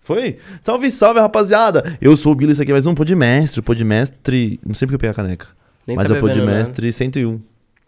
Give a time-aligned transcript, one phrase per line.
[0.00, 0.38] Foi?
[0.62, 1.98] Salve, salve, rapaziada!
[2.00, 3.60] Eu sou o Billy, isso aqui é mais um Podmestre.
[3.60, 4.60] Podmestre.
[4.64, 5.48] Não sei porque eu peguei a caneca.
[5.86, 7.40] Nem mas tá é o bebendo Podmestre 101.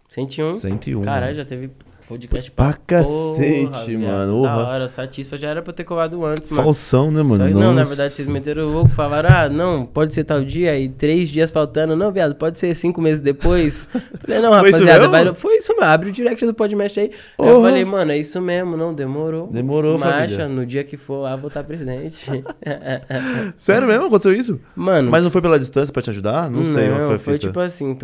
[0.08, 0.54] 101.
[0.56, 1.02] 101.
[1.02, 1.70] Caralho, já teve
[2.08, 4.00] podcast Pra porra, cacete, viado.
[4.10, 4.42] mano.
[4.42, 4.66] Da Porra.
[4.68, 6.62] hora, satisfa já era pra ter colado antes, mano.
[6.64, 7.46] Falsão, né, mano?
[7.46, 10.78] Que não, na verdade, vocês meteram o louco, falaram, ah, não, pode ser tal dia,
[10.78, 11.94] e três dias faltando.
[11.94, 13.86] Não, viado, pode ser cinco meses depois.
[14.24, 15.34] Falei, não, Foi rapaziada, vai...
[15.34, 17.10] foi isso mesmo, abre o direct do podcast aí.
[17.36, 17.50] Porra.
[17.50, 19.48] eu falei, mano, é isso mesmo, não, demorou.
[19.48, 20.48] Demorou, Marcha, família.
[20.48, 22.26] no dia que for lá, vou estar presente.
[23.58, 24.06] Sério mesmo?
[24.06, 24.60] Aconteceu isso?
[24.74, 26.50] mano, Mas não foi pela distância pra te ajudar?
[26.50, 27.96] Não, sei, mas foi, foi tipo assim,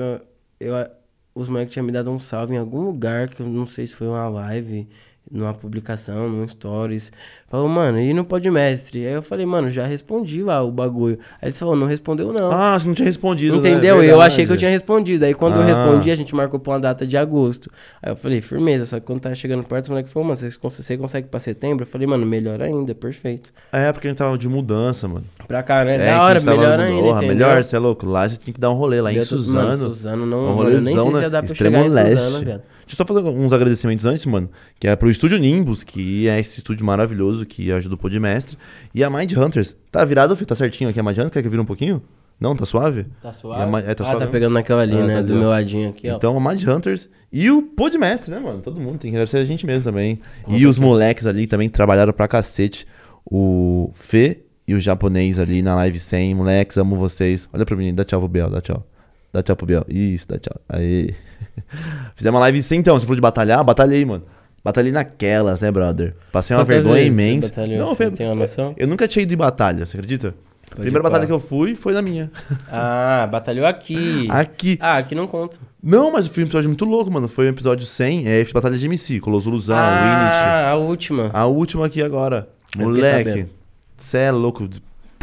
[0.61, 0.87] eu,
[1.35, 3.95] os moleques tinham me dado um salve em algum lugar, que eu não sei se
[3.95, 4.89] foi uma live,
[5.31, 7.11] numa publicação, num stories.
[7.49, 9.07] Falou, mano, e no Podmestre?
[9.07, 11.19] Aí eu falei, mano, já respondi lá o bagulho.
[11.41, 12.51] Aí eles falaram, não respondeu não.
[12.53, 13.71] Ah, você não tinha respondido, né?
[13.71, 13.97] Entendeu?
[13.97, 14.23] eu Verdade.
[14.23, 15.25] achei que eu tinha respondido.
[15.25, 15.65] Aí quando eu Ah.
[15.67, 17.71] respondi, a gente marcou pra uma data de agosto.
[18.03, 18.87] Aí eu falei, firmeza.
[18.87, 21.39] Só que quando tá chegando perto, o moleque falou, mano, você, cons- você consegue pra
[21.41, 21.85] setembro?
[21.85, 23.51] Eu falei, mano, melhor ainda, perfeito.
[23.73, 25.25] É, porque a gente tava de mudança, mano.
[25.47, 25.95] Pra cá, né?
[25.95, 28.05] É, da hora, tava melhor ainda, Porra, melhor, você é louco.
[28.07, 29.69] Lá você tinha que dar um rolê, lá em Eu tô- Suzano.
[29.69, 31.31] Mano, Suzano não, Um mano, eu nem sei rolezão, se ia né?
[31.31, 32.23] dar pra Extremo chegar em leste.
[32.25, 32.63] Suzano, viado.
[32.87, 34.51] Deixa eu só fazer uns agradecimentos antes, mano.
[34.79, 38.59] Que é pro Estúdio Nimbus, que é esse estúdio maravilhoso que ajuda o Podmestre.
[38.95, 39.75] E a Mind Hunters.
[39.91, 40.47] Tá virado, filho?
[40.47, 41.33] Tá certinho aqui a Mind Hunters?
[41.33, 42.03] Quer que vira um pouquinho?
[42.39, 43.07] Não, tá suave?
[43.23, 43.71] Tá a suave?
[43.71, 45.15] Ma- é, tá ah, suave tá pegando naquela ali, Ah, né?
[45.17, 46.17] tá do meu ladinho aqui, ó.
[46.17, 48.61] Então, a Mind Hunters e o Podmestre, né, mano?
[48.61, 50.17] Todo mundo tem que agradecer a gente mesmo também.
[50.43, 50.81] Com e os certeza.
[50.83, 52.87] moleques ali também trabalharam pra cacete.
[53.25, 56.35] O Fê e o japonês ali na live 100.
[56.35, 57.49] Moleques, amo vocês.
[57.53, 58.85] Olha pra mim, dá tchau pro Biel, dá tchau.
[59.33, 59.85] Dá tchau pro Biel.
[59.89, 60.61] Isso, dá tchau.
[60.69, 61.15] Aí.
[62.15, 62.99] Fizemos uma live 100 então.
[62.99, 63.63] Você falou de batalhar?
[63.65, 64.25] Batalhei, mano.
[64.65, 66.15] Batalhei naquelas, né, brother?
[66.33, 67.49] Passei uma Quantas vergonha você imensa.
[67.49, 67.79] batalhou?
[67.79, 68.75] Não, Você foi- tem uma noção?
[68.79, 70.35] Eu nunca tinha ido em batalha, você acredita?
[70.73, 72.31] A primeira batalha que eu fui foi na minha.
[72.73, 74.27] Ah, batalhou aqui.
[74.31, 74.77] Aqui.
[74.81, 75.59] Ah, aqui não conta.
[75.83, 77.29] Não, mas foi um episódio muito louco, mano.
[77.29, 80.35] Foi o episódio 100, é, fiz batalha de MC, Colosuluzão, Winit.
[80.35, 81.31] ah, a última.
[81.33, 82.49] A última aqui agora.
[82.77, 83.51] Eu Moleque, sabendo.
[83.97, 84.67] cê é louco.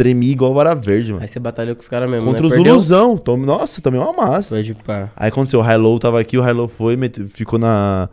[0.02, 1.22] Tremi igual vara verde, mano.
[1.22, 2.48] Aí você batalhou com os caras mesmo, Contra né?
[2.48, 2.74] o Perdeu?
[2.80, 3.18] Zuluzão.
[3.18, 3.46] Tome...
[3.46, 4.50] Nossa, tomei uma massa.
[4.50, 5.12] Foi de pá.
[5.16, 8.10] Aí aconteceu, o Hilo tava aqui, o Hilo foi, mete- ficou na.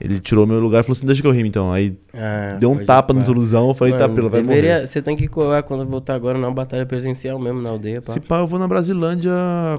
[0.00, 1.72] Ele tirou meu lugar e falou assim: deixa que eu rime então.
[1.72, 3.18] Aí Ah, deu um tapa pá.
[3.20, 4.86] no Zuluzão, eu falei: tá, Mano, pelo vai deveria, morrer.
[4.86, 8.12] Você tem que colar quando voltar agora na batalha presencial mesmo, na aldeia, pá.
[8.12, 9.32] Se pá, eu vou na Brasilândia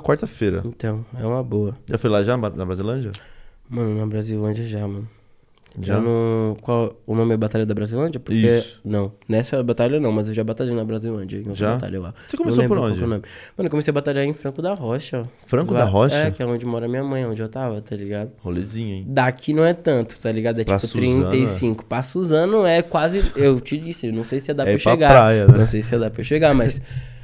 [0.03, 0.61] quarta-feira.
[0.65, 1.75] Então, é uma boa.
[1.87, 3.11] Já foi lá já, na Brasilândia?
[3.69, 5.07] Mano, na Brasilândia já, mano.
[5.81, 5.95] Já?
[5.95, 6.57] Eu não...
[6.61, 6.99] Qual...
[7.07, 8.19] O nome é Batalha da Brasilândia?
[8.19, 8.39] Porque...
[8.39, 8.81] Isso.
[8.83, 11.37] Não, nessa batalha não, mas eu já batalhei na Brasilândia.
[11.37, 11.71] Em outra Já?
[11.73, 12.13] batalha lá.
[12.27, 13.01] Você começou por qual onde?
[13.03, 13.05] é.
[13.07, 13.21] Mano,
[13.59, 15.27] eu comecei a batalhar em Franco da Rocha.
[15.45, 16.15] Franco Lá- da Rocha?
[16.15, 18.31] É, que é onde mora minha mãe, onde eu tava, tá ligado?
[18.39, 19.05] Rolezinho, hein?
[19.07, 20.59] Daqui não é tanto, tá ligado?
[20.59, 21.85] É Pra tipo Suzano, 35.
[21.85, 23.23] Pra Suzano é quase.
[23.35, 25.09] Eu te disse, não sei se ia dar É pra ir pra chegar.
[25.09, 25.57] praia, né?
[25.59, 26.81] Não sei se ia dar pra chegar, mas.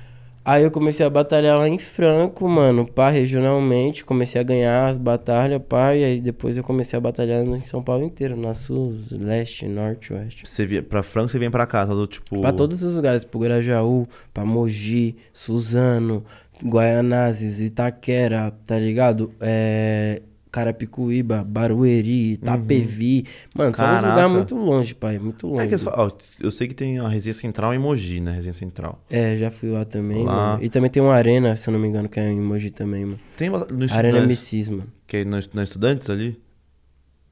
[0.45, 4.05] Aí eu comecei a batalhar lá em Franco, mano, pá, regionalmente.
[4.05, 7.81] Comecei a ganhar as batalhas, pá, e aí depois eu comecei a batalhar em São
[7.81, 10.43] Paulo inteiro, na sul, leste, norte, oeste.
[10.45, 12.41] Você via, pra Franco, você vem pra cá, todo tipo.
[12.41, 16.23] Pra todos os lugares, pro Grajaú, pra Mogi, Suzano,
[16.63, 19.33] Guaianazes, Itaquera, tá ligado?
[19.41, 20.21] É.
[20.55, 23.25] Carapicuíba, Barueri, Itapevi.
[23.53, 23.95] Mano, são uns Uhum.
[24.01, 24.07] Caraca.
[24.09, 25.19] lugares muito longe, pai.
[25.19, 25.63] Muito longe.
[25.63, 26.11] É que falam- ó,
[26.41, 28.31] eu sei que tem a resenha central em Mogi, né?
[28.31, 29.03] Resenha central.
[29.09, 30.51] É, já fui lá também, Lá.
[30.53, 30.63] mano.
[30.63, 33.03] E também tem uma arena, se eu não me engano, que é em Mogi também,
[33.03, 33.19] mano.
[33.35, 34.23] Tem no Arena Estudantes,
[34.53, 34.87] MCs, mano.
[35.05, 36.39] que é no, na Estudantes ali?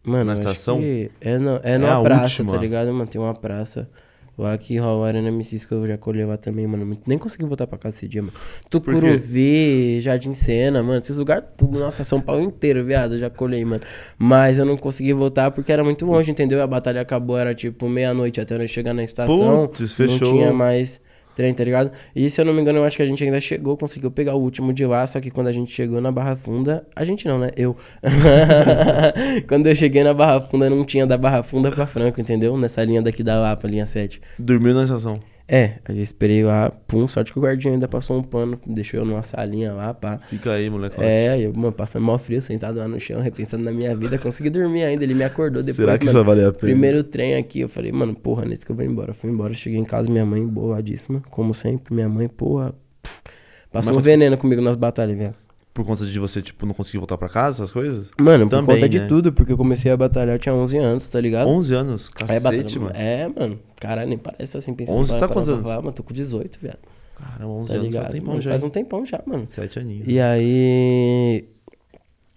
[0.03, 0.81] Mano, Na eu estação?
[1.21, 2.51] É, no, é É numa praça, última.
[2.51, 3.07] tá ligado, mano?
[3.07, 3.89] Tem uma praça.
[4.35, 6.97] Lá que rola a Arena MCs que eu já colhei lá também, mano.
[7.05, 8.33] Nem consegui voltar pra casa esse dia, mano.
[8.67, 10.99] Tucuruvi, Jardim Sena, mano.
[10.99, 13.13] Esses lugares tudo, nossa, São Paulo inteiro, viado.
[13.13, 13.83] Eu já colhei, mano.
[14.17, 16.61] Mas eu não consegui voltar porque era muito longe, entendeu?
[16.61, 19.67] A batalha acabou, era tipo meia-noite até nós chegar na estação.
[19.67, 20.27] Putz, Não fechou.
[20.31, 20.99] tinha mais
[21.35, 21.91] trem, tá ligado?
[22.15, 24.35] E se eu não me engano, eu acho que a gente ainda chegou, conseguiu pegar
[24.35, 27.27] o último de lá, só que quando a gente chegou na Barra Funda, a gente
[27.27, 27.51] não, né?
[27.55, 27.75] Eu.
[29.47, 32.57] quando eu cheguei na Barra Funda, não tinha da Barra Funda pra Franco, entendeu?
[32.57, 34.21] Nessa linha daqui da Lapa, linha 7.
[34.37, 35.32] Dormiu na estação.
[35.45, 39.01] É, aí eu esperei lá, pum, sorte que o guardinha ainda passou um pano, deixou
[39.01, 40.19] eu numa salinha lá, pá.
[40.29, 40.95] Fica aí, moleque.
[41.03, 44.49] É, eu, mano, passando mal frio, sentado lá no chão, repensando na minha vida, consegui
[44.49, 46.25] dormir ainda, ele me acordou depois, Será que isso mano.
[46.25, 46.71] vai valer a pena?
[46.71, 49.11] Primeiro trem aqui, eu falei, mano, porra, nesse que eu vou embora.
[49.11, 51.93] Eu fui embora, cheguei em casa, minha mãe boladíssima, como sempre.
[51.93, 53.21] Minha mãe, porra, pff,
[53.69, 55.42] passou Mas um veneno comigo nas batalhas, velho.
[55.73, 58.11] Por conta de você, tipo, não conseguir voltar pra casa, essas coisas?
[58.21, 59.07] Mano, por Também, conta de né?
[59.07, 61.47] tudo, porque eu comecei a batalhar, eu tinha 11 anos, tá ligado?
[61.49, 62.91] 11 anos, cacete, batalha- mano.
[62.95, 64.99] É, mano, caralho, nem parece assim, pensando.
[64.99, 65.63] 11, para- para- quantos anos?
[65.63, 66.77] para- Mano, tô com 18, viado.
[67.15, 68.01] Caramba, 11 Tá anos, ligado?
[68.03, 68.49] faz tempão Mano, já.
[68.51, 69.47] faz um tempão já, mano.
[69.47, 70.05] 7 aninhos.
[70.07, 71.45] E aí.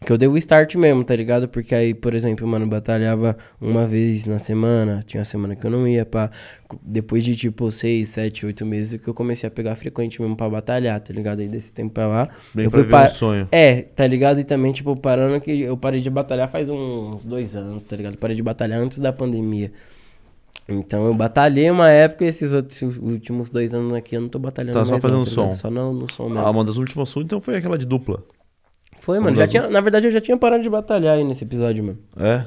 [0.07, 1.49] Que eu dei o start mesmo, tá ligado?
[1.49, 5.03] Porque aí, por exemplo, mano, batalhava uma vez na semana.
[5.05, 6.31] Tinha uma semana que eu não ia, pá.
[6.81, 10.49] Depois de tipo seis, sete, oito meses que eu comecei a pegar frequente mesmo pra
[10.49, 11.41] batalhar, tá ligado?
[11.41, 12.29] Aí desse tempo pra lá.
[12.55, 13.49] Bem eu pra fui ver pa- um sonho.
[13.51, 14.39] É, tá ligado?
[14.39, 18.17] E também, tipo, parando que eu parei de batalhar faz uns dois anos, tá ligado?
[18.17, 19.73] Parei de batalhar antes da pandemia.
[20.69, 24.39] Então eu batalhei uma época e esses outros últimos dois anos aqui eu não tô
[24.39, 25.53] batalhando Tá só mais fazendo não, tá som.
[25.53, 26.47] Só no, no som mesmo.
[26.47, 28.23] Ah, uma das últimas suas, então foi aquela de dupla.
[29.07, 29.37] Foi, mano.
[29.37, 31.99] Já tinha, na verdade eu já tinha parado de batalhar aí nesse episódio, mano.
[32.19, 32.45] É?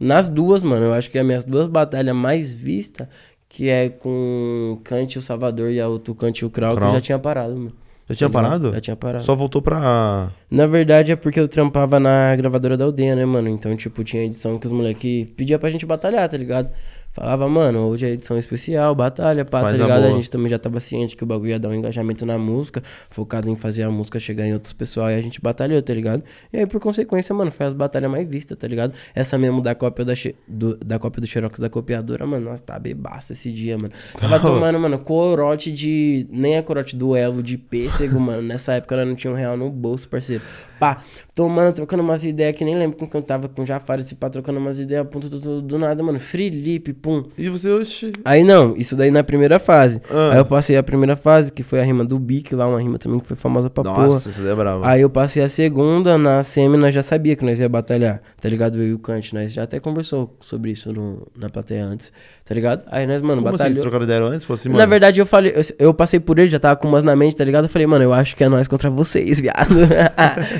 [0.00, 3.06] Nas duas, mano, eu acho que as minhas duas batalhas mais vistas,
[3.46, 7.00] que é com Kant o Salvador e a outra Kant o Krau, que eu já
[7.02, 7.72] tinha parado, mano.
[8.08, 8.72] Já tinha Tá parado?
[8.72, 9.22] Já tinha parado.
[9.22, 10.30] Só voltou pra.
[10.50, 13.50] Na verdade é porque eu trampava na gravadora da aldeia, né, mano?
[13.50, 16.70] Então, tipo, tinha edição que os moleques pediam pra gente batalhar, tá ligado?
[17.18, 19.98] Falava, mano, hoje é edição especial, batalha, pá, Faz tá a ligado?
[19.98, 20.12] A, boa.
[20.12, 22.80] gente também já tava ciente que o bagulho ia dar um engajamento na música,
[23.10, 26.22] focado em fazer a música chegar em outros pessoal, e a gente batalhou, tá ligado?
[26.52, 28.94] E aí, por consequência, mano, foi as batalhas mais vistas, tá ligado?
[29.16, 30.14] Essa mesmo da cópia da,
[30.46, 33.90] do, da cópia do Xerox da copiadora, mano, nossa, tá bebaça esse dia, mano.
[34.16, 36.24] Tava tomando, mano, corote de.
[36.30, 38.42] Nem a corote do Elo de pêssego, mano.
[38.42, 40.42] Nessa época eu não tinha um real no bolso, parceiro.
[40.78, 41.02] Pá,
[41.34, 44.14] tomando, trocando umas ideias que nem lembro com quem eu tava com o Jafar, esse
[44.14, 46.20] pá, trocando umas ideias, ponto do, do, do nada, mano.
[46.20, 47.24] Felipe, pum.
[47.38, 48.12] E você, oxi.
[48.24, 50.00] Aí não, isso daí na primeira fase.
[50.10, 50.32] Ah.
[50.32, 52.98] Aí eu passei a primeira fase, que foi a rima do Bic lá, uma rima
[52.98, 54.06] também que foi famosa pra porra.
[54.06, 54.84] Nossa, você é bravo.
[54.84, 58.48] Aí eu passei a segunda, na semi nós já sabia que nós ia batalhar, tá
[58.48, 58.78] ligado?
[58.78, 62.12] Eu e o Kant, nós já até conversou sobre isso no, na plateia antes,
[62.48, 62.82] tá ligado?
[62.90, 63.58] Aí nós, mano, Como assim?
[63.58, 63.72] batalhou.
[63.74, 64.46] Eles trocaram ideia antes?
[64.46, 64.78] Falou assim, mano.
[64.78, 67.36] Na verdade, eu falei, eu, eu passei por ele, já tava com umas na mente,
[67.36, 67.64] tá ligado?
[67.64, 69.76] Eu falei, mano, eu acho que é nós contra vocês, viado.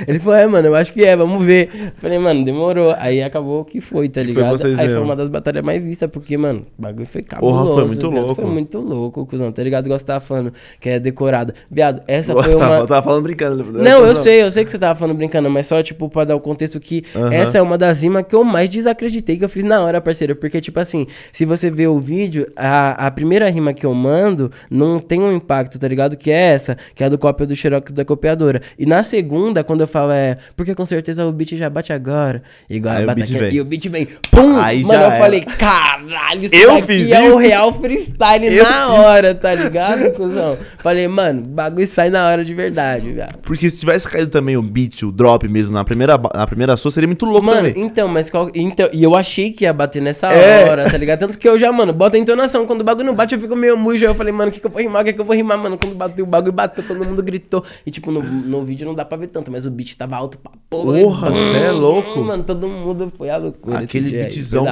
[0.07, 1.71] ele falou, é, mano, eu acho que é, vamos ver.
[1.75, 2.95] Eu falei, mano, demorou.
[2.99, 4.59] Aí acabou que foi, tá Que foi ligado?
[4.59, 5.05] vocês Aí foi mesmo.
[5.05, 7.75] uma das batalhas mais vistas, porque, mano, o bagulho foi cabuloso.
[7.75, 8.25] foi muito viado.
[8.27, 8.35] louco.
[8.43, 9.87] Foi muito louco, cuzão, tá ligado?
[9.87, 11.55] Igual você tava falando, que é decorada.
[11.71, 12.87] Viado, essa Eu foi tava, uma...
[12.87, 13.65] tava falando brincando.
[13.73, 16.37] Não, eu sei, eu sei que você tava falando brincando, mas só, tipo, pra dar
[16.37, 17.33] o contexto que Aham.
[17.33, 20.37] essa é uma das rimas que eu mais desacreditei que eu fiz na hora, parceiro.
[20.37, 24.51] Porque, tipo assim, se você ver o vídeo, a, a primeira rima que eu mando
[24.69, 26.17] não tem um impacto, tá ligado?
[26.17, 28.61] Que é essa, que é a do cópia do Xerox da copiadora.
[28.77, 32.43] E na segunda, quando eu falo é, porque com certeza o beat já bate agora.
[32.69, 34.59] Igual Aí a e o beat vem, pum!
[34.61, 35.19] Aí Mano, eu era.
[35.19, 37.37] falei, caralho, isso Eu fiz é isso?
[37.37, 40.59] o real freestyle Eu na hora, tá ligado, cuzão?
[40.79, 43.39] Falei, mano, bagulho sai na hora de verdade, viado.
[43.43, 46.91] Porque se tivesse caído também o beat, o drop mesmo, na primeira, na primeira sua,
[46.91, 47.85] seria muito louco Mano, também.
[47.85, 48.51] então, mas qual.
[48.55, 50.69] Então, e eu achei que ia bater nessa É.
[50.69, 51.19] hora, tá ligado?
[51.21, 52.67] Tanto que eu já, mano, bota a entonação.
[52.67, 54.05] Quando o bagulho não bate, eu fico meio mujo.
[54.05, 55.03] Aí eu falei, mano, o que, que eu vou rimar?
[55.03, 55.79] O que, que eu vou rimar, mano?
[55.79, 57.65] Quando bateu o bagulho, bateu, todo mundo gritou.
[57.87, 60.39] E, tipo, no, no vídeo não dá pra ver tanto, mas o beat tava alto
[60.39, 61.01] pra porra.
[61.01, 62.21] Porra, E, cê é louco.
[62.21, 63.79] Mano, todo mundo foi a loucura.
[63.81, 64.67] Aquele beatzão.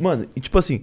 [0.00, 0.82] Mano, e tipo assim,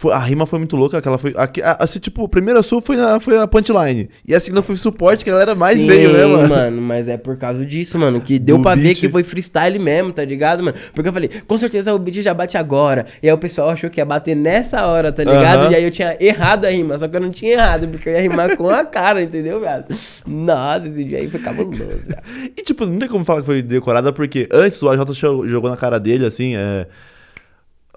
[0.00, 1.34] foi- a rima foi muito louca, aquela foi.
[1.36, 4.08] a- assim, tipo, a primeira sua foi, na, foi a punchline.
[4.26, 6.80] E a segunda foi o suporte, que a galera mais Sim, veio, né, mano?
[6.80, 9.00] mas é por causa disso, mano, que deu Do pra ver beat.
[9.00, 10.76] que foi freestyle mesmo, tá ligado, mano?
[10.94, 13.04] Porque eu falei, com certeza o beat já bate agora.
[13.22, 15.70] E aí o pessoal achou que ia bater nessa hora, tá ligado?
[15.70, 18.14] E aí eu tinha errado a rima, só que eu não tinha errado, porque eu
[18.14, 19.94] ia rimar com a cara, entendeu, viado?
[20.26, 21.76] Nossa, esse dia aí foi cabuloso,
[22.06, 22.22] viado.
[22.56, 25.14] E tipo, não tem como falar que foi decorada, porque antes o AJ
[25.46, 26.86] jogou na cara dele, assim, é.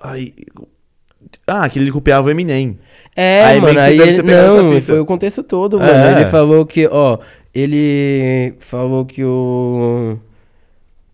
[0.01, 0.33] Ai.
[1.47, 2.77] Ah, que ele copiava o Eminem.
[3.15, 5.85] É, Aí mano, aí ele, não, foi o contexto todo, É.
[5.85, 6.19] mano.
[6.19, 7.17] Ele falou que, ó,
[7.53, 10.17] ele falou que o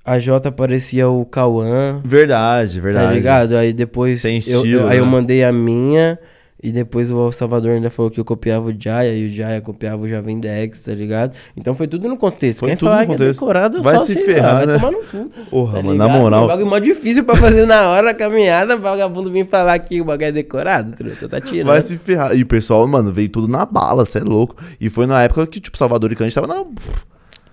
[0.06, 3.08] a J parecia o Cauã, Verdade, verdade.
[3.08, 3.56] Tá ligado?
[3.58, 4.22] Aí depois.
[4.22, 5.12] Tem eu- estilo, eu, aí eu né?
[5.12, 6.18] mandei a minha.
[6.62, 10.04] E depois o Salvador ainda falou que eu copiava o Jaya e o Jaya copiava
[10.04, 11.34] o Jovem Dex, tá ligado?
[11.56, 12.60] Então foi tudo no contexto.
[12.60, 13.40] Foi Quem tudo falar no que é contexto.
[13.40, 14.74] decorado Vai só se ferrar, vai né?
[14.78, 15.32] tomar no cu.
[15.50, 16.22] Porra, tá mano, na ligado?
[16.22, 16.42] moral.
[16.42, 20.02] É um bagulho mó difícil pra fazer na hora a caminhada, vagabundo vir falar que
[20.02, 21.68] o bagulho é decorado, truta, tá tirando.
[21.68, 22.36] Vai se ferrar.
[22.36, 24.56] E o pessoal, mano, veio tudo na bala, cê é louco.
[24.82, 26.66] E foi na época que, tipo, Salvador e Cante tava na.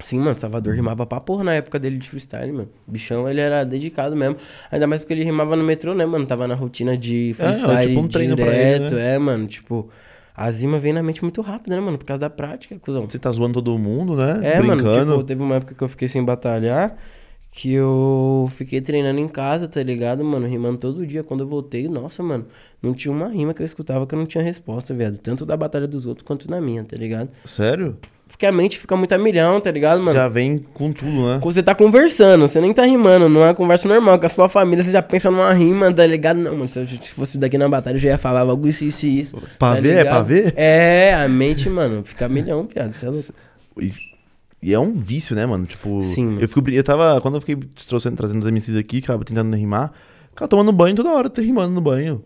[0.01, 2.69] Sim, mano, Salvador rimava pra porra na época dele de freestyle, mano.
[2.87, 4.37] Bichão, ele era dedicado mesmo.
[4.71, 6.27] Ainda mais porque ele rimava no metrô, né, mano?
[6.27, 9.47] Tava na rotina de freestyle tipo um treino direto, ele, é, mano.
[9.47, 9.89] Tipo,
[10.35, 11.97] a zima vem na mente muito rápido, né, mano?
[11.97, 13.09] Por causa da prática, cuzão.
[13.09, 14.41] Você tá zoando todo mundo, né?
[14.43, 15.13] É, mano, Brincando.
[15.13, 16.99] tipo, teve uma época que eu fiquei sem batalhar,
[17.51, 20.47] que eu fiquei treinando em casa, tá ligado, mano?
[20.47, 21.25] Rimando todo dia.
[21.25, 22.47] Quando eu voltei, nossa, mano,
[22.83, 25.17] não tinha uma rima que eu escutava que eu não tinha resposta, viado.
[25.17, 27.31] Tanto da batalha dos outros quanto na minha, tá ligado?
[27.47, 27.97] Sério?
[28.37, 30.15] Porque a mente fica muito a milhão, tá ligado, mano?
[30.15, 31.39] Já vem com tudo, né?
[31.41, 34.19] Quando você tá conversando, você nem tá rimando, não é uma conversa normal.
[34.19, 36.37] Com a sua família, você já pensa numa rima, tá ligado?
[36.37, 38.85] Não, mano, se eu se fosse daqui na batalha, eu já ia falar algo isso,
[38.85, 39.39] isso e isso.
[39.59, 39.89] Pra tá ver?
[39.89, 40.13] É ligado?
[40.13, 40.53] pra ver?
[40.55, 42.93] É, a mente, mano, fica a milhão, piada.
[42.93, 43.33] Você é louco.
[43.81, 43.91] E,
[44.63, 45.65] e é um vício, né, mano?
[45.65, 46.41] Tipo, Sim, mano.
[46.43, 46.69] eu fico.
[46.69, 47.19] Eu tava.
[47.23, 47.57] Quando eu fiquei
[47.89, 49.93] trouxendo, trazendo os MCs aqui, ficava tentando rimar,
[50.29, 52.23] ficava tomando banho toda hora, tá rimando no banho.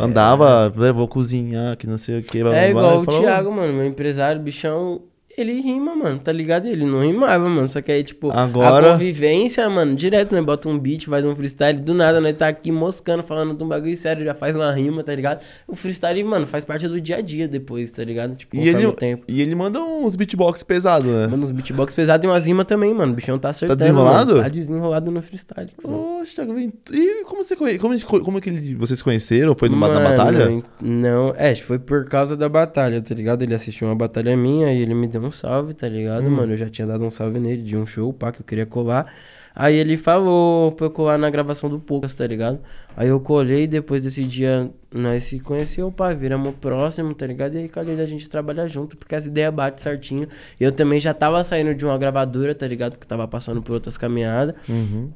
[0.00, 2.42] Andava, né, vou cozinhar, que não sei o que.
[2.42, 5.02] blá, É blá, igual o Thiago, mano, meu empresário, bichão.
[5.36, 6.66] Ele rima, mano, tá ligado?
[6.66, 7.66] Ele não rimava, mano.
[7.68, 10.40] Só que aí, tipo, Agora- a convivência, mano, direto, né?
[10.42, 12.32] Bota um beat, faz um freestyle, do nada, né?
[12.32, 15.40] Tá aqui moscando, falando de um bagulho sério, já faz uma rima, tá ligado?
[15.66, 18.36] O freestyle, mano, faz parte do dia a dia depois, tá ligado?
[18.36, 19.24] Tipo, E ele, tempo.
[19.28, 21.26] e ele manda uns beatbox pesados, né?
[21.26, 23.12] Mano, uns beatbox pesados e umas rimas também, mano.
[23.12, 23.78] O bichão tá acertando.
[23.78, 24.32] desenrolado?
[24.32, 24.42] mano.
[24.44, 25.70] Tá desenrolado no freestyle.
[25.76, 25.96] cuzão.
[26.20, 26.98] Poxa, Thiago Ventura.
[26.98, 27.78] E como, você conhe...
[27.78, 29.54] como, como é que ele- vocês se conheceram?
[29.58, 30.62] Foi numa, na Mano, batalha?
[30.80, 33.42] Não, é, foi por causa da batalha, tá ligado?
[33.42, 36.30] Ele assistiu uma batalha minha e ele me deu um salve, tá ligado, Hum.
[36.30, 36.52] mano?
[36.52, 39.12] Eu já tinha dado um salve nele de um show, pá, que eu queria colar.
[39.56, 42.58] Aí ele falou pra eu colar na gravação do Poucas, tá ligado?
[42.96, 47.54] Aí eu colei depois desse dia nós se conheceu, pá, viramos próximo, tá ligado?
[47.54, 50.26] E aí calhou da gente trabalhar junto, porque as ideias batem certinho.
[50.58, 52.98] Eu também já tava saindo de uma gravadora, tá ligado?
[52.98, 54.56] Que tava passando por outras caminhadas.
[54.68, 55.12] Uhum.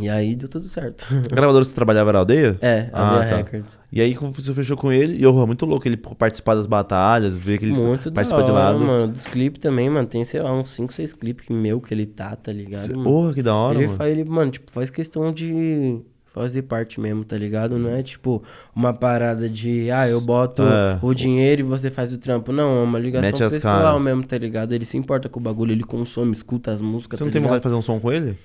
[0.00, 1.06] E aí deu tudo certo.
[1.30, 2.56] A gravadora que você trabalhava era aldeia?
[2.62, 3.36] é, Ah, a tá.
[3.36, 3.78] Records.
[3.92, 7.58] E aí você fechou com ele, e eu, muito louco ele participar das batalhas, ver
[7.58, 8.80] que ele Muito da participa de hora, lado.
[8.80, 9.12] mano.
[9.12, 10.08] Dos clipes também, mano.
[10.08, 12.88] Tem, sei lá, uns 5, 6 clipes meu que ele tá, tá ligado?
[12.96, 13.04] mano?
[13.04, 13.98] Porra, que da hora, ele mano.
[13.98, 16.00] faz, ele, mano, tipo, faz questão de
[16.32, 17.78] fazer parte mesmo, tá ligado?
[17.78, 18.42] Não é tipo
[18.74, 20.98] uma parada de, ah, eu boto É.
[21.02, 22.50] o dinheiro e você faz o trampo.
[22.50, 24.02] Não, é uma ligação pessoal caras.
[24.02, 24.72] mesmo, tá ligado?
[24.72, 27.40] Ele se importa com o bagulho, ele consome, escuta as músicas, Você tá não tem
[27.42, 27.50] ligado?
[27.50, 28.38] vontade de fazer um som com ele?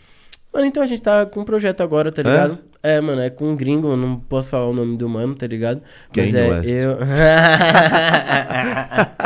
[0.58, 2.26] Mano, então a gente tá com um projeto agora, tá É?
[2.26, 2.58] ligado?
[2.82, 5.46] É, mano, é com um gringo, eu não posso falar o nome do mano, tá
[5.46, 5.82] ligado?
[6.16, 6.68] Mas é West.
[6.70, 6.98] eu.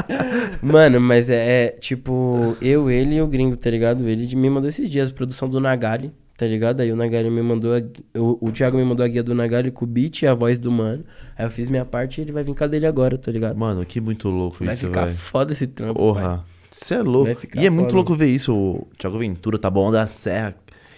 [0.62, 4.08] mano, mas é, é, tipo, eu, ele e o gringo, tá ligado?
[4.08, 6.82] Ele me mandou esses dias, produção do Nagali, tá ligado?
[6.82, 7.82] Aí o Nagali me mandou, a
[8.20, 10.58] o, o Thiago me mandou a guia do Nagali com o beat e a voz
[10.58, 11.04] do mano.
[11.38, 13.58] Aí eu fiz minha parte e ele vai vir com a dele agora, tá ligado?
[13.58, 15.18] Mano, que muito louco vai isso, ficar velho.
[15.18, 15.96] foda esse trampo.
[15.96, 16.44] Porra.
[16.72, 17.26] Você é louco.
[17.26, 17.96] Vai ficar E é muito foda.
[17.96, 18.54] louco ver isso.
[18.56, 20.56] O Thiago Ventura tá bom da serra.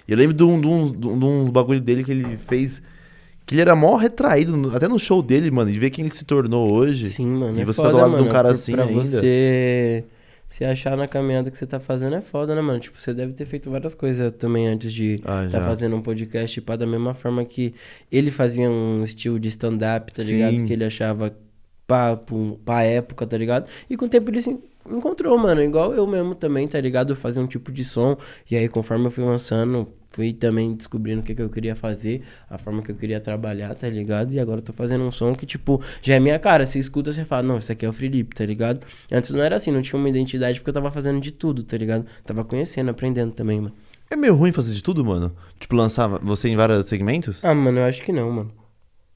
[0.08, 2.38] E eu lembro de, um, de, um, de um- de uns bagulho dele que ele
[2.48, 2.82] fez.
[3.46, 6.24] Que ele era mó retraído, até no show dele, mano, de ver quem ele se
[6.24, 7.10] tornou hoje.
[7.10, 7.58] Sim, mano.
[7.58, 9.04] E é você foda, tá do lado de mano, um cara assim pra ainda.
[9.04, 10.04] você
[10.48, 12.80] se achar na caminhada que você tá fazendo é foda, né, mano?
[12.80, 16.62] Tipo, você deve ter feito várias coisas também antes de Ah, tá fazendo um podcast,
[16.62, 17.74] pá, da mesma forma que
[18.12, 20.58] ele fazia um estilo de stand-up, tá ligado?
[20.60, 20.66] Sim.
[20.66, 21.36] Que ele achava
[21.88, 22.18] pra,
[22.64, 23.68] pra época, tá ligado?
[23.90, 24.58] E com o tempo ele se
[24.90, 25.62] encontrou, mano.
[25.62, 27.16] Igual eu mesmo também, tá ligado?
[27.16, 28.18] Fazia um tipo de som.
[28.50, 32.24] E aí, conforme eu fui lançando, fui também descobrindo o que, que eu queria fazer,
[32.50, 34.34] a forma que eu queria trabalhar, tá ligado?
[34.34, 36.66] E agora eu tô fazendo um som que, tipo, já é minha cara.
[36.66, 38.86] Você escuta, você fala, não, isso aqui é o Felipe, tá ligado?
[39.12, 41.78] Antes não era assim, não tinha uma identidade porque eu tava fazendo de tudo, tá
[41.78, 42.06] ligado?
[42.26, 43.74] Tava conhecendo, aprendendo também, mano.
[44.10, 45.36] É meio ruim fazer de tudo, mano.
[45.60, 47.44] Tipo, lançar você em vários segmentos?
[47.44, 48.52] Ah, mano, eu acho que não, mano.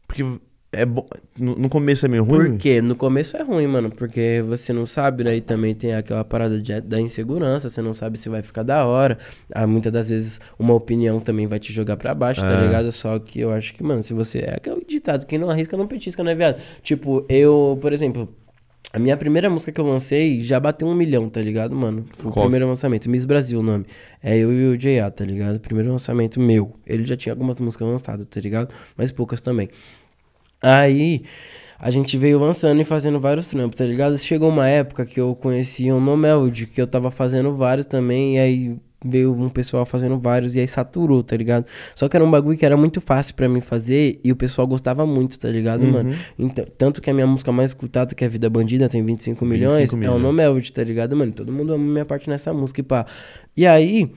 [0.07, 0.23] Porque
[0.71, 1.07] é bom.
[1.39, 2.51] No, no começo é meio ruim.
[2.51, 2.81] Por quê?
[2.81, 6.81] No começo é ruim, mano, porque você não sabe, daí também tem aquela parada de-
[6.81, 9.17] da insegurança, você não sabe se vai ficar da hora.
[9.53, 12.65] Ah, muitas das vezes uma opinião também vai te jogar pra baixo, tá É.
[12.65, 12.91] ligado?
[12.91, 14.39] Só que eu acho que, mano, se você.
[14.39, 16.59] É aquele ditado, quem não arrisca não petisca, né, viado?
[16.81, 18.27] Tipo, eu, por exemplo.
[18.93, 22.05] A minha primeira música que eu lancei já bateu um milhão, tá ligado, mano?
[22.13, 23.09] Foi o primeiro lançamento.
[23.09, 23.85] Miss Brasil o nome.
[24.23, 25.59] É eu e o J.A., tá ligado?
[25.59, 26.73] Primeiro lançamento meu.
[26.87, 28.73] Ele já tinha algumas músicas lançadas, tá ligado?
[28.95, 29.67] Mas poucas também.
[30.61, 31.23] Aí
[31.79, 34.17] a gente veio lançando e fazendo vários trampos, tá ligado?
[34.17, 38.35] Chegou uma época que eu conhecia um No Melody, que eu tava fazendo vários também,
[38.35, 41.67] e aí veio um pessoal fazendo vários e aí saturou, tá ligado?
[41.93, 44.65] Só que era um bagulho que era muito fácil pra mim fazer e o pessoal
[44.65, 45.91] gostava muito, tá ligado, Uhum.
[45.91, 46.15] mano?
[46.37, 49.91] Então, tanto que a minha música mais escutada, que é Vida Bandida, tem 25 milhões,
[49.91, 50.23] 25 é o milhões.
[50.23, 51.31] No Melody, tá ligado, mano?
[51.31, 53.05] Todo mundo ama minha parte nessa música e pá.
[53.55, 54.11] E aí,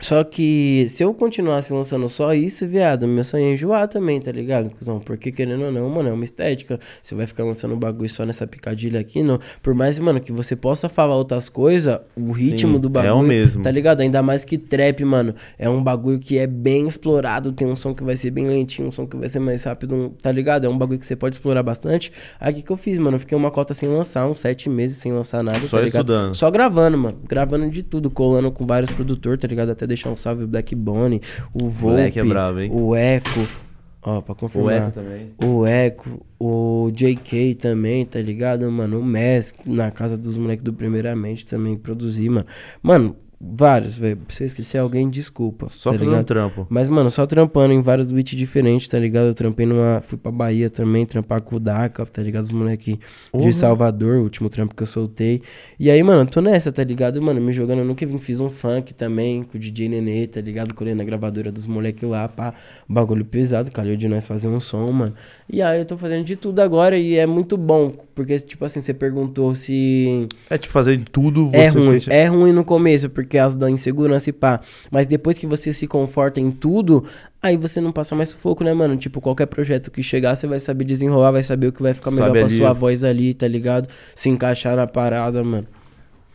[0.00, 4.30] só que se eu continuasse lançando só isso, viado, meu sonho é enjoar também, tá
[4.30, 4.70] ligado?
[4.70, 5.00] cuzão?
[5.00, 6.78] Porque querendo ou não, mano, é uma estética.
[7.02, 9.40] Você vai ficar lançando um bagulho só nessa picadilha aqui, não.
[9.62, 13.16] Por mais, mano, que você possa falar outras coisas, o ritmo Sim, do é bagulho.
[13.16, 13.62] o mesmo.
[13.62, 14.02] Tá ligado?
[14.02, 15.34] Ainda mais que trap, mano.
[15.58, 17.50] É um bagulho que é bem explorado.
[17.52, 20.14] Tem um som que vai ser bem lentinho, um som que vai ser mais rápido,
[20.20, 20.66] tá ligado?
[20.66, 22.12] É um bagulho que você pode explorar bastante.
[22.38, 23.16] Aí o que, que eu fiz, mano?
[23.16, 25.60] Eu fiquei uma cota sem lançar, uns sete meses sem lançar nada.
[25.60, 26.02] Só tá ligado?
[26.02, 26.34] estudando.
[26.34, 27.18] Só gravando, mano.
[27.26, 29.70] Gravando de tudo, colando com vários produtores, tá ligado?
[29.70, 31.20] Até deixar um salve o Black Bonnie,
[31.52, 32.22] o Volpe, Moleque é
[32.64, 32.70] hein?
[32.72, 33.66] o Echo.
[34.02, 34.92] Ó, pra confirmar.
[34.92, 35.32] também.
[35.42, 39.00] O Echo, o JK também, tá ligado, mano?
[39.00, 42.46] O Mask, na casa dos moleques do Primeiramente também produzi, mano.
[42.80, 44.18] Mano, vários, velho.
[44.28, 45.68] Se eu esquecer alguém, desculpa.
[45.70, 46.66] Só tá fazendo um trampo.
[46.70, 49.26] Mas, mano, só trampando em vários beats diferentes, tá ligado?
[49.26, 50.00] Eu trampei numa.
[50.00, 52.44] Fui pra Bahia também, trampar com o Daka, tá ligado?
[52.44, 52.96] Os moleques
[53.32, 53.42] Uhum.
[53.42, 55.42] de Salvador, o último trampo que eu soltei.
[55.78, 57.20] E aí, mano, tô nessa, tá ligado?
[57.20, 60.40] Mano, me jogando no que vim, fiz um funk também com o DJ Nenê, tá
[60.40, 60.74] ligado?
[60.74, 62.54] Colei na gravadora dos moleques lá, pá.
[62.88, 65.14] Bagulho pesado, calhou de nós fazer um som, mano.
[65.52, 67.92] E aí eu tô fazendo de tudo agora e é muito bom.
[68.14, 70.26] Porque, tipo assim, você perguntou se.
[70.48, 73.70] É tipo, fazer tudo você É ruim, sente- é ruim no começo, porque causa da
[73.70, 74.60] insegurança e pá.
[74.90, 77.04] Mas depois que você se conforta em tudo,
[77.42, 78.96] aí você não passa mais sufoco, né, mano?
[78.96, 82.10] Tipo, qualquer projeto que chegar, você vai saber desenrolar, vai saber o que vai ficar
[82.10, 82.56] melhor Sabe pra ali.
[82.56, 83.88] sua voz ali, tá ligado?
[84.14, 85.66] Se encaixar na parada, mano.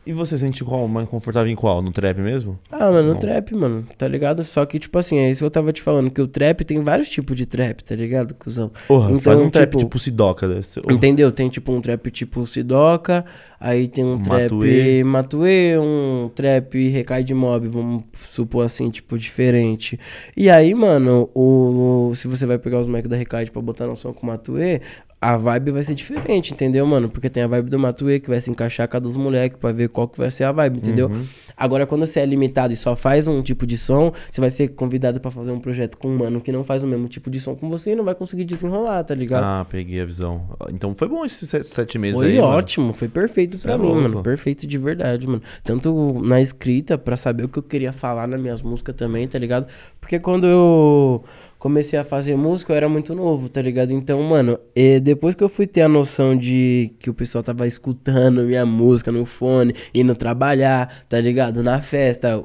[0.04, 0.88] E você sente qual?
[0.88, 1.80] Mais confortável em qual?
[1.80, 2.58] No trap mesmo?
[2.72, 3.20] Ah, mano, no Não.
[3.20, 4.44] trap, mano, tá ligado?
[4.44, 6.82] Só que, tipo assim, é isso que eu tava te falando, que o trap tem
[6.84, 8.72] vários tipos de trap, tá ligado, cuzão?
[8.88, 10.48] Porra, Então, faz um trap tipo- tipo Sidoca.
[10.48, 10.82] Deve ser...
[10.90, 11.32] Entendeu?
[11.32, 13.24] Tem tipo um trap tipo Sidoca,
[13.60, 15.04] aí tem um trap Matuê.
[15.04, 20.00] Matuê, um trap Recai de Mob, vamos supor assim, tipo, diferente.
[20.36, 23.96] E aí, mano, o, se você vai pegar os Mac da Recai pra botar no
[23.96, 24.82] som com o Matuê,
[25.24, 27.08] a vibe vai ser diferente, entendeu, mano?
[27.08, 29.72] Porque tem a vibe do Matuê que vai se encaixar com a dos moleques pra
[29.72, 31.10] ver qual que vai ser a vibe, entendeu?
[31.10, 31.24] Uhum.
[31.56, 34.70] Agora, quando você é limitado e só faz um tipo de som, você vai ser
[34.70, 37.40] convidado pra fazer um projeto com um mano que não faz o mesmo tipo de
[37.40, 39.44] som com você e não vai conseguir desenrolar, tá ligado?
[39.44, 40.42] Ah, peguei a visão.
[40.74, 42.48] Então foi bom esses sete, sete meses Foi aí, mano.
[42.48, 44.02] ótimo, foi perfeito pra é mim, louco.
[44.02, 44.24] mano.
[44.24, 45.44] Perfeito de verdade, mano.
[45.64, 49.38] Tanto na escrita, pra saber o que eu queria falar nas minhas músicas também, tá
[49.38, 49.68] ligado?
[50.00, 51.24] Porque quando eu
[51.62, 53.94] comecei a fazer música, eu era muito novo, tá ligado?
[53.94, 54.60] Então, mano,
[55.04, 59.12] depois que eu fui ter a noção de que o pessoal tava escutando minha música
[59.12, 61.62] no fone, indo trabalhar, tá ligado?
[61.62, 62.44] Na festa.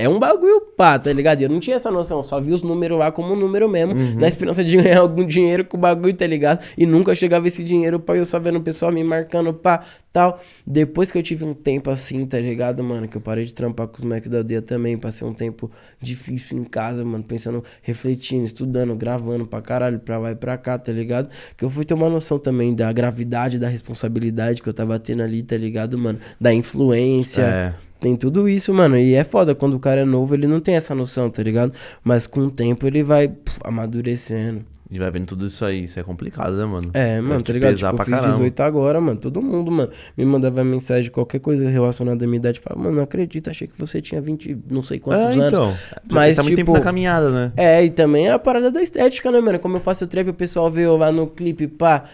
[0.00, 1.42] É um bagulho pá, tá ligado?
[1.42, 4.28] Eu não tinha essa noção, só vi os números lá como um número mesmo, na
[4.28, 6.64] esperança de ganhar algum dinheiro com o bagulho, tá ligado?
[6.78, 10.40] E nunca chegava esse dinheiro pra eu só vendo o pessoal me marcando, pá, tal.
[10.64, 13.08] Depois que eu tive um tempo assim, tá ligado, mano?
[13.08, 15.68] Que eu parei de trampar com os Mac da Dia também, passei um tempo
[16.00, 20.78] difícil em casa, mano, pensando, refletindo, estudando, gravando pra caralho, pra lá e pra cá,
[20.78, 21.28] tá ligado?
[21.56, 25.24] Que eu fui ter uma noção também da gravidade, da responsabilidade que eu tava tendo
[25.24, 26.20] ali, tá ligado, mano?
[26.40, 27.42] Da influência.
[27.42, 27.87] É.
[28.00, 28.96] Tem tudo isso, mano.
[28.96, 31.72] E é foda, quando o cara é novo, ele não tem essa noção, tá ligado?
[32.04, 34.64] Mas com o tempo ele vai puf, amadurecendo.
[34.90, 35.84] E vai vendo tudo isso aí.
[35.84, 36.90] Isso é complicado, né, mano?
[36.94, 37.72] É, mano, tá ligado?
[37.72, 38.32] pesar Tipo, eu fiz caramba.
[38.36, 39.20] 18 agora, mano.
[39.20, 42.58] Todo mundo, mano, me mandava mensagem, qualquer coisa relacionada à minha idade.
[42.58, 45.46] Falava, mano, não acredito, achei que você tinha 20, não sei quantos É, anos.
[45.48, 45.76] então.
[46.10, 47.52] Mas, tá muito tempo tipo, na caminhada, né?
[47.54, 49.58] É, e também é a parada da estética, né, mano?
[49.58, 52.04] Como eu faço trap, o pessoal vê eu lá no clipe, pá,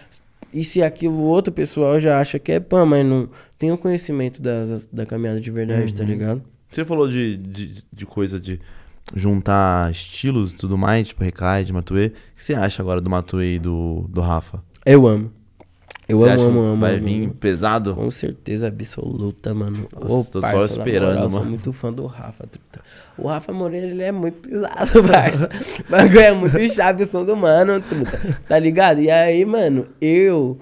[0.61, 4.41] e aquilo, o outro pessoal já acha que é pã, mas não tem o conhecimento
[4.41, 5.97] das, da caminhada de verdade, Uhum.
[5.97, 6.41] tá ligado?
[6.71, 8.59] Você falou de, de, de coisa de
[9.13, 12.07] juntar estilos e tudo mais, tipo Recai, de Matuê.
[12.07, 14.61] O que você acha agora do Matuê e do, do Rafa?
[14.85, 15.31] Eu amo.
[16.07, 16.81] Eu você amo, acha amo, amo.
[16.81, 17.33] vai amo, vir amo.
[17.33, 17.95] pesado?
[17.95, 19.87] Com certeza absoluta, mano.
[19.93, 21.49] Nossa, Ô, tô só parça, na esperando, Sou mano.
[21.49, 22.45] muito fã do Rafa.
[23.17, 25.49] O Rafa Moreira, ele é muito pisado, parça.
[25.87, 28.37] O bagulho é muito chave o som do mano, truta.
[28.47, 29.01] Tá ligado?
[29.01, 30.57] E aí, mano, eu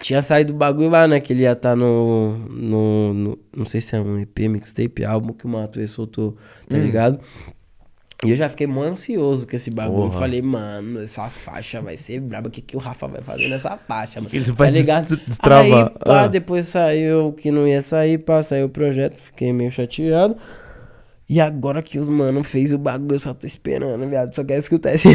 [0.00, 1.20] tinha saído do bagulho lá, né?
[1.20, 5.32] Que ele ia estar no, no, no- Não sei se é um EP, mixtape, álbum
[5.32, 6.36] que o Matuê soltou,
[6.68, 6.80] tá Hum.
[6.80, 7.20] ligado?
[8.24, 10.08] E eu já fiquei mó ansioso com esse bagulho.
[10.08, 10.20] Porra.
[10.20, 12.48] Falei, mano, essa faixa vai ser braba.
[12.48, 14.30] O que, que o Rafa vai fazer nessa faixa, mano?
[14.34, 15.20] ele vai tá ligado?
[15.42, 15.92] Aí, pá,
[16.24, 16.26] Ah.
[16.28, 19.20] depois saiu que não ia sair, pá, saiu o projeto.
[19.20, 20.36] Fiquei meio chateado.
[21.26, 24.34] E agora que os mano fez o bagulho, eu só tô esperando, viado.
[24.34, 25.08] Só quero escutar esse.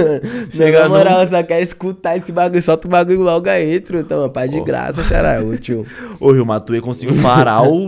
[0.52, 2.62] Chega Na moral, só quero escutar esse bagulho.
[2.62, 4.30] Solta o bagulho logo aí, truta, mano.
[4.30, 4.64] Pá de Ô.
[4.64, 5.84] graça, caralho, tio.
[6.18, 7.86] Ô, Rio Matuê conseguiu parar o.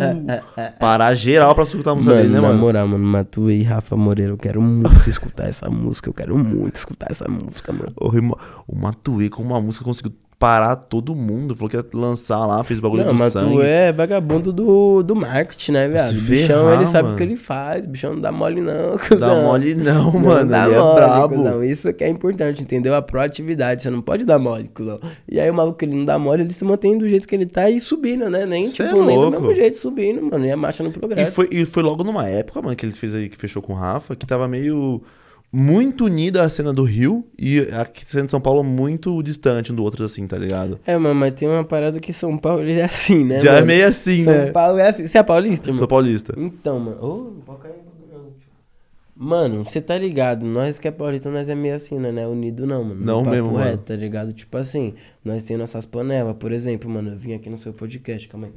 [0.78, 2.60] parar geral pra escutar a música Mano, dele, né, na mano?
[2.60, 6.10] moral, mano, Matuê e Rafa Moreira, eu quero muito escutar essa música.
[6.10, 7.92] Eu quero muito escutar essa música, mano.
[7.98, 8.36] O, Rio
[8.68, 11.54] o Matuê com uma música conseguiu parar todo mundo.
[11.54, 13.52] Falou que ia lançar lá, fez bagulho Não, do mas sangue.
[13.54, 16.08] tu é vagabundo do, do marketing, né, viado?
[16.16, 17.14] se O bichão, ele sabe mano.
[17.14, 17.84] o que ele faz.
[17.84, 18.96] O bichão não dá mole, não.
[18.96, 19.42] Dá cuzão.
[19.44, 20.50] mole não, Não mano.
[20.50, 21.34] dá ele é mole, brabo.
[21.36, 21.62] cuzão.
[21.62, 22.92] Isso que é importante, entendeu?
[22.96, 23.84] A proatividade.
[23.84, 24.98] Você não pode dar mole, cuzão.
[25.28, 27.34] E aí o maluco que ele não dá mole, ele se mantém do jeito que
[27.36, 28.44] ele tá e subindo, né?
[28.44, 30.44] Nem, Cê tipo, é nem do mesmo jeito subindo, mano.
[30.44, 31.30] E a marcha no E progresso.
[31.32, 33.76] foi, e foi logo numa época, mano, que ele fez aí, que fechou com o
[33.76, 35.00] Rafa, que tava meio.
[35.54, 39.74] Muito unida a cena do Rio e a cena de São Paulo muito distante um
[39.74, 40.80] do outro, assim, tá ligado?
[40.86, 43.38] É, mano, mas tem uma parada que São Paulo é assim, né?
[43.38, 43.66] Já é mano?
[43.66, 44.50] meio assim, São né?
[44.50, 45.06] Paulo é assim.
[45.06, 45.86] Você é paulista, Sou mano?
[45.88, 46.34] paulista.
[46.38, 47.42] Então, mano.
[47.44, 47.82] Pode cair tio.
[49.14, 50.46] Mano, você tá ligado?
[50.46, 52.10] Nós que é paulista, nós é meio assim, né?
[52.10, 53.04] Não é unido, não, mano.
[53.04, 53.64] Não mesmo, mano.
[53.64, 54.32] reto, tá ligado?
[54.32, 56.34] Tipo assim, nós temos nossas panelas.
[56.38, 58.52] Por exemplo, mano, eu vim aqui no seu podcast, calma aí.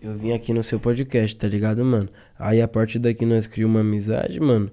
[0.00, 2.08] Eu vim aqui no seu podcast, tá ligado, mano?
[2.38, 4.70] Aí a partir daqui nós criamos uma amizade, mano.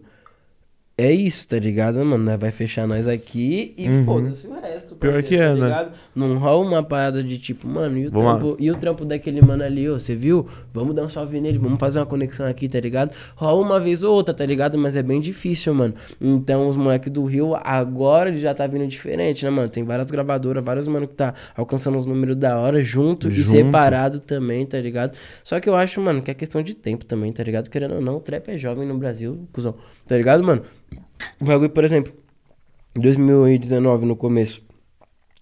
[0.99, 2.17] É isso, tá ligado, mano?
[2.23, 4.03] Nós vai fechar nós aqui e Uhum.
[4.03, 4.95] foda-se o resto.
[4.95, 5.89] Pior parceiro, que é, tá né?
[6.15, 8.39] Não rola uma parada de tipo, mano, e o, Vamos lá.
[8.39, 10.47] trampo, e o trampo daquele mano ali, ô, você viu?
[10.73, 13.12] Vamos dar um salve nele, vamos fazer uma conexão aqui, tá ligado?
[13.36, 14.75] Rola uma vez ou outra, tá ligado?
[14.75, 15.93] Mas é bem difícil, mano.
[16.19, 19.69] Então os moleques do Rio, agora ele já tá vindo diferente, né, mano?
[19.69, 23.49] Tem várias gravadoras, vários mano que tá alcançando os números da hora junto, e Junto.
[23.51, 25.15] separado também, tá ligado?
[25.43, 27.69] Só que eu acho, mano, que é questão de tempo também, tá ligado?
[27.69, 29.75] Querendo ou não, o trap é jovem no Brasil, cuzão.
[30.07, 30.63] Tá ligado, mano?
[31.39, 32.13] O bagulho, por exemplo,
[32.95, 34.62] 2019 no começo,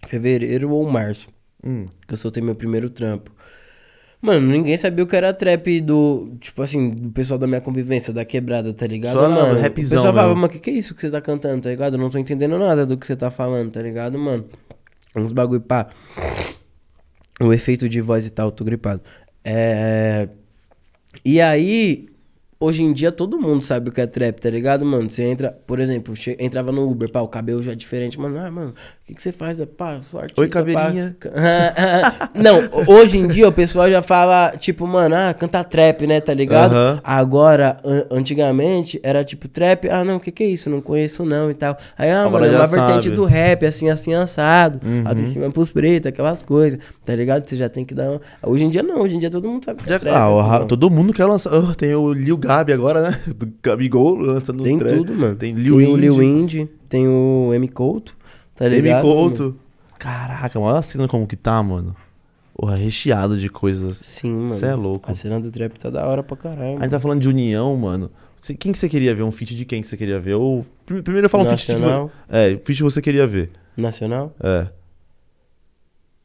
[0.06, 1.28] fevereiro ou março,
[1.64, 1.86] Hum.
[2.06, 3.32] que eu soltei meu primeiro trampo.
[4.20, 8.12] Mano, ninguém sabia o que era trap do, tipo assim, do pessoal da minha convivência,
[8.12, 9.12] da quebrada, tá ligado?
[9.12, 10.40] Só mano, rapzão o pessoal falava, mesmo.
[10.40, 11.94] mano, o que que é isso que você tá cantando, tá ligado?
[11.94, 14.46] Eu não tô entendendo nada do que você tá falando, tá ligado, mano?
[15.14, 15.88] Uns bagulho, pá.
[17.40, 19.02] O efeito de voz e tal, tô gripado.
[19.44, 20.28] É...
[21.24, 22.08] E aí,
[22.58, 25.08] hoje em dia todo mundo sabe o que é trap, tá ligado, mano?
[25.10, 28.38] Você entra, por exemplo, entrava no Uber, pá, o cabelo já é diferente, mano.
[28.38, 29.62] Ah, mano, o que, que você faz?
[29.76, 30.40] Pá, sou artista.
[30.40, 31.16] Oi, caveirinha.
[32.34, 36.34] Não, hoje em dia o pessoal já fala, tipo, mano, ah, canta trap, né, tá
[36.34, 36.72] ligado?
[36.74, 37.00] Aham.
[37.04, 40.68] Agora, an- antigamente, era tipo trap, ah, não, o que que é isso?
[40.70, 41.76] Não conheço não e tal.
[41.96, 44.80] Aí, ah, Agora mano, é uma vertente do rap, assim, assim, assado.
[44.84, 45.02] Uhum.
[45.06, 47.48] Autoestima pros pretos, aquelas coisas, tá ligado?
[47.48, 48.20] Você já tem que dar uma...
[48.42, 50.14] Hoje em dia não, hoje em dia todo mundo sabe que é Já- trap.
[50.16, 50.64] ah, mano.
[50.66, 51.50] todo mundo quer lançar.
[51.54, 53.20] Ah, tem o Lil Gabi agora, né?
[53.36, 55.36] Do Gabigol lançando Tem tudo, mano.
[55.36, 56.68] Tem Lil tem o Lil Indy.
[56.88, 58.16] Tem o M Couto,
[58.54, 59.02] tá ligado?
[59.02, 59.56] Couto.
[59.98, 61.94] Caraca, olha a cena como que tá, mano.
[62.54, 63.98] Porra, recheado de coisas.
[63.98, 64.50] Sim, mano.
[64.52, 65.10] Cê é louco.
[65.10, 66.78] A cena do trap tá da hora pra caralho.
[66.78, 68.10] A gente tá falando de união, mano.
[68.38, 69.22] Cê- quem que você queria ver?
[69.24, 70.34] Um feat de quem que você queria ver?
[70.34, 70.64] Ou.
[70.86, 71.72] prim- Primeiro fala um feat de.
[71.72, 72.10] Nacional.
[72.28, 73.50] É, feat você queria ver.
[73.76, 74.34] Nacional?
[74.40, 74.68] É.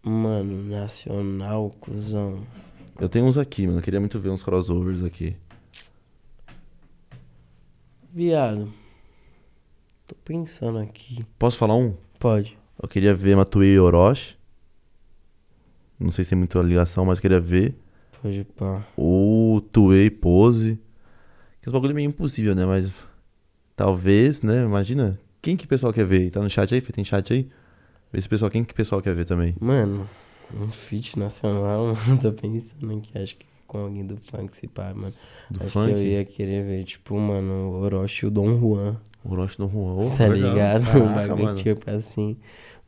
[0.03, 2.39] Mano, nacional, cuzão.
[2.99, 3.79] Eu tenho uns aqui, mano.
[3.79, 5.35] Eu queria muito ver uns crossovers aqui.
[8.13, 8.73] Viado.
[10.05, 11.25] Tô pensando aqui.
[11.39, 11.95] Posso falar um?
[12.19, 12.57] Pode.
[12.81, 14.35] Eu queria ver Matuei e Orochi.
[15.97, 17.73] Não sei se tem muita ligação, mas queria ver.
[18.21, 18.85] Pode pá.
[18.97, 20.75] Ou Tuei Pose.
[21.61, 22.65] Que esse bagulho é meio impossível, né?
[22.65, 22.93] Mas.
[23.75, 24.63] Talvez, né?
[24.63, 25.17] Imagina.
[25.41, 26.29] Quem que o pessoal quer ver?
[26.31, 26.81] Tá no chat aí?
[26.81, 27.49] Tem chat aí?
[28.11, 29.55] Vê se o pessoal, quem que o pessoal quer ver também.
[29.59, 30.07] Mano,
[30.53, 34.93] um feat nacional, mano, tô pensando aqui, acho que com alguém do funk se pá,
[34.93, 35.13] mano.
[35.49, 35.93] Do acho funk.
[35.93, 39.93] que eu ia querer ver, tipo, mano, Orochi e o Dom Juan, Orochi Dom Juan.
[39.95, 40.51] Oh, tá legal.
[40.51, 40.81] ligado?
[40.99, 41.57] um Caraca, bagulho mano.
[41.57, 42.35] tipo assim.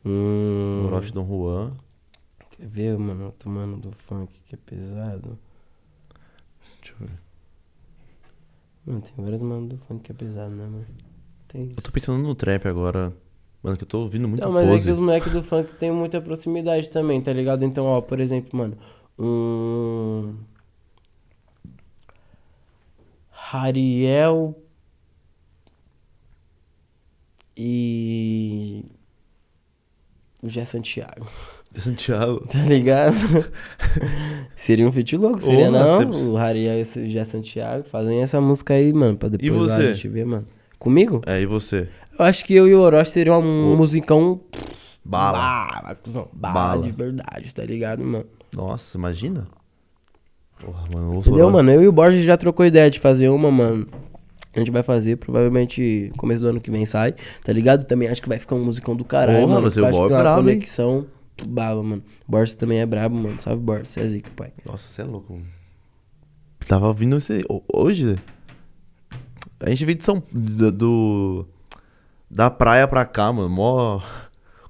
[0.04, 0.84] Um.
[0.84, 1.72] Orochi Dom Juan.
[2.50, 5.38] Quer ver, mano, outro mano do funk que é pesado?
[6.82, 7.18] Deixa eu ver.
[8.86, 10.86] Mano, tem vários manos do funk que é pesado, né, mano?
[11.48, 13.10] Tem Eu tô pensando no trap agora.
[13.62, 14.84] Mano, que eu tô ouvindo muito Não, mas é pose.
[14.84, 17.64] que os moleques do funk tem muita proximidade também, tá ligado?
[17.64, 18.76] Então, ó, por exemplo, mano,
[19.18, 20.34] um.
[23.54, 24.54] Hariel.
[27.56, 28.84] E.
[30.42, 31.26] O Jé Santiago,
[31.78, 32.46] Santiago.
[32.52, 33.14] tá ligado?
[34.56, 36.12] seria um feat louco, seria Ô, não?
[36.12, 39.76] você- O Hariel e o Jé Santiago fazem essa música aí, mano, pra depois lá
[39.76, 39.82] você?
[39.82, 40.46] a gente ver, mano.
[40.78, 41.22] Comigo?
[41.26, 41.88] É, e você?
[42.18, 44.40] Eu acho que eu e o Orochi seria um musicão
[45.04, 45.38] Bala.
[45.38, 46.28] Bala, cuzão.
[46.32, 46.82] Bala, Bala.
[46.82, 48.26] de verdade, tá ligado, mano?
[48.54, 49.46] Nossa, imagina.
[50.64, 51.18] Porra, mano.
[51.18, 51.70] Entendeu, mano?
[51.70, 53.86] Eu e o Borges já trocou ideia de fazer uma, mano.
[54.54, 57.84] A gente vai fazer, provavelmente começo do ano que vem sai, tá ligado?
[57.84, 59.66] Também acho que vai ficar um musicão do caralho, Porra, mano.
[59.68, 60.54] o Eu acho que é tem uma brabo, hein?
[60.56, 61.06] conexão
[61.46, 62.02] bala, mano.
[62.28, 63.34] Borges também é brabo, mano.
[63.40, 63.88] Salve, Borges.
[63.88, 64.52] Você é zica, pai.
[64.64, 65.32] Nossa, você é louco.
[65.32, 65.46] mano.
[66.68, 67.44] Tava ouvindo esse.
[67.50, 68.16] ho- Hoje.
[69.60, 70.22] A gente veio de São.
[70.32, 71.46] Do-
[72.30, 73.48] da praia pra cá, mano.
[73.50, 74.00] Mó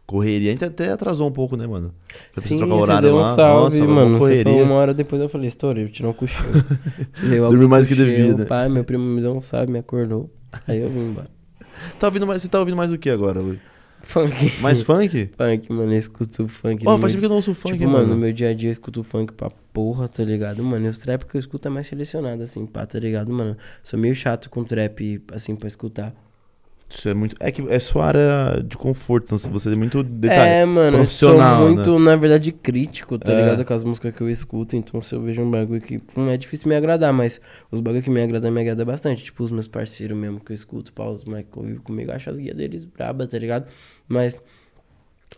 [0.06, 0.50] correria.
[0.50, 1.94] A gente até atrasou um pouco, né, mano?
[2.32, 3.34] Pra Sim, trocar você deu um lá.
[3.34, 4.18] salve, Nossa, mano.
[4.18, 4.64] Você correria.
[4.64, 6.48] uma hora depois, eu falei, estourei, vou tirar um cochilo.
[7.50, 8.44] Dormi mais que cochilo, devia, né?
[8.44, 10.30] Pai, meu primo me deu um salve, me acordou.
[10.68, 11.28] Aí eu vim embora.
[11.98, 13.58] Tá ouvindo mais, você tá ouvindo mais o que agora, Luiz?
[14.00, 14.60] Funk.
[14.60, 15.30] Mais funk?
[15.36, 16.84] Funk, mano, eu escuto funk.
[16.86, 18.20] Ó, no faz meu- tempo que eu não ouço funk, tipo, mano, no mano.
[18.20, 20.62] meu dia a dia eu escuto funk pra porra, tá ligado?
[20.62, 23.56] Mano, e os trap que eu escuto é mais selecionado, assim, pá, tá ligado, mano?
[23.82, 26.14] Sou meio chato com trap, assim, pra escutar.
[26.88, 27.34] Isso é muito.
[27.40, 30.50] É que é sua área de conforto, então você é muito detalhe.
[30.50, 33.36] é, mano, eu sou profissional, muito, na verdade, crítico, tá É.
[33.36, 33.64] ligado?
[33.64, 36.36] Com as músicas que eu escuto, então se eu vejo um bagulho que hum, é
[36.36, 39.24] difícil me agradar, mas os bagulho que me agradam, me agrada bastante.
[39.24, 42.30] Tipo, os meus parceiros mesmo que eu escuto, pá, os moleques que convivem comigo, acho
[42.30, 43.66] as guias deles braba, tá ligado?
[44.06, 44.40] Mas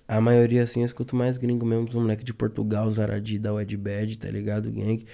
[0.07, 3.53] a maioria, assim, eu escuto mais gringo mesmo, os moleques de Portugal, os Aradi da
[3.55, 4.71] Wed Bad, tá ligado?
[4.71, 5.05] Gang.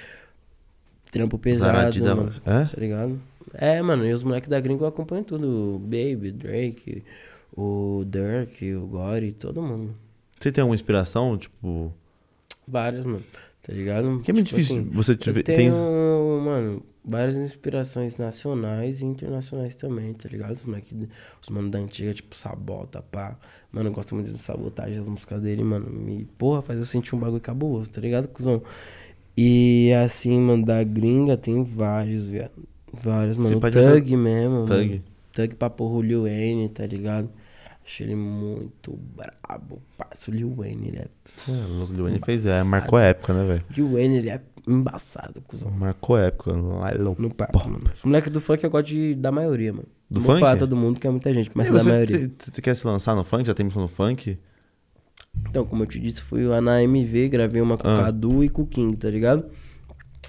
[1.11, 2.65] Trampo pesado, Zaradi da- mano, É?
[2.65, 3.21] tá ligado?
[3.55, 5.77] É, mano, e os moleques da gringa eu acompanho tudo.
[5.77, 7.03] O Baby, Drake,
[7.57, 9.95] o Dirk, o Gory, todo mundo.
[10.39, 11.37] Você tem alguma inspiração?
[11.37, 11.93] Tipo.
[12.67, 13.25] Vários, mano.
[13.63, 14.21] Tá ligado?
[14.25, 14.79] Que é muito Tipo difícil.
[14.81, 15.71] assim, você eu tenho, tem.
[15.71, 20.57] mano, várias inspirações nacionais e internacionais também, tá ligado?
[20.57, 21.09] Os moleque,
[21.41, 23.39] os mano da antiga, tipo, Sabota, pá.
[23.71, 25.89] Mano, eu gosto muito de sabotagem das músicas dele, mano.
[25.89, 28.63] Me, porra, faz eu sentir um bagulho cabuloso, tá ligado, cuzão?
[29.37, 32.53] E assim, mano, da gringa tem vários, viado.
[32.93, 33.49] Vários, mano.
[33.49, 34.89] Você O pode Thug mesmo, Thug.
[34.89, 35.03] mano.
[35.33, 37.31] Thug pra porra o Lil Wayne, tá ligado?
[37.85, 39.83] Achei ele muito brabo.
[39.99, 41.07] Passa o Lil Wayne, ele é.
[41.25, 42.47] Você é louco, Lil Wayne fez.
[42.47, 43.65] É, marcou a época, né, velho?
[43.77, 45.71] Lil Wayne, ele é embaçado, cuzão.
[45.71, 46.53] Marcou a época.
[46.53, 46.99] Lá, é.
[46.99, 47.91] No papo, mano.
[47.93, 49.87] Os moleques do funk eu gosto de, da maioria, mano.
[50.09, 50.41] Do Não funk?
[50.41, 52.19] falar todo mundo, que é muita gente, mas E da você, maioria.
[52.39, 53.47] você- você quer se lançar no funk?
[53.47, 54.39] Já tem música no funk?
[55.49, 58.05] Então, como eu te disse, fui lá na MV, gravei uma com o Ah.
[58.05, 59.47] Cadu e com o King, tá ligado?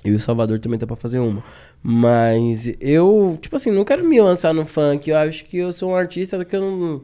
[0.03, 1.43] E o Salvador também tá pra fazer uma.
[1.83, 5.09] Mas eu, tipo assim, não quero me lançar no funk.
[5.09, 7.01] Eu acho que eu sou um artista que eu não,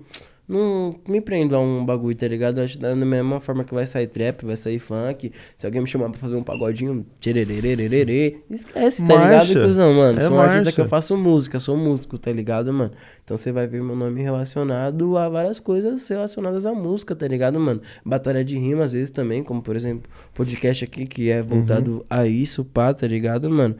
[0.48, 2.60] não me prendo a um bagulho, tá ligado?
[2.60, 5.34] Eu acho que da mesma forma que vai sair trap, vai sair funk.
[5.58, 9.52] Se alguém me chamar pra fazer um pagodinho, tcherererererê, esquece, tá Marcha.
[9.52, 10.18] ligado, cuzão, mano?
[10.18, 12.92] É sou um artista que eu faço música, sou músico, tá ligado, mano?
[13.26, 17.60] Então você vai ver meu nome relacionado a várias coisas relacionadas à música, tá ligado,
[17.60, 17.82] mano?
[18.06, 22.04] Batalha de rima, às vezes também, como por exemplo, podcast aqui que é voltado Uhum.
[22.10, 23.76] a isso, pá, tá ligado, mano?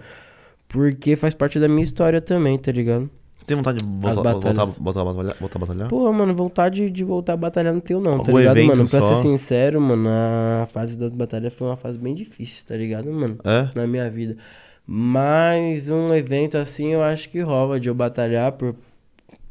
[0.70, 3.10] Porque faz parte da minha história também, tá ligado?
[3.46, 5.88] Tem vontade de voltar, voltar, voltar, a batalhar, voltar a batalhar?
[5.88, 8.88] Porra, mano, vontade de voltar a batalhar não tenho não, tá ligado, mano?
[8.88, 9.16] Pra só?
[9.16, 13.40] ser sincero, mano, a fase das batalhas foi uma fase bem difícil, tá ligado, mano?
[13.44, 13.68] É?
[13.74, 14.38] Na minha vida.
[14.86, 18.76] Mas um evento assim eu acho que rola de eu batalhar por,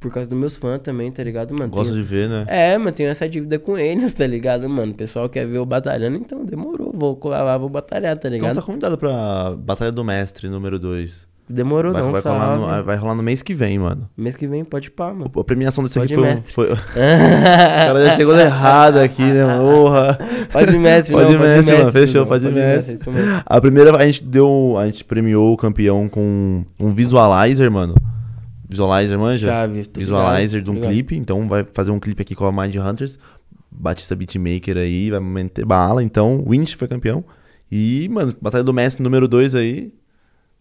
[0.00, 1.70] por causa dos meus fãs também, tá ligado, mano?
[1.70, 2.44] Gosto Tenho- de ver, né?
[2.48, 4.92] É, mano, tenho essa dívida com eles, tá ligado, mano?
[4.92, 6.92] O pessoal quer ver eu batalhando, então demorou.
[6.94, 8.50] Vou colar lá, vou batalhar, tá Então ligado?
[8.54, 11.26] você tá convidado pra Batalha do Mestre número 2.
[11.50, 14.06] Demorou Vai, não, vai, rolar no, vai rolar no mês que vem, mano.
[14.14, 15.30] Mês que vem pode pá, mano.
[15.34, 16.52] A premiação desse aqui Pode foi, um- mestre.
[16.52, 16.66] foi.
[16.74, 19.58] o cara já chegou errado aqui, né?
[19.58, 20.18] Porra.
[20.52, 21.90] Pode mestre, Pode não, mestre, mano.
[21.92, 22.94] Fechou, não, pode mestre.
[22.96, 23.40] isso mesmo.
[23.46, 24.76] A primeira a gente deu.
[24.78, 27.94] A gente premiou o campeão com um visualizer, mano.
[28.68, 29.48] Visualizer, manja?
[29.48, 30.90] Chave, Visualizer ligado, de um ligado.
[30.90, 31.16] clipe.
[31.16, 33.18] Então vai fazer um clipe aqui com a Mind Hunters.
[33.70, 36.02] Batista Beatmaker aí, vai meter bala.
[36.02, 37.24] Então, o Winch foi campeão.
[37.70, 39.92] E, mano, Batalha do Mestre número 2 aí.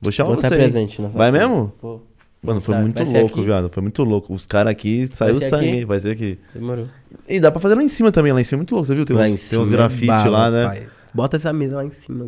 [0.01, 0.49] Vou chamar Vou você.
[0.49, 1.73] presente nessa Vai mesmo?
[1.79, 2.01] Pô,
[2.43, 3.69] Mano, foi muito louco, viado.
[3.69, 4.33] Foi muito louco.
[4.33, 5.85] Os caras aqui saiu sangue, aqui?
[5.85, 6.37] Vai ser aqui.
[6.53, 6.87] demorou.
[7.27, 8.31] E dá pra fazer lá em cima também.
[8.31, 9.05] Lá em cima é muito louco, você viu?
[9.05, 10.65] Tem, Lá uns, tem uns é grafite bala, lá, né?
[10.65, 10.87] pai.
[11.13, 12.27] Bota essa mesa lá em cima.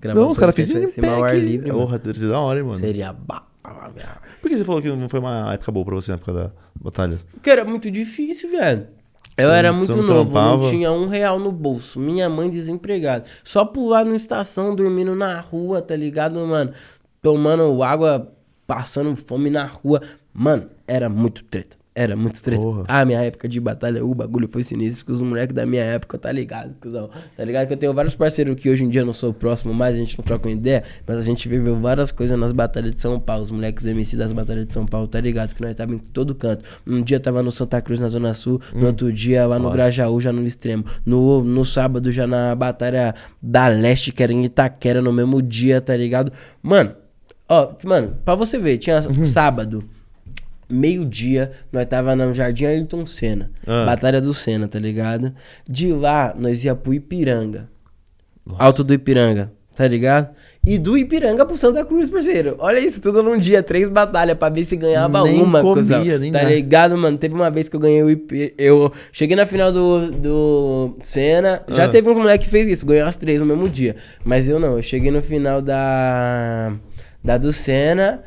[0.00, 1.70] Gravar Não, os caras fizeram em pé.
[1.70, 2.76] Porra, seria da hora, hein, mano.
[2.78, 3.49] Seria bala.
[4.40, 6.50] Por que você falou que não foi uma época boa pra você na época da
[6.80, 7.18] batalha?
[7.32, 8.88] Porque era muito difícil, velho.
[9.36, 10.62] Eu Você era muito não novo, trampava?
[10.62, 11.98] não tinha um real no bolso.
[11.98, 13.24] Minha mãe desempregada.
[13.44, 16.72] Só pular no estação, dormindo na rua, tá ligado, mano?
[17.22, 18.32] Tomando água,
[18.66, 20.02] passando fome na rua.
[20.32, 21.76] Mano, era muito treta.
[21.92, 22.62] Era muito treta.
[22.62, 22.84] Porra.
[22.86, 25.06] A minha época de batalha, o bagulho foi sinistro.
[25.06, 27.10] Que os moleques da minha época, tá ligado, cuzão?
[27.36, 27.66] Tá ligado?
[27.66, 30.16] Que eu tenho vários parceiros que hoje em dia não sou próximo mais, a gente
[30.16, 30.84] não troca uma ideia.
[31.04, 33.42] Mas a gente viveu várias coisas nas batalhas de São Paulo.
[33.42, 35.52] Os moleques MC das batalhas de São Paulo, tá ligado?
[35.52, 36.64] Que nós tava em todo canto.
[36.86, 38.60] Um dia tava no Santa Cruz, na Zona Sul.
[38.72, 39.76] No outro dia lá no Nossa.
[39.76, 40.84] Grajaú, já no extremo.
[41.04, 45.80] No, no sábado, já na batalha da Leste, que era em Itaquera, no mesmo dia,
[45.80, 46.32] tá ligado?
[46.62, 46.94] Mano,
[47.48, 49.84] ó, mano, pra você ver, tinha sábado.
[50.70, 53.50] Meio-dia, nós tava no Jardim Ayrton Senna.
[53.66, 53.84] Ah.
[53.86, 55.32] Batalha do Senna, tá ligado?
[55.68, 57.68] De lá, nós ia pro Ipiranga.
[58.58, 60.30] Alto do Ipiranga, tá ligado?
[60.66, 62.54] E do Ipiranga pro Santa Cruz, parceiro.
[62.58, 66.04] Olha isso, tudo num dia, três batalhas pra ver se ganhava Nem uma, comia, cuzão.
[66.18, 66.54] nem Tá nada.
[66.54, 67.16] ligado, mano?
[67.16, 68.54] Teve uma vez que eu ganhei o IP.
[68.58, 71.62] Eu cheguei na final do, do Senna.
[71.70, 71.88] Já Ah.
[71.88, 73.96] teve uns moleques que fez isso, ganhou as três no mesmo dia.
[74.22, 76.74] Mas eu não, eu cheguei no final da.
[77.24, 78.22] Da do Senna.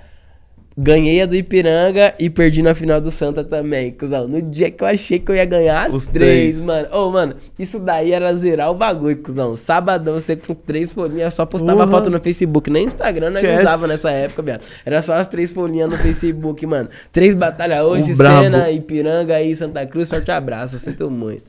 [0.75, 4.27] Ganhei a do Ipiranga e perdi na final do Santa também, cuzão.
[4.27, 6.61] No dia que eu achei que eu ia ganhar as Os três, três.
[6.65, 6.87] mano.
[6.91, 9.55] Ô, mano, isso daí era zerar o bagulho, cuzão.
[9.55, 11.91] Sabadão, você com três folhinhas, só postava Porra.
[11.99, 12.71] foto no Facebook.
[12.71, 13.65] Nem Instagram nós não Esquece.
[13.67, 14.63] usava nessa época, viado.
[14.83, 16.89] Era só as três folhinhas no Facebook, mano.
[17.11, 18.41] Três batalhas hoje, brabo.
[18.43, 20.07] Senna, Ipiranga e Santa Cruz.
[20.07, 21.43] Sorte e abraço, eu sinto muito.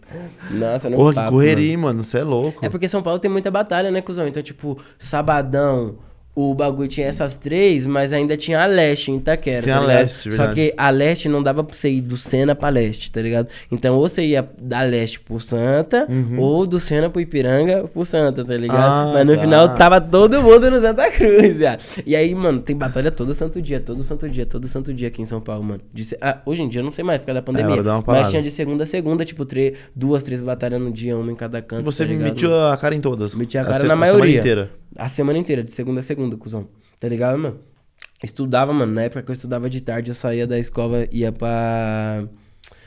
[0.50, 1.70] Nossa, não Porra, que papo, correria, mano.
[1.70, 2.04] hein, mano.
[2.04, 2.64] Você é louco.
[2.64, 4.28] É porque São Paulo tem muita batalha, né, cuzão?
[4.28, 5.94] Então, tipo, sabadão,
[6.36, 9.62] o bagulho tinha essas três, mas ainda tinha a leste em Itaquera.
[9.62, 10.54] Tinha tá a leste, Só verdade.
[10.54, 13.48] que a leste não dava pra você ir do Sena pra leste, tá ligado?
[13.70, 18.44] Então, ou você ia da leste pro Santa, ou do Sena pro Ipiranga pro Santa,
[18.44, 18.78] tá ligado?
[18.78, 19.10] Uhum.
[19.10, 19.40] Ah, mas no tá.
[19.40, 21.82] final tava todo mundo no Santa Cruz, viado.
[22.04, 25.22] E aí, mano, tem batalha todo santo dia, todo santo dia, todo santo dia aqui
[25.22, 25.80] em São Paulo, mano.
[25.96, 27.66] Se- ah, hoje em dia eu não sei mais, por causa da pandemia.
[27.66, 30.90] agora dá uma mas tinha de segunda a segunda, tipo, três, duas, três batalhas no
[30.92, 31.84] dia, uma em cada canto.
[31.84, 32.24] Você tá ligado?
[32.30, 33.34] metiu a cara em todas.
[33.36, 34.40] Meti a cara se- na semana maioria.
[34.40, 34.70] inteira.
[34.96, 36.68] A semana inteira, de segunda a segunda, cuzão.
[36.98, 37.58] Tá ligado, mano?
[38.22, 38.92] Estudava, mano.
[38.92, 42.26] Na época que eu estudava de tarde, eu saía da escola, ia pra.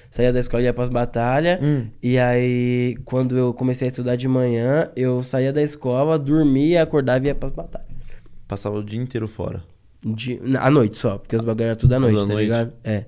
[0.09, 1.59] Saía da escola e ia pras batalhas.
[1.61, 1.87] Hum.
[2.01, 7.25] E aí, quando eu comecei a estudar de manhã, eu saía da escola, dormia, acordava
[7.25, 7.87] e ia pras batalhas.
[8.47, 9.63] Passava o dia inteiro fora.
[10.03, 12.43] De, à noite só, porque os bagulho era tudo à noite, à tá noite.
[12.43, 12.73] ligado?
[12.83, 13.05] É.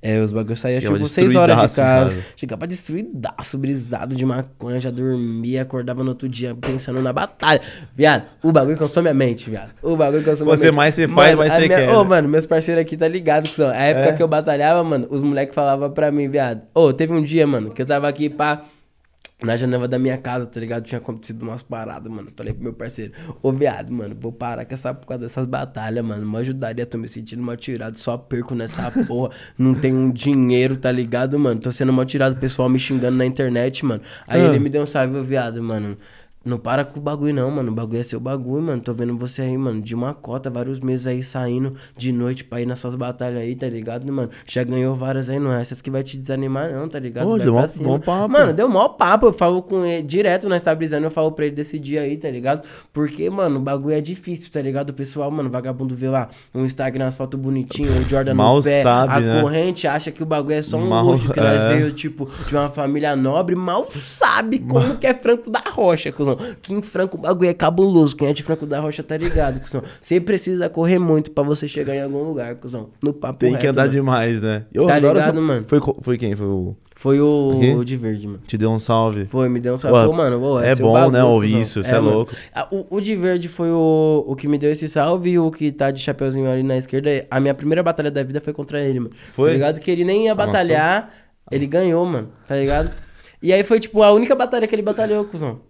[0.00, 1.82] É, os bagulhos saíam tipo 6 horas de casa.
[1.82, 2.24] casa.
[2.36, 7.60] Chegava destruidaço, brisado de maconha, já dormia, acordava no outro dia pensando na batalha.
[7.96, 9.70] Viado, o bagulho consome a mente, viado.
[9.82, 10.74] O bagulho consome a Quanto mente.
[10.76, 12.08] mais você faz, mais a você quer, Ô, né?
[12.10, 13.68] mano, meus parceiros aqui tá ligado que são.
[13.70, 14.12] A época É?
[14.12, 16.62] que eu batalhava, mano, os moleques falavam pra mim, viado.
[16.72, 18.62] Ô, teve um dia, mano, que eu tava aqui pra.
[19.40, 20.82] Na janela da minha casa, tá ligado?
[20.84, 22.28] Tinha acontecido umas paradas, mano.
[22.36, 26.04] Falei pro meu parceiro, ô viado, mano, vou parar com essa por causa dessas batalhas,
[26.04, 26.28] mano.
[26.28, 29.30] Me ajudaria, tô me sentindo mal tirado, só perco nessa porra.
[29.56, 31.60] Não tenho um dinheiro, tá ligado, mano?
[31.60, 34.02] Tô sendo mal tirado, o pessoal me xingando na internet, mano.
[34.26, 34.46] Aí Ah.
[34.46, 35.96] ele me deu um salve, ô viado, mano.
[36.48, 37.70] Não para com o bagulho, não, mano.
[37.70, 38.80] O bagulho é seu bagulho, mano.
[38.80, 42.60] Tô vendo você aí, mano, de uma cota, vários meses aí saindo de noite pra
[42.60, 44.30] ir nas suas batalhas aí, tá ligado, mano?
[44.46, 47.26] Já ganhou várias aí, não é essas que vai te desanimar, não, tá ligado?
[47.26, 48.28] Ô, Vai deu mó- bom papo.
[48.32, 49.26] Mano, deu mó papo.
[49.26, 52.16] Eu falo com ele direto, nós tá brisando, eu falo pra ele desse dia aí,
[52.16, 52.66] tá ligado?
[52.92, 54.90] Porque, mano, o bagulho é difícil, tá ligado?
[54.90, 58.62] O pessoal, mano, vagabundo vê lá no Instagram as fotos bonitinhas, o Jordan Mal no
[58.62, 59.40] pé, sabe, a né?
[59.42, 61.68] corrente, acha que o bagulho é só um Mal- luxo, que nós é.
[61.76, 66.37] veio, tipo, de uma família nobre, mal sabe como que é Franco da Rocha, cuzão.
[66.62, 68.16] Que em Franco o bagulho é cabuloso.
[68.16, 69.82] Quem é de Franco da Rocha tá ligado, cuzão.
[70.00, 72.90] Você precisa correr muito pra você chegar em algum lugar, cuzão.
[73.02, 73.92] No papo Tem reto, que andar mano.
[73.92, 74.64] demais, né?
[74.72, 75.64] E, ô, Tá ligado, foi, mano?
[75.66, 76.34] Foi, foi quem?
[76.36, 76.76] Foi o.
[76.96, 78.40] Foi o, o de verde, mano.
[78.44, 79.26] Te deu um salve.
[79.26, 79.96] Foi, me deu um salve.
[79.98, 81.62] Ué, Pô, mano, ô, é seu bom, bagulho, né, ouvir cuzão.
[81.62, 82.10] isso, cê é mano.
[82.10, 82.32] louco.
[82.52, 85.48] Ah, O, o de verde foi o, o que me deu esse salve e o
[85.48, 87.24] que tá de chapeuzinho ali na esquerda.
[87.30, 89.12] A minha primeira batalha da vida foi contra ele, mano.
[89.32, 89.50] Foi?
[89.50, 89.80] Tá ligado?
[89.80, 91.12] Que ele nem ia batalhar,
[91.52, 92.30] ele ganhou, mano.
[92.48, 92.90] Tá ligado?
[93.40, 95.60] E aí foi, tipo, a única batalha que ele batalhou, cuzão.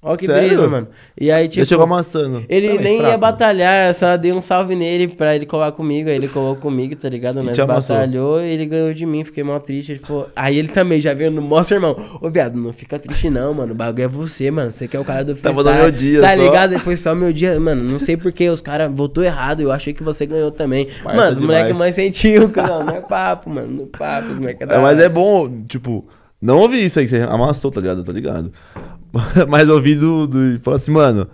[0.00, 0.46] Ó que Sério?
[0.48, 0.86] brisa, mano.
[1.20, 1.58] E aí, tipo...
[1.60, 2.44] Ele chegou amassando.
[2.48, 3.18] Ele Também, nem ia fraco.
[3.18, 6.08] batalhar, eu só dei um salve nele pra ele colar comigo.
[6.08, 7.42] Aí ele colou comigo, tá ligado?
[7.42, 9.90] Nós batalhou e ele ganhou de mim, fiquei mal triste.
[9.90, 10.28] Ele falou...
[10.36, 11.96] Aí ele também já veio no mostra, irmão.
[12.20, 13.72] Ô, viado, não fica triste não, mano.
[13.72, 14.70] O bagulho é você, mano.
[14.70, 15.76] Você que é o cara do Tava freestyle.
[15.76, 16.42] no meu dia Tá só.
[16.42, 16.78] ligado?
[16.78, 17.82] Foi só meu dia, mano.
[17.82, 19.60] Não sei porque os caras votou errado.
[19.62, 20.86] Eu achei que você ganhou também.
[21.02, 21.78] Parça mano, os moleque demais.
[21.78, 22.84] mais sentiu, cara.
[22.84, 23.66] Não é papo, mano.
[23.68, 26.06] No papo, os moleque é É, mas é bom, tipo,
[26.40, 27.98] não ouvi isso aí que você amassou, tá ligado?
[27.98, 28.52] Eu tô ligado.
[29.48, 30.54] Mas ouvi do, do.
[30.54, 31.26] e Fala assim, mano,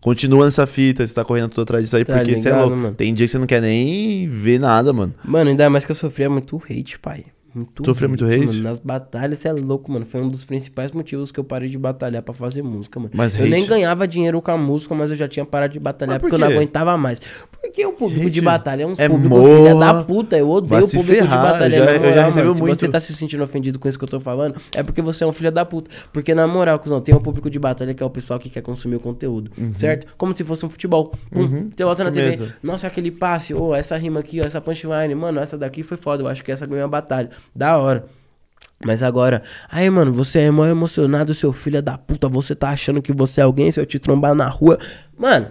[0.00, 2.60] continua nessa fita, você tá correndo tudo atrás disso aí, Tá porque você é ligado,
[2.68, 2.76] louco.
[2.76, 2.94] mano?
[2.94, 5.14] Tem dia que você não quer nem ver nada, mano.
[5.24, 7.24] Mano, ainda mais que eu sofria muito hate, pai.
[7.54, 8.46] Muito Sofria muito hate?
[8.46, 10.04] Mano, nas batalhas, você é louco, mano.
[10.06, 13.10] Foi um dos principais motivos que eu parei de batalhar pra fazer música, mano.
[13.14, 15.80] Mas eu hate- nem ganhava dinheiro com a música, mas eu já tinha parado de
[15.80, 17.20] batalhar por porque eu não aguentava mais.
[17.60, 20.38] Porque o público Hate de batalha é uns é público morra, filha da puta.
[20.38, 21.78] Eu odeio o público ferrar, de batalha.
[21.78, 22.78] já- na eu já moral, mano, Se muito.
[22.80, 25.26] você tá se sentindo ofendido com isso que eu tô falando, é porque você é
[25.26, 25.90] um filho da puta.
[26.12, 28.62] Porque na moral, cuzão, tem um público de batalha que é o pessoal que quer
[28.62, 30.06] consumir o conteúdo, certo?
[30.16, 31.12] Como se fosse um futebol.
[31.30, 32.48] Pum, Você volta na TV, Uhum.
[32.62, 36.22] Nossa, aquele passe, ô, essa rima aqui, ó, essa punchline, mano, essa daqui foi foda,
[36.22, 37.30] eu acho que essa ganhou a batalha.
[37.54, 38.06] Da hora.
[38.84, 43.02] Mas agora, aí, mano, você é mó emocionado, seu filho da puta, você tá achando
[43.02, 44.78] que você é alguém, se eu te trombar na rua.
[45.18, 45.48] Mano,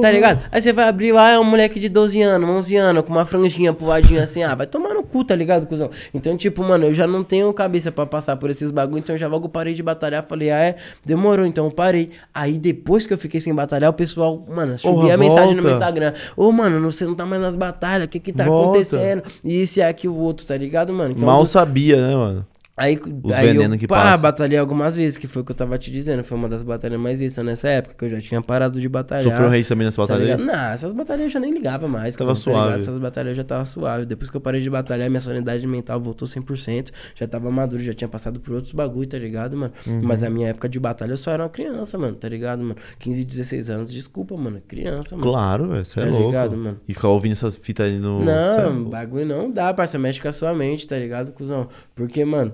[0.00, 0.40] tá ligado?
[0.50, 3.24] Aí você vai abrir lá, é um moleque de 12 anos, 11 anos, com uma
[3.24, 5.90] franjinha pro ladinho assim, ah, vai tomar no cu, tá ligado, cuzão?
[6.12, 9.18] Então, tipo, mano, eu já não tenho cabeça pra passar por esses bagulho, então eu
[9.18, 12.10] já logo parei de batalhar, falei, ah, é, demorou, então eu parei.
[12.34, 15.62] Aí depois que eu fiquei sem batalhar, o pessoal, mano, subia Porra, a mensagem no
[15.62, 15.72] meu.
[15.72, 18.78] Instagram, ô, mano, você não tá mais nas batalhas, o que que tá Volta.
[18.78, 19.22] acontecendo?
[19.44, 21.12] E isso e aquilo, outro, tá ligado, mano?
[21.12, 22.46] Então, Mal sabia, né, mano?
[22.82, 24.16] Aí, Os aí eu, que pá, passa.
[24.18, 26.24] batalhei algumas vezes, que foi o que eu tava te dizendo.
[26.24, 29.22] Foi uma das batalhas mais vistas nessa época, que eu já tinha parado de batalhar.
[29.22, 30.44] Sofreu hate também nessa Tá batalha ligado?
[30.44, 32.16] Não, essas batalhas eu já nem ligava mais.
[32.16, 32.74] Tava tá suave.
[32.74, 34.04] Essas batalhas eu já tava suave.
[34.04, 36.90] Depois que eu parei de batalhar, minha sanidade mental voltou 100%.
[37.14, 39.72] Já tava maduro, já tinha passado por outros bagulho, tá ligado, mano?
[39.86, 40.00] Uhum.
[40.02, 42.74] Mas a minha época de batalha eu só era uma criança, mano, tá ligado, mano?
[42.98, 44.60] 15, 16 anos, desculpa, mano.
[44.66, 45.30] Criança, mano.
[45.30, 46.26] Claro, velho, você é Tá louco.
[46.26, 46.80] ligado, mano?
[46.88, 48.22] E ficar ouvindo essas fitas aí no.
[48.22, 48.90] é Não, louco.
[48.90, 49.98] bagulho não dá, parça.
[50.00, 51.68] Mexe com a sua mente, tá ligado, cuzão?
[51.94, 52.52] Porque, mano,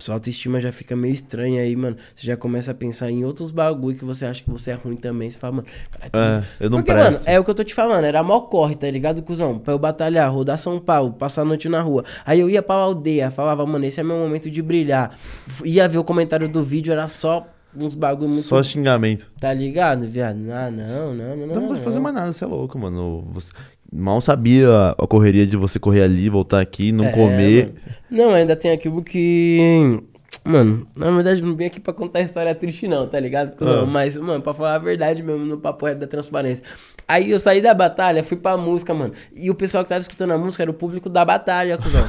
[0.00, 1.96] sua autoestima já fica meio estranha aí, mano.
[2.14, 4.94] Você já começa a pensar em outros bagulho que você acha que você é ruim
[4.94, 5.28] também.
[5.28, 7.12] Você fala, mano, cara, É, eu não Porque, presto.
[7.14, 9.58] mano, é o que eu tô te falando, era mó corre, tá ligado, cuzão?
[9.58, 12.04] Pra eu batalhar, rodar São Paulo, passar a noite na rua.
[12.24, 15.18] Aí eu ia pra aldeia, falava, mano, esse é meu momento de brilhar.
[15.64, 17.44] Ia ver o comentário do vídeo, era só
[17.76, 18.42] uns bagulho muito.
[18.44, 19.28] Só xingamento.
[19.40, 20.38] Tá ligado, viado?
[20.52, 21.46] Ah, não, não, não, não.
[21.48, 22.04] Não, não pode fazer não.
[22.04, 23.26] mais nada, você é louco, mano.
[23.32, 23.50] Você...
[23.92, 27.64] Mal sabia a correria de você correr ali, voltar aqui, não É, comer.
[27.66, 27.74] mano.
[28.10, 30.00] Não, ainda tem aquilo que.
[30.44, 33.52] Mano, na verdade não vim aqui pra contar história triste, não, tá ligado?
[33.64, 33.84] Ah.
[33.86, 36.64] Mas, mano, pra falar a verdade mesmo, no papo reto da transparência.
[37.06, 39.14] Aí eu saí da batalha, fui pra música, mano.
[39.34, 42.04] E o pessoal que tava escutando a música era o público da batalha, cuzão.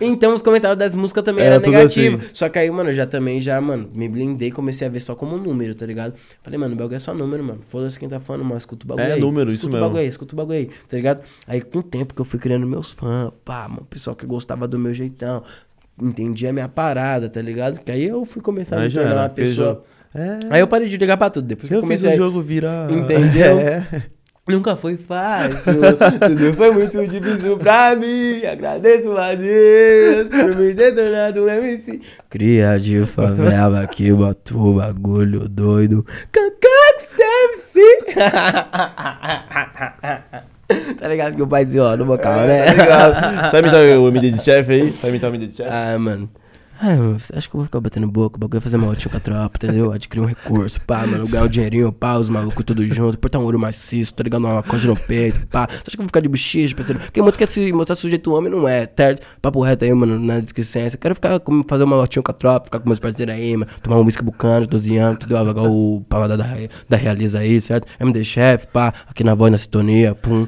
[0.00, 2.24] Então os comentários das músicas também Era eram tudo negativos.
[2.24, 2.30] assim.
[2.34, 5.14] Só que aí, mano, eu já também, já, mano, me blindei, comecei a ver só
[5.14, 6.14] como número, tá ligado?
[6.42, 7.60] Falei, mano, o bagulho é só número, mano.
[7.66, 9.20] Foda-se quem tá falando, mas escuta o bagulho É aí.
[9.20, 9.84] número, escuta isso o mesmo.
[9.86, 11.20] bagulho aí, escuta o bagulho aí, tá ligado?
[11.46, 14.68] Aí com o tempo que eu fui criando meus fãs, pá, mano, pessoal que gostava
[14.68, 15.42] do meu jeitão,
[16.00, 17.80] entendia a minha parada, tá ligado?
[17.80, 19.82] Que aí eu fui começar a me tornar era, uma pessoa...
[20.14, 22.22] É, Aí eu parei de ligar pra tudo, depois que eu eu fiz comecei o
[22.24, 22.90] jogo virar.
[22.90, 23.58] Entendeu?
[23.60, 24.15] É.
[24.48, 25.74] Nunca foi fácil,
[26.20, 28.46] tudo foi muito difícil pra mim.
[28.46, 32.00] Agradeço a Deus por me ter tornado um MC.
[32.30, 36.06] Cria de favela que bota o bagulho doido.
[36.30, 37.08] Cacax
[37.46, 37.80] MC.
[40.96, 42.66] tá ligado que o pai dizia, ó, no bocal, né?
[42.66, 43.14] Tá ligado?
[43.50, 44.92] Sabe imitar o MD de chefe aí?
[44.92, 45.70] Sabe imitar o MD de chefe?
[45.72, 46.30] Ah, mano.
[46.78, 46.96] Ah,
[47.34, 49.20] acho que eu vou ficar batendo boca, o bagulho é fazer uma ótima com a
[49.20, 49.92] tropa, entendeu?
[49.92, 53.44] Adquirir um recurso, pá, mano, ganhar um dinheirinho, pá, os malucos tudo junto, portar um
[53.44, 54.42] ouro maciço, tá ligado?
[54.42, 55.64] Uma coisa no peito, pá.
[55.64, 57.00] Acha que eu vou ficar de bochicha, parceiro?
[57.00, 59.26] Porque muito quer se mostrar sujeito homem, não é, certo?
[59.40, 60.82] Papo reto aí, mano, na descrição.
[60.82, 63.70] Eu quero ficar, fazer uma ótima com a tropa, ficar com meus parceiros aí, mano,
[63.82, 65.44] tomar um whisky bucano, 12 anos, entendeu?
[65.44, 66.46] Jogar o pavada da,
[66.88, 67.86] da Realiza aí, certo?
[67.98, 70.46] MD Chef, pá, aqui na voz, na sintonia, pum.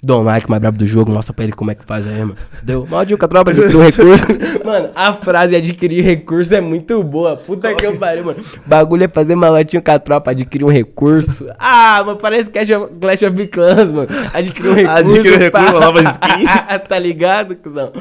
[0.00, 2.36] Dom Mike, mais brabo do jogo, mostra pra ele como é que faz aí, mano.
[2.62, 2.86] Deu?
[2.88, 4.26] Mal dica, tropa, adquirir um recurso.
[4.64, 7.36] mano, a frase adquirir recurso é muito boa.
[7.36, 8.38] Puta que eu pariu, mano.
[8.64, 11.46] Bagulho é fazer malotinho com a tropa, adquirir um recurso.
[11.58, 14.06] Ah, mano, parece Clash of, Clash of Clans, mano.
[14.32, 14.98] Adquirir um recurso.
[14.98, 16.44] Adquirir um recurso, uma nova skin.
[16.88, 17.92] tá ligado, cuzão?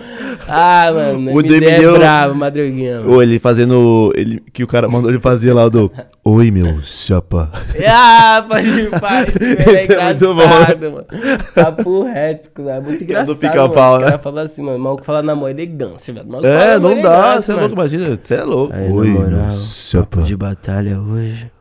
[0.47, 3.13] Ah, mano, O MD é bravo, madruguinha, mano.
[3.13, 4.13] Ou ele fazendo.
[4.15, 5.91] Ele, que o cara mandou ele fazer lá o do.
[6.23, 7.51] Oi, meu chapa.
[7.87, 10.43] Ah, pode ir, meme é é muito bom.
[10.43, 11.05] engraçado, mano.
[11.87, 12.69] Papo reto.
[12.69, 13.35] É muito engraçado.
[13.37, 13.97] pica-pau, mano.
[13.97, 14.17] O cara né?
[14.17, 14.77] fala assim, mano.
[14.77, 16.27] O maluco fala na mão elegância, velho.
[16.27, 17.39] Maluco É, não dá.
[17.39, 18.19] Você é louco, imagina.
[18.21, 18.73] Você é louco.
[18.73, 19.57] Aí, Oi, na moral,
[19.93, 21.51] papo de batalha hoje.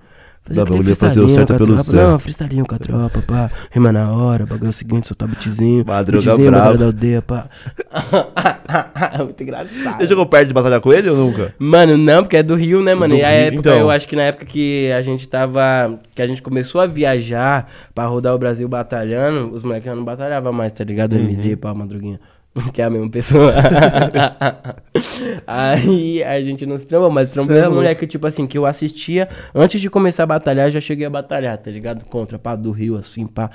[0.47, 1.93] Fazer bagulho é fazer o certo com a pelo certo.
[1.93, 3.51] Não, freestylinho com a tropa, pá.
[3.73, 5.85] Rima na hora, bagulho é o seguinte, soltar beatzinho.
[5.85, 7.49] Madruga beatzinho, batalha da aldeia, pá.
[9.19, 9.99] Muito engraçado.
[9.99, 11.53] Você jogou perto de batalhar com ele ou nunca?
[11.59, 13.17] Mano, não, porque é do Rio, né, mano?
[13.17, 13.77] Do e a Rio, época, então.
[13.77, 15.99] eu acho que na época que a gente tava.
[16.15, 20.05] Que a gente começou a viajar pra rodar o Brasil batalhando, os moleques já não
[20.05, 21.15] batalhavam mais, tá ligado?
[21.15, 21.25] Uhum.
[21.25, 22.21] MD, pá, madruguinha.
[22.73, 23.53] Que é a mesma pessoa.
[25.47, 27.77] Aí a gente não se trombou, mas trombou é os louco.
[27.83, 29.29] moleques, tipo assim, que eu assistia.
[29.55, 32.05] Antes de começar a batalhar, já cheguei a batalhar, tá ligado?
[32.07, 33.51] Contra, pá, do Rio, assim, pá.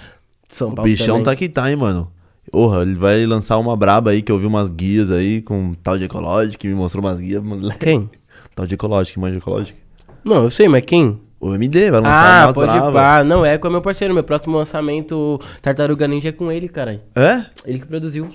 [0.50, 0.90] São O Paulo.
[0.90, 1.24] bichão também.
[1.24, 2.12] tá que tá, hein, mano.
[2.52, 5.98] Porra, ele vai lançar uma braba aí que eu vi umas guias aí com tal
[5.98, 7.80] de ecológico, que me mostrou umas guias, moleque.
[7.80, 8.10] Quem?
[8.56, 9.80] Tal de ecológico, manja ecológico.
[10.24, 11.20] Não, eu sei, mas quem?
[11.40, 12.92] O MD vai lançar Ah, uma pode brava.
[12.92, 13.24] pá.
[13.24, 14.14] Não, é com o meu parceiro.
[14.14, 17.00] Meu próximo lançamento, Tartaruga Ninja, é com ele, caralho.
[17.16, 17.46] É?
[17.66, 18.30] Ele que produziu.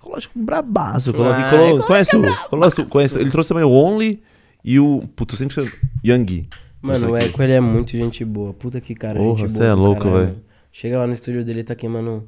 [0.00, 1.12] Ecológico bravaço.
[1.12, 2.22] Colo- Ah, colo- ecológico conhece o.
[2.48, 4.22] Conhece, conhece, ele trouxe também o Only
[4.64, 5.02] e o.
[5.14, 6.48] Puto, sempre esqueço- Yang.
[6.80, 7.16] Mano, o.
[7.16, 8.52] Eco, ele é muito gente boa.
[8.54, 9.64] Puta que cara, Porra, gente boa.
[9.66, 10.36] é do louco, velho.
[10.72, 12.26] Chega lá no estúdio dele, tá queimando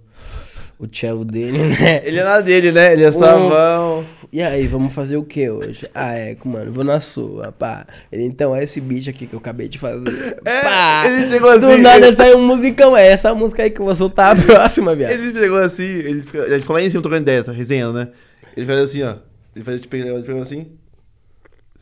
[0.85, 2.01] o cello dele, né?
[2.05, 2.93] Ele é na dele, né?
[2.93, 4.05] Ele é savão.
[4.33, 5.89] E aí, vamos fazer o que hoje?
[5.95, 7.87] Ah, Eco, mano, vou na sua, pá.
[8.11, 10.37] Ele, então, é esse beat aqui que eu acabei de fazer.
[10.43, 11.03] pá.
[11.07, 12.97] ele chegou Do assim, nada ele- saiu um musicão.
[12.97, 15.13] É essa música aí que eu vou soltar a próxima, viado.
[15.13, 17.99] Ele pegou assim, ele fica, a gente ficou lá em cima trocando ideia, tá resenhando,
[17.99, 18.09] né?
[18.57, 19.17] Ele faz assim, ó.
[19.55, 20.67] Ele faz tipo, ele pegou assim.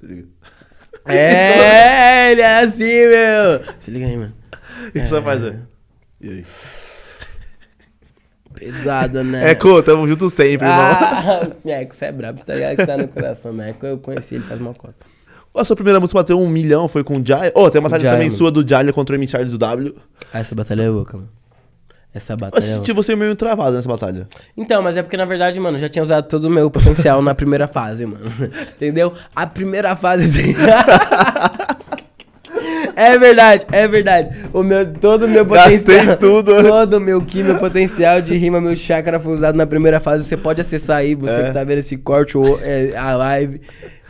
[0.01, 0.29] Se liga.
[1.07, 3.61] É, ele é assim, meu.
[3.79, 4.35] Se liga aí, mano.
[4.95, 5.53] Ele só faz, ó.
[6.21, 6.45] E aí?
[8.61, 9.51] Pesado, né?
[9.53, 10.71] Eco, tamo junto sempre, irmão.
[10.71, 13.71] Ah, Eco, você é brabo, tá ligado que tá no coração, né?
[13.71, 14.95] Eco, eu conheci ele faz uma cota.
[15.55, 17.51] A sua primeira música bateu um milhão, foi com o Jai.
[17.55, 18.39] Oh, tem uma batalha Jai, também mano.
[18.39, 19.27] sua do Jai contra o M.
[19.27, 19.97] Charles do W.
[20.33, 21.29] Ah, essa batalha é louca, mano.
[22.13, 24.29] Essa Eu batalha é senti você meio travado nessa batalha.
[24.57, 27.23] Então, mas é porque, na verdade, mano, eu já tinha usado todo o meu potencial
[27.23, 28.27] na primeira fase, mano.
[28.77, 29.13] Entendeu?
[29.35, 30.25] A primeira fase...
[30.25, 30.55] assim-
[33.03, 34.29] É verdade, é verdade.
[34.53, 36.17] O meu, todo o meu Gastei potencial.
[36.19, 36.63] tudo.
[36.63, 40.23] Todo o meu ki, meu potencial de rima, meu chakra foi usado na primeira fase.
[40.25, 41.43] Você pode acessar aí, você É.
[41.45, 43.61] que tá vendo esse corte ou é, a live.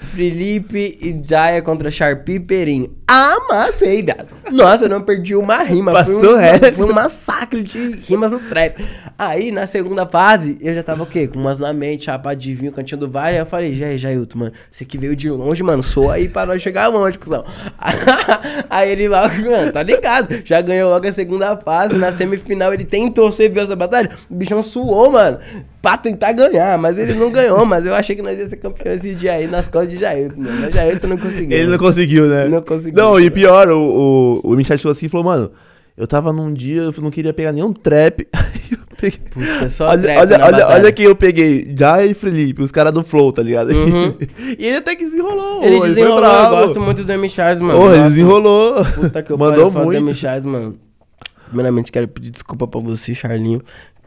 [0.01, 2.91] Felipe e Jaya contra Sharpie e Perim.
[3.07, 4.29] Amassei, viado.
[4.51, 5.93] Nossa, eu não perdi uma rima.
[5.93, 6.73] Passou foi um, reto.
[6.75, 8.85] Foi um massacre de rimas no trap.
[9.19, 11.27] Aí, na segunda fase, eu já tava o quê?
[11.27, 13.35] Com umas na mente, chapa de vinho, cantinho do vale.
[13.35, 16.47] Aí eu falei, Jair, Jailton, mano, você que veio de longe, mano, sou aí pra
[16.47, 17.45] nós chegar longe, cuzão.
[18.71, 20.41] aí ele logo, mano, tá ligado?
[20.45, 21.99] Já ganhou logo a segunda fase.
[21.99, 24.11] Na semifinal ele tentou, você viu essa batalha?
[24.31, 25.39] O bichão suou, mano,
[25.83, 26.79] pra tentar ganhar.
[26.79, 29.47] Mas ele não ganhou, mas eu achei que nós ia ser campeão esse dia aí
[29.47, 30.61] nas costas de Jailton, mano.
[30.61, 31.51] Mas Jailton não conseguiu.
[31.51, 31.79] Ele não mano.
[31.79, 32.49] conseguiu, né?
[32.49, 33.03] Não conseguiu.
[33.03, 34.65] Não, e pior, o, o, o M.
[34.65, 35.51] Charles falou assim, falou, mano,
[35.97, 38.27] eu tava num dia, eu não queria pegar nenhum trap.
[38.33, 39.21] Aí eu peguei...
[39.31, 40.67] Puta, só olha, trap olha, olha, batalha.
[40.69, 41.75] olha quem eu peguei.
[41.77, 43.71] Jai e Felipe, os caras do Flow, tá ligado?
[43.71, 44.17] Uhum.
[44.59, 45.63] e ele até que desenrolou.
[45.63, 47.29] Ele desenrolou, eu gosto muito do M.
[47.29, 47.79] Charles, mano.
[47.79, 48.85] Porra, ele desenrolou.
[48.85, 49.99] Puta que eu Mandou pariu, do muito.
[49.99, 50.15] M.
[50.15, 50.79] Charles, mano.
[51.51, 53.61] Primeiramente, quero pedir desculpa pra você, Charlinho,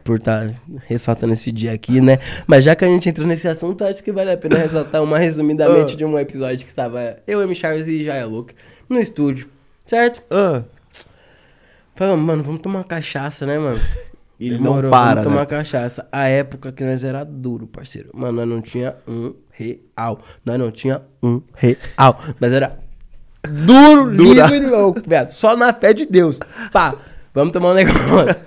[0.04, 0.52] por estar
[0.86, 2.18] ressaltando esse dia aqui, né?
[2.46, 5.18] Mas já que a gente entrou nesse assunto, acho que vale a pena ressaltar uma
[5.18, 5.96] resumidamente Ah.
[5.96, 7.54] de um episódio que estava eu, M.
[7.54, 8.54] Charles e Jaya Luke
[8.88, 9.48] no estúdio,
[9.86, 10.22] certo?
[10.30, 10.62] Ah,
[11.96, 13.78] Falamos, mano, vamos tomar uma cachaça, né, mano?
[14.38, 15.46] e ele Demorou, não para, Vamos tomar né?
[15.46, 16.06] cachaça.
[16.10, 18.10] A época que nós era duro, parceiro.
[18.12, 20.20] Mano, nós não tinha um real.
[20.44, 22.20] Nós não tinha um real.
[22.40, 22.78] Nós era
[23.48, 24.46] duro, Dura.
[24.48, 25.28] livre, louco, viado.
[25.28, 26.40] Só na fé de Deus.
[26.72, 26.96] Pá,
[27.34, 28.44] vamos tomar um negócio.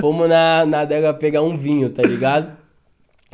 [0.00, 2.56] Fomos na, na adega pegar um vinho, tá ligado?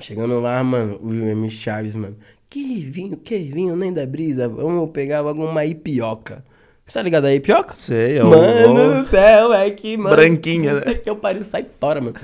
[0.00, 1.48] Chegando lá, mano, o M.
[1.48, 2.16] Chaves, mano.
[2.50, 4.48] Que vinho, que vinho, nem da brisa.
[4.48, 6.44] Vamos pegar logo uma ipioca.
[6.92, 7.72] Tá ligado a ipioca?
[7.72, 8.28] Sei, é o...
[8.28, 10.16] Mano do céu, é que, mano.
[10.16, 10.94] Branquinha, né?
[10.94, 12.14] Que eu pariu, sai fora, mano.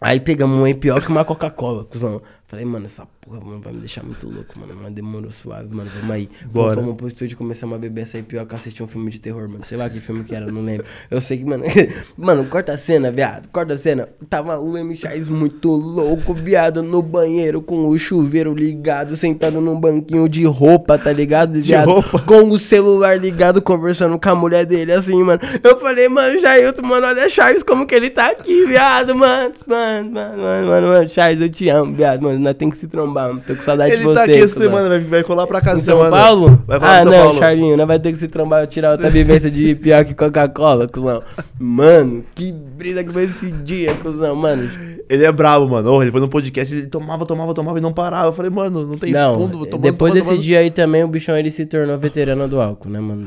[0.00, 2.20] Aí pegamos um Ipioca e uma Coca-Cola, cuzão.
[2.52, 4.78] Falei, mano, essa porra mano, vai me deixar muito louco, mano.
[4.82, 5.88] Mas demorou suave, mano.
[5.96, 6.28] Vamos aí.
[6.44, 6.74] Bora.
[6.74, 9.64] Fomos pro estúdio, começamos a beber essa pior que assistir um filme de terror, mano.
[9.66, 10.84] Sei lá que filme que era, não lembro.
[11.10, 11.64] Eu sei que, mano.
[12.14, 13.48] mano, corta a cena, viado.
[13.48, 14.06] Corta a cena.
[14.28, 14.94] Tava o M.
[14.94, 20.98] Chais muito louco, viado, no banheiro, com o chuveiro ligado, sentado num banquinho de roupa,
[20.98, 21.88] tá ligado, viado?
[21.88, 22.18] roupa.
[22.18, 25.40] Com o celular ligado, conversando com a mulher dele, assim, mano.
[25.64, 29.54] Eu falei, mano, Jailton, mano, olha Charles como que ele tá aqui, viado, mano.
[29.66, 31.08] Mano, mano, mano, mano, mano.
[31.08, 32.41] Charles, eu te amo, viado, mano.
[32.42, 33.42] Nós tem que se trombar, mano.
[33.46, 34.14] Tô com saudade de Ele você.
[34.14, 36.16] tá aqui essa semana, vai, vai colar pra casa Em São semana.
[36.16, 36.62] Paulo?
[36.66, 37.38] Vai colar ah, São não, Paulo.
[37.38, 41.22] Charlinho, nós vai ter que se trombar, tirar outra vivência de pior que Coca-Cola, cuzão.
[41.58, 44.68] Mano, que brisa que foi esse dia, cuzão, mano.
[45.08, 46.02] Ele é brabo, mano.
[46.02, 48.28] Ele foi no podcast, ele tomava, tomava, tomava e não parava.
[48.28, 49.58] Eu falei, mano, não tem não, fundo.
[49.58, 50.42] vou tomando, depois tomando, desse tomando.
[50.42, 53.22] dia aí também, o bichão ele se tornou veterano do álcool, né, mano?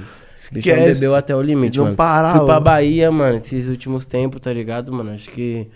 [0.52, 1.00] O bichão Esquece.
[1.00, 1.96] bebeu até o limite, Não mano.
[1.96, 2.38] parava.
[2.40, 5.12] Fui pra Bahia, mano, esses últimos tempos, tá ligado, mano?
[5.12, 5.68] Acho que.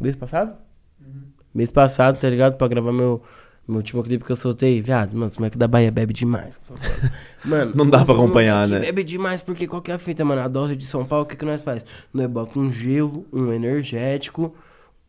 [0.00, 0.52] Mês passado?
[1.56, 2.56] Mês passado, tá ligado?
[2.56, 3.22] Pra gravar meu,
[3.66, 4.80] meu último clipe que eu soltei.
[4.82, 6.60] Viado, mano, os moleques da Bahia bebe demais.
[7.44, 8.80] Mano, Não dá pra acompanhar, né?
[8.80, 10.42] Bebe demais, porque qual que é a fita, mano?
[10.42, 11.84] A dose de São Paulo, o que, que nós faz?
[12.12, 14.52] Nós bota um gelo, um energético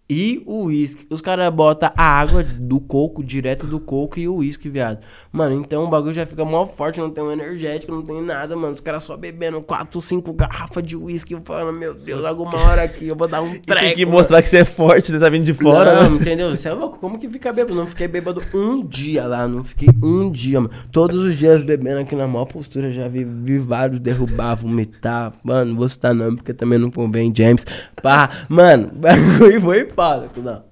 [0.10, 1.05] e o uísque.
[1.10, 4.99] Os caras botam a água do coco, direto do coco e o uísque, viado.
[5.32, 8.55] Mano, então o bagulho já fica mó forte, não tem um energético, não tem nada,
[8.55, 8.74] mano.
[8.74, 11.38] Os caras só bebendo 4, 5 garrafas de uísque.
[11.43, 13.82] Falando, meu Deus, alguma hora aqui eu vou dar um treco.
[13.82, 14.18] tem que mano.
[14.18, 16.16] mostrar que você é forte, você tá vindo de fora, não, né?
[16.22, 16.55] entendeu?
[16.55, 16.99] Você é louco?
[16.99, 17.76] Como que fica bêbado?
[17.76, 20.74] Não fiquei bêbado um dia lá, não fiquei um dia, mano.
[20.91, 25.34] Todos os dias bebendo aqui na maior postura, já vi, vi vários derrubar, vomitar.
[25.43, 27.66] Mano, vou citar não, porque também não convém, James.
[28.01, 30.63] Pá, mano, bagulho foi foda, cuzão.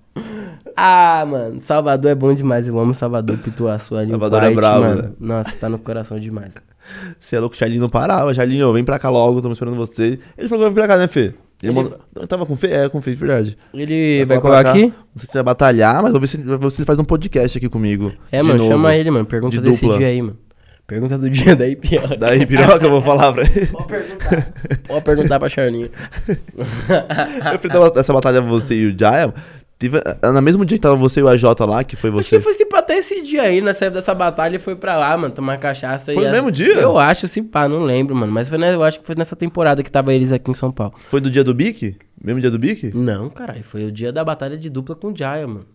[0.78, 2.68] Ah, mano, Salvador é bom demais.
[2.68, 4.12] Eu amo Salvador, Pituaçu ali.
[4.12, 5.02] Salvador é brabo, mano.
[5.02, 5.12] né?
[5.20, 6.54] Nossa, tá no coração demais.
[7.20, 8.34] Você é louco, o Charlinho não parava.
[8.34, 10.20] Charlinho, vem pra cá logo, estamos esperando você.
[10.38, 11.20] Ele falou que vai vir pra cá, né, Fê?
[11.22, 11.98] Ele, Ele- mandou...
[12.16, 12.68] Não, tava com Fê?
[12.68, 13.58] É, com Fê, verdade.
[13.74, 14.70] Ele vai, colar cá.
[14.72, 14.84] aqui?
[14.84, 17.04] Não sei se vai batalhar, mas vou ver se, vou ver se ele faz um
[17.06, 18.12] podcast aqui comigo.
[18.32, 18.70] É, de mano, novo.
[18.72, 19.26] chama ele, mano.
[19.26, 19.98] Pergunta De desse dupla.
[19.98, 20.38] dia aí, mano.
[20.88, 22.16] Pergunta do dia daí, pior.
[22.16, 23.66] Daí, piroca, eu vou falar pra ele.
[23.68, 24.54] Pode perguntar.
[24.88, 25.90] Pode perguntar pra Charlinho.
[27.52, 29.34] Eu fiz essa batalha você e o Jaya.
[29.78, 32.38] Tive, na mesmo dia que tava você e o AJ lá, que foi Acho você.
[32.38, 35.18] que foi pá até esse dia aí, na saída dessa batalha, e foi pra lá,
[35.18, 36.14] mano, tomar cachaça.
[36.14, 36.76] Foi e no mesmo dia?
[36.76, 38.32] Eu acho, se pá, não lembro, mano.
[38.32, 40.72] Mas foi, né, eu acho que foi nessa temporada que tava eles aqui em São
[40.72, 40.94] Paulo.
[41.00, 41.98] Foi do dia do Bic?
[42.24, 42.96] Mesmo dia do Bic?
[42.96, 45.66] Não, caralho, foi o dia da batalha de dupla com o Jaya, mano.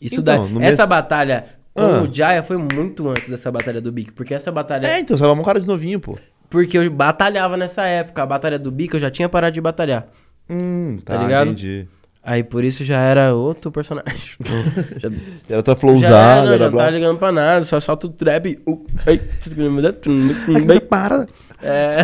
[0.00, 2.02] Isso Então, daí, no essa batalha com Ah.
[2.02, 4.86] o Jaya foi muito antes dessa batalha do Bic, porque essa batalha...
[4.86, 6.18] É, então, você tava um cara de novinho, pô.
[6.50, 10.06] Porque eu batalhava nessa época, a batalha do Bic eu já tinha parado de batalhar.
[10.50, 11.46] Hum, tá, Tá ligado?
[11.48, 11.86] entendi.
[12.24, 14.36] Aí por isso já era outro personagem.
[15.00, 15.10] já,
[15.48, 16.84] Era tua já, flowzada, era, já era não blá.
[16.84, 18.58] tava ligando pra nada, só solta o trap.
[18.68, 21.26] Uh, Ai, Para.
[21.62, 21.98] É.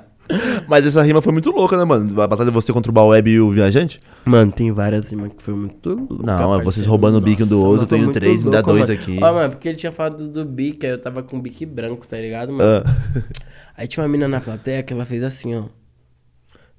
[0.68, 2.20] Mas essa rima foi muito louca, né, mano?
[2.20, 4.00] A batalha de você contra o Baweb e o Viajante?
[4.24, 7.46] Mano, tem várias rimas que foi muito louca, Não, é vocês roubando o bico um
[7.46, 9.00] do outro, eu tenho três, me dá louco, dois mano.
[9.00, 9.18] aqui.
[9.22, 12.06] Ó, mano, porque ele tinha falado do bico, aí eu tava com o bico branco,
[12.06, 12.82] tá ligado, mano?
[12.84, 13.22] Ah.
[13.78, 15.64] Aí tinha uma mina na plateia que ela fez assim, ó.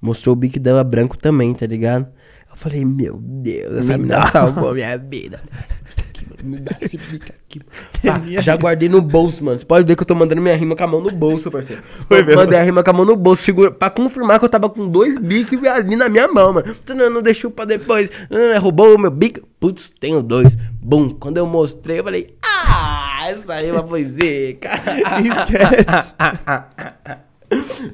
[0.01, 2.07] Mostrou o bico dela branco também, tá ligado?
[2.49, 5.39] Eu falei, meu Deus, essa mina salvou minha vida.
[6.43, 7.61] Me dá esse bico aqui.
[8.03, 9.57] Pá, já guardei no bolso, mano.
[9.57, 11.81] Você pode ver que eu tô mandando minha rima com a mão no bolso, parceiro.
[12.07, 12.41] Foi mesmo?
[12.41, 14.87] mandei a rima com a mão no bolso, segura, pra confirmar que eu tava com
[14.87, 16.73] dois bicos ali na minha mão, mano.
[16.85, 18.09] Tu não, não deixou pra depois.
[18.29, 19.41] Não, não, roubou o meu bico.
[19.59, 20.55] Putz, tenho dois.
[20.81, 21.09] Bum.
[21.09, 24.69] Quando eu mostrei, eu falei, ah, essa rima foi zica.
[25.25, 26.15] Esquece.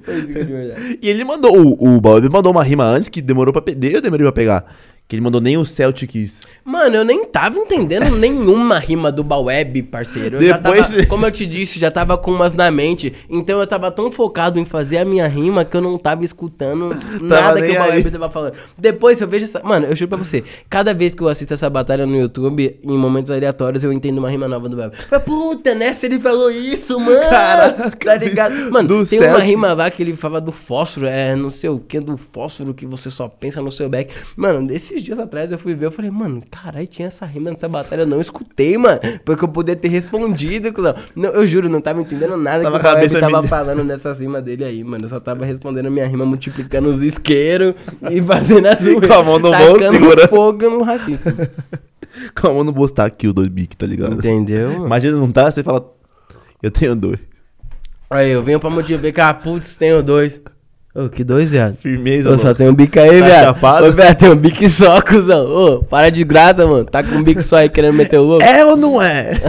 [0.04, 1.00] Foi zica de verdade.
[1.02, 3.88] E ele mandou, o, o Baweb mandou uma rima antes que demorou pra pegar.
[3.88, 4.66] Eu demorei pra pegar.
[5.14, 6.42] Que ele mandou nem o Celtics.
[6.66, 10.38] Mano, eu nem tava entendendo nenhuma rima do Baweb, parceiro.
[10.38, 13.14] Eu Depois- já tava, como eu te disse, já tava com umas na mente.
[13.30, 16.90] Então eu tava tão focado em fazer a minha rima que eu não tava escutando
[17.22, 18.54] nada que o Baweb tava falando.
[18.76, 19.62] Depois eu vejo essa.
[19.64, 22.98] Mano, eu juro pra você, cada vez que eu assisto essa batalha no YouTube, em
[22.98, 24.96] momentos aleatórios, eu entendo uma rima nova do Baweb.
[25.12, 27.20] Mas puta, nessa ele falou isso, mano.
[27.30, 28.72] Caraca, tá ligado?
[28.72, 29.46] Mano, do tem uma Celtic.
[29.48, 32.88] rima lá que ele fala do fósforo, é não sei o que, do fósforo que
[32.88, 34.12] você só pensa no seu back.
[34.36, 37.68] Mano, esses dias atrás eu fui ver, eu falei, mano, caralho, tinha essa rima nessa
[37.68, 39.00] batalha, eu não escutei, mano.
[39.24, 40.96] Porque eu podia ter respondido, cuzão.
[41.16, 42.86] Não, eu juro, não tava entendendo nada Tava que
[43.16, 43.44] o tava minha.
[43.50, 45.06] falando nessa rima dele aí, mano.
[45.06, 47.76] Eu só tava respondendo minha rima, multiplicando os isqueiros
[48.10, 50.30] e fazendo as Com a mão no bolso, segurando.
[50.30, 51.34] fogo no racista.
[52.40, 54.14] Com a mão no bolso tá aqui o dois bic, tá ligado?
[54.14, 54.74] Entendeu?
[54.74, 55.92] Imagina não tá, você fala.
[56.62, 57.20] Eu tenho dois.
[58.10, 60.40] Aí, eu venho pra multiplicar, putz, tenho dois.
[60.96, 61.76] Ô, que dois, viado?
[61.76, 63.44] Firmeza, Ô, só tem um bico aí, Tá viado.
[63.46, 63.88] chapado?
[63.88, 65.46] Ô, viado, tem um bico só, cuzão.
[65.48, 66.86] Ô, para de graça, mano.
[66.86, 68.46] Tá com um bico só aí querendo meter o louco.
[68.46, 69.32] É ou não é?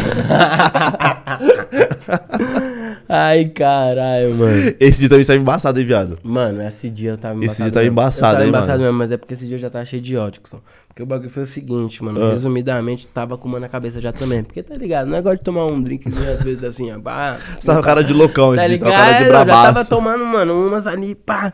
[3.06, 4.74] Ai, caralho, mano.
[4.80, 6.18] Esse dia também saiu embaçado, hein, viado?
[6.22, 7.52] Mano, esse dia eu tava embaçado.
[7.52, 7.92] Esse dia tava mesmo.
[7.92, 8.82] embaçado, eu tava hein, embaçado mano?
[8.84, 10.60] mesmo, mas é porque esse dia eu já tava cheio de ódio, cuzão.
[10.94, 12.22] Porque o bagulho foi o seguinte, mano.
[12.24, 12.30] Ah.
[12.30, 14.44] Resumidamente, tava com uma na cabeça já também.
[14.44, 15.08] Porque tá ligado?
[15.08, 17.00] Não é igual de tomar um drinkzinho às vezes assim, ó.
[17.00, 18.70] Pá, Você tava com cara de loucão, Tá gente.
[18.78, 18.90] ligado?
[18.92, 19.90] Tava cara de Eu já tava brabaço.
[19.90, 21.52] tomando, mano, umas ali, pá.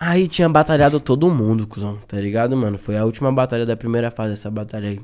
[0.00, 2.78] Aí tinha batalhado todo mundo, cuzão, tá ligado, mano?
[2.78, 5.00] Foi a última batalha da primeira fase, essa batalha aí.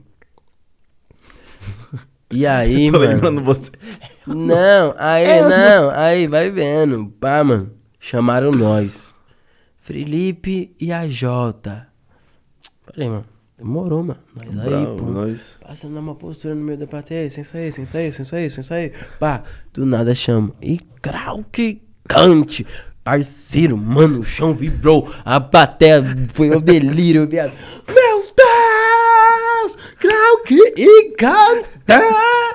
[2.31, 3.11] E aí, Tô mano.
[3.13, 3.71] lembrando você.
[4.27, 7.09] Não, aí É, não, aí vai vendo.
[7.21, 7.71] Pá, mano.
[8.01, 9.13] Chamaram nós.
[9.81, 11.87] Felipe e a Jota.
[12.87, 13.25] Falei, mano,
[13.63, 14.21] demorou, mano.
[14.35, 15.05] Mas aí, Bravo, pô.
[15.05, 15.57] nós.
[15.67, 18.93] Passando numa postura no meio da plateia, sem sair, sem sair, sem sair, sem sair.
[19.19, 19.43] Pá,
[19.73, 20.53] do nada chama.
[20.61, 22.67] E crau que cante.
[23.05, 25.13] Parceiro, mano, o chão vibrou.
[25.25, 26.03] A plateia
[26.33, 27.53] foi o delírio, viado.
[27.89, 28.62] Meu Deus!
[30.03, 32.03] Crau que e canta!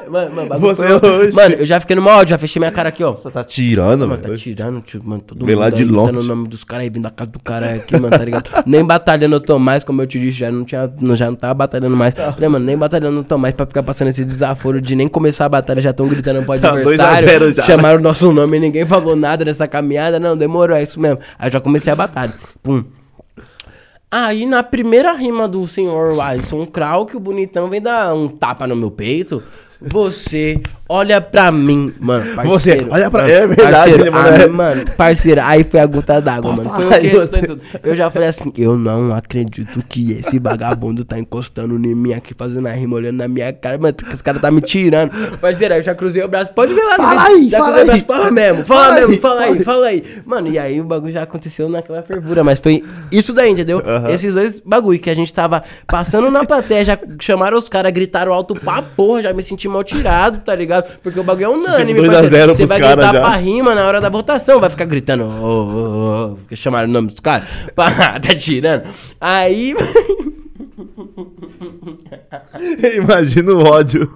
[0.09, 1.33] Mano, mano, Você hoje.
[1.35, 3.11] Mano, eu já fiquei no áudio, já fechei minha cara aqui, ó.
[3.13, 4.21] Você tá tirando, Mano, mano.
[4.21, 6.11] tá tirando, tio, mano, todo Vem mundo lá de longe.
[6.17, 8.49] o nome dos caras aí, vindo da casa do cara aqui, mano, tá ligado?
[8.65, 11.35] nem batalhando eu tô mais, como eu te disse, já não, tinha, não- já não
[11.35, 12.13] tava batalhando mais.
[12.13, 12.31] Tá.
[12.33, 15.45] Falei, mano, nem batalhando eu tô mais pra ficar passando esse desaforo de nem começar
[15.45, 17.27] a batalha, já tão gritando pro Tá, 2 adversário.
[17.27, 20.83] 0 já, chamaram o nosso nome e ninguém falou nada nessa caminhada, não, demorou, é
[20.83, 21.19] isso mesmo.
[21.39, 22.33] Aí já comecei a batalha.
[22.63, 22.83] Pum.
[24.09, 28.65] Aí na primeira rima do senhor Alisson Krau, que o bonitão vem dar um tapa
[28.65, 29.43] no meu peito.
[29.81, 30.59] Você
[30.89, 32.23] olha pra mim, mano.
[32.25, 32.35] Você
[32.75, 34.47] parceiro, olha pra- mano, é verdade, parceiro, mano, ah, é.
[34.47, 36.69] mano, parceiro, aí foi a gota d'água, mano.
[36.69, 37.15] Foi o Aí que?
[37.17, 37.57] você-.
[37.83, 42.33] Eu já falei assim, eu não acredito que esse vagabundo tá encostando em mim aqui,
[42.33, 45.11] fazendo a rima, olhando na minha cara, mano, esse cara tá me tirando.
[45.39, 47.83] Parceiro, aí eu já cruzei o braço, pode ver lá Fala aí, já fala cruzei
[47.83, 48.17] o braço, aí.
[48.17, 50.03] fala mesmo, fala, Fala mesmo, aí, fala aí, fala aí.
[50.25, 53.81] Mano, e aí o bagulho já aconteceu naquela fervura, mas foi isso daí, entendeu?
[54.09, 58.33] Esses dois bagulho que a gente tava passando na plateia, já chamaram os caras, gritaram
[58.33, 60.97] alto pra porra, já me senti mal tirado, tá ligado?
[61.01, 62.35] Porque o bagulho é unânime, 2 a parceiro.
[62.35, 63.21] 0 Você vai gritar já.
[63.21, 66.91] pra rima na hora da votação, vai ficar gritando, ô, ô, ô, porque chamaram o
[66.91, 68.83] nome dos caras, pá, tá tirando.
[69.19, 69.75] Aí,
[72.97, 74.11] Imagina o ódio.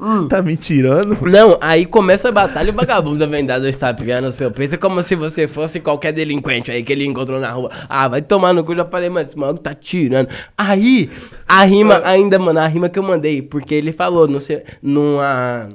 [0.00, 0.28] Hum.
[0.28, 1.18] Tá me tirando?
[1.28, 4.76] Não, aí começa a batalha e o vagabundo vem dar dois tapinhas no seu peito.
[4.76, 7.70] É como se você fosse qualquer delinquente aí que ele encontrou na rua.
[7.88, 8.74] Ah, vai tomar no cu.
[8.76, 10.28] Já falei, mano, esse maluco tá tirando.
[10.56, 11.10] Aí,
[11.48, 15.68] a rima, ainda, mano, a rima que eu mandei, porque ele falou, não sei, numa.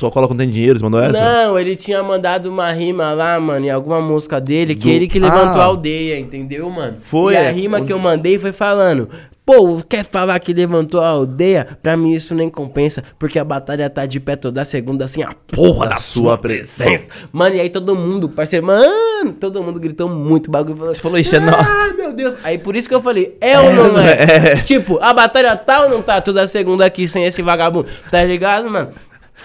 [0.00, 1.18] Só cola quando tem dinheiro, você mandou essa?
[1.20, 5.08] Não, ele tinha mandado uma rima lá, mano, em alguma música dele, que Do- ele
[5.08, 5.64] que levantou Ah.
[5.64, 6.96] a aldeia, entendeu, mano?
[7.00, 7.50] Foi, E a é.
[7.50, 9.08] rima que eu Onde- mandei foi falando.
[9.48, 11.66] Pô, quer falar que levantou a aldeia?
[11.82, 15.34] Pra mim isso nem compensa, porque a batalha tá de pé toda segunda, assim, a
[15.50, 17.08] porra da sua presença.
[17.32, 20.76] Mano, e aí todo mundo, parceiro, mano, todo mundo gritou muito bagulho.
[20.76, 22.36] Falou, falou, "Ixi, é nó." Ah, meu Deus.
[22.44, 24.56] Aí por isso que eu falei, é ou não é?
[24.68, 27.88] Tipo, a batalha tá ou não tá toda segunda aqui sem esse vagabundo?
[28.10, 28.90] Tá ligado, mano?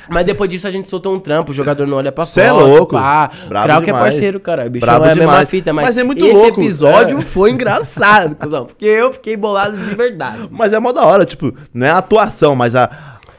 [0.10, 2.50] Mas depois disso a gente soltou um trampo, o jogador não olha pra Cê é
[2.50, 2.64] fora.
[2.66, 2.94] louco.
[2.96, 3.30] Pá.
[3.48, 4.70] Brabo Krau que é parceiro, cara.
[4.70, 6.62] Bicho Brabo é a mesma fita, mas, Mas é muito esse louco.
[6.62, 7.22] episódio É.
[7.22, 8.66] foi engraçado, cuzão.
[8.66, 10.48] Porque eu fiquei bolado de verdade.
[10.52, 12.90] Mas é mó da hora, tipo, não é a atuação, mas a,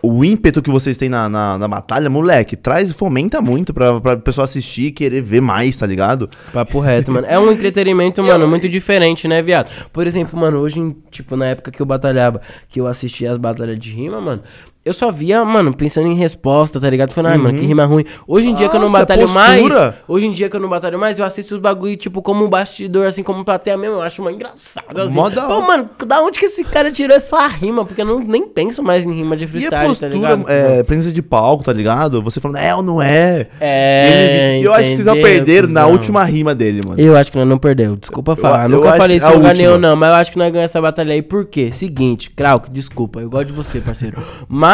[0.02, 4.16] o ímpeto que vocês têm na, na, na batalha, moleque, traz, fomenta muito pra, pra
[4.16, 6.28] pessoa assistir e querer ver mais, tá ligado?
[6.52, 7.26] Papo reto, mano.
[7.28, 9.70] É um entretenimento, mano, muito diferente, né, viado?
[9.92, 13.78] Por exemplo, mano, hoje, tipo, na época que eu batalhava, que eu assistia as batalhas
[13.78, 14.42] de rima, mano,
[14.84, 17.12] eu só via, mano, pensando em resposta, tá ligado?
[17.12, 18.04] Falando, ai, mano, que rima ruim.
[18.26, 19.62] Hoje em dia que eu não Nossa, batalho mais,
[20.06, 22.48] hoje em dia que eu não batalho mais, eu assisto os bagulho, tipo, como um
[22.50, 25.14] bastidor, assim, como plateia mesmo, eu acho uma engraçado, assim.
[25.14, 27.84] Mó da Pô, mano, da onde que esse cara tirou essa rima?
[27.84, 30.44] Porque eu não, nem penso mais em rima de E a freestyle, tá postura, ligado?
[30.48, 32.22] é, presença de palco, tá ligado?
[32.22, 33.46] Você falando, é ou não é?
[33.60, 34.08] É,
[34.54, 37.00] E ele- eu acho que vocês não perderam na última rima dele, mano.
[37.00, 37.96] Eu acho que nós não perdeu.
[37.96, 38.64] Desculpa falar.
[38.64, 40.50] eu Nunca acho falei se é eu ganhei ou não, mas eu acho que nós
[40.52, 41.22] ganhamos essa batalha aí.
[41.22, 41.70] Por quê?
[41.72, 44.22] Seguinte, Krauk, desculpa, eu gosto de você, parceiro.
[44.48, 44.73] Mas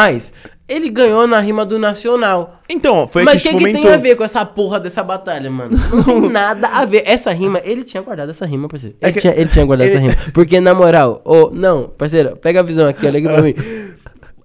[0.67, 2.59] ele ganhou na rima do Nacional.
[2.69, 5.49] Então, foi mas o que que, que tem a ver com essa porra dessa batalha,
[5.51, 5.71] mano?
[5.93, 7.03] Não tem nada a ver.
[7.05, 8.95] Essa rima, ele tinha guardado essa rima, parceiro.
[9.01, 10.31] Ele, É que- tinha, ele tinha guardado essa ele- rima.
[10.33, 13.53] Porque, na moral, ô, não, parceiro, pega a visão aqui, olha aqui pra mim.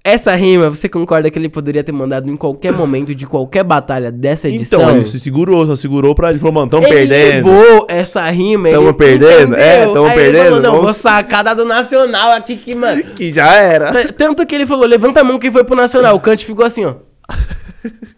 [0.08, 4.12] Essa rima, você concorda que ele poderia ter mandado em qualquer momento de qualquer batalha
[4.12, 4.80] dessa edição?
[4.80, 7.46] Então, ele se segurou, só segurou pra ele falou, mano, tão Ele perdendo.
[7.48, 8.70] levou essa rima.
[8.70, 9.56] Tamo ele perdendo?
[9.56, 9.94] É, entendeu.
[9.94, 13.02] tamo Aí ele perdendo, Falou, não, vamos- vou sacar da do Nacional aqui que, mano.
[13.16, 14.12] Que já era.
[14.12, 16.14] Tanto que ele falou, levanta a mão que foi pro Nacional.
[16.14, 16.94] O Kant ficou assim, ó.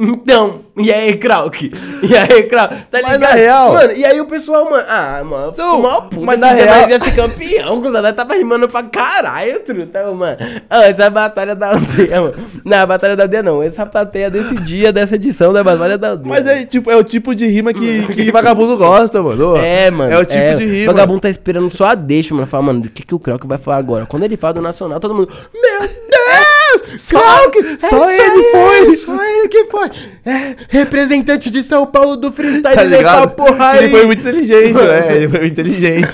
[0.00, 1.72] Então, e aí, Krauk?
[2.02, 2.72] E aí, Krauk?
[2.88, 3.20] Tá Mas ligado?
[3.20, 4.84] na real- Mano, e aí o pessoal, mano.
[4.88, 6.24] Ah, mano, Não, mal puta.
[6.24, 10.36] mas na real- nós ia ser campeão, o Zé tava rimando pra caralho, truta, mano.
[10.70, 12.34] Ah, essa é a batalha da aldeia, mano.
[12.64, 13.60] Não, a batalha da aldeia não.
[13.60, 16.32] Essa batalha desse dia, dessa edição da batalha da aldeia.
[16.34, 19.56] Mas é, tipo, é o tipo de rima que, que vagabundo gosta, mano.
[19.58, 20.12] É, mano.
[20.12, 20.92] É o tipo de O rima.
[20.92, 22.46] vagabundo tá esperando só a deixa, mano.
[22.46, 24.06] Fala, mano, o que, que o Krauk vai falar agora?
[24.06, 25.28] Quando ele fala do Nacional, todo mundo.
[25.52, 26.47] Meu Deus!
[26.80, 27.78] Krauk!
[27.80, 28.94] só essa ele foi.
[28.94, 29.90] Só ele que foi!
[30.24, 33.30] É, representante de São Paulo do freestyle Tá ligado?
[33.30, 33.84] porra aí!
[33.84, 36.08] Ele foi muito inteligente, é, ele foi muito inteligente.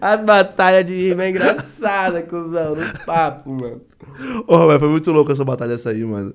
[0.00, 3.80] As batalhas de rima é engraçada, cuzão, no papo, mano.
[4.46, 6.34] Ô, mas foi muito louco essa batalha aí, mano.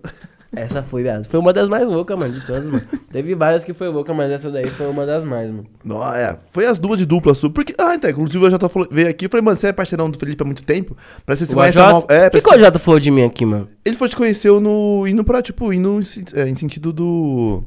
[0.56, 1.26] Essa foi, viado.
[1.26, 2.82] Foi uma das mais loucas, mano, de todas, mano.
[3.12, 5.66] Teve várias que foi louca, mas essa daí foi uma das mais, mano.
[5.84, 6.38] Não, é.
[6.52, 7.52] Foi as duas de dupla sua.
[7.52, 7.74] Porque.
[7.78, 10.18] Ah, então, inclusive o Jota falou, veio aqui e falei, mano, você é parceirão do
[10.18, 10.98] Felipe há muito tempo?
[11.26, 12.08] Parece que você O conhece a nova.
[12.10, 13.70] É, O que, que o Jota falou de mim aqui, mano?
[13.86, 15.06] Ele foi te conhecer no.
[15.08, 17.64] indo pra, tipo, indo em, é, em sentido do.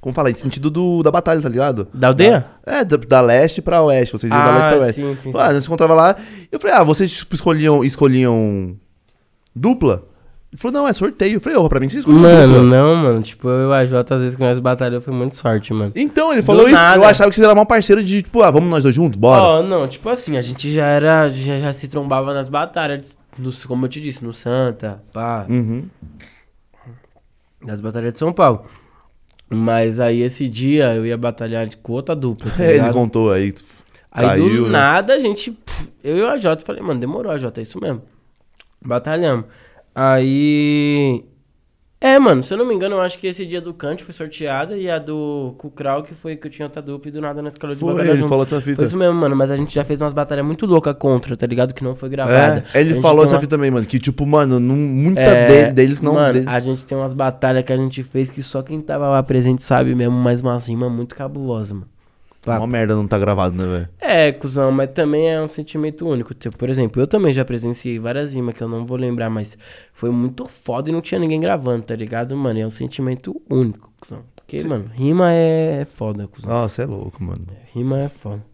[0.00, 0.30] Como falar?
[0.30, 1.86] Em sentido do, da batalha, tá ligado?
[1.94, 2.44] Da aldeia?
[2.66, 4.12] É, da, da leste pra oeste.
[4.18, 5.00] Vocês iam da Ah, leste pra oeste.
[5.00, 6.16] sim, sim, Ah, a gente se encontrava lá.
[6.50, 8.76] Eu falei, ah, vocês tipo, escolhiam, escolhiam
[9.56, 10.04] dupla?
[10.54, 11.34] Ele falou, não, é sorteio.
[11.34, 13.20] Eu falei, ô, pra mim vocês escolhiam Mano, não, mano.
[13.22, 15.90] Tipo, eu e o AJ às vezes que nós batalhamos foi muito sorte, mano.
[15.96, 16.76] Então, ele falou Do isso.
[16.76, 16.96] nada.
[16.96, 19.18] Eu achava que vocês eram mal parceiro de, tipo, ah, vamos nós dois juntos?
[19.18, 19.42] Bora.
[19.42, 21.28] Ó, não, tipo assim, a gente já era.
[21.28, 25.44] Já, já se trombava nas batalhas, no, como eu te disse, no Santa, pá.
[25.48, 25.86] Uhum.
[27.60, 28.64] Nas batalhas de São Paulo.
[29.50, 32.50] Mas aí esse dia eu ia batalhar de- com outra dupla.
[32.50, 32.92] Tá É, ele ligado?
[32.92, 33.52] contou aí.
[34.12, 34.68] Aí caiu, do né?
[34.68, 35.50] nada a gente.
[35.50, 38.02] pff, Eu e o AJ falei, mano, demorou, AJ, é isso mesmo.
[38.84, 39.46] Batalhamos.
[39.94, 41.24] Aí.
[42.00, 44.12] É, mano, se eu não me engano, eu acho que esse dia do Kant foi
[44.12, 47.40] sorteada e a do Kukral, que foi que eu tinha outra dupla e do nada
[47.40, 48.28] na escola de Foi, batalha ele junto.
[48.28, 48.76] falou dessa fita.
[48.76, 51.46] Foi isso mesmo, mano, mas a gente já fez umas batalhas muito loucas contra, tá
[51.46, 51.72] ligado?
[51.72, 52.62] Que não foi gravada.
[52.74, 53.86] É, ele falou essa uma- fita também, mano.
[53.86, 56.12] Que, tipo, mano, não, muita É, dele- deles não.
[56.12, 59.22] Mano, a gente tem umas batalhas que a gente fez que só quem tava lá
[59.22, 61.86] presente sabe mesmo, mas uma rima muito cabulosa, mano.
[62.44, 62.60] Papo.
[62.60, 63.88] Uma merda não tá gravado, né, velho?
[64.00, 66.34] É, cuzão, mas também é um sentimento único.
[66.34, 69.56] Tipo, por exemplo, eu também já presenciei várias rimas que eu não vou lembrar, mas
[69.92, 72.60] foi muito foda e não tinha ninguém gravando, tá ligado, mano?
[72.60, 74.22] É um sentimento único, cuzão.
[74.36, 76.50] Porque, mano, rima é, é foda, cuzão.
[76.50, 77.46] Nossa, é louco, mano.
[77.72, 78.44] Rima é foda.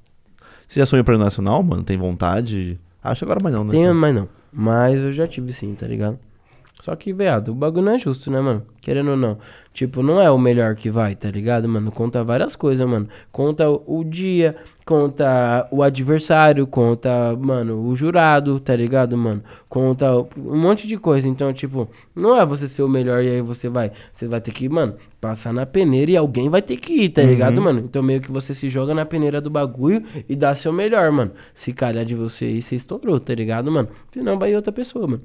[0.67, 1.83] Você já sonhou pra nacional, mano?
[1.83, 2.79] Tem vontade?
[3.03, 3.73] Acho agora mais não, né?
[3.73, 4.29] Tem, mas não.
[4.53, 6.19] Mas eu já tive sim, tá ligado?
[6.81, 8.65] Só que, veado, o bagulho não é justo, né, mano?
[8.81, 9.39] Querendo ou não.
[9.73, 11.93] Tipo, não é o melhor que vai, tá ligado, mano?
[11.93, 13.09] Conta várias coisas, mano.
[13.31, 19.43] Conta o dia, conta o adversário, conta, mano, o jurado, tá ligado, mano?
[19.69, 21.29] Conta um monte de coisa.
[21.29, 23.93] Então, tipo, não é você ser o melhor e aí você vai.
[24.13, 27.23] Você vai ter que, mano, passar na peneira e alguém vai ter que ir, tá
[27.23, 27.79] ligado, mano?
[27.79, 31.31] Então, meio que você se joga na peneira do bagulho e dá seu melhor, mano.
[31.55, 33.89] Se calhar de você ir, você estourou, tá ligado, mano?
[34.11, 35.23] Senão vai outra pessoa, mano.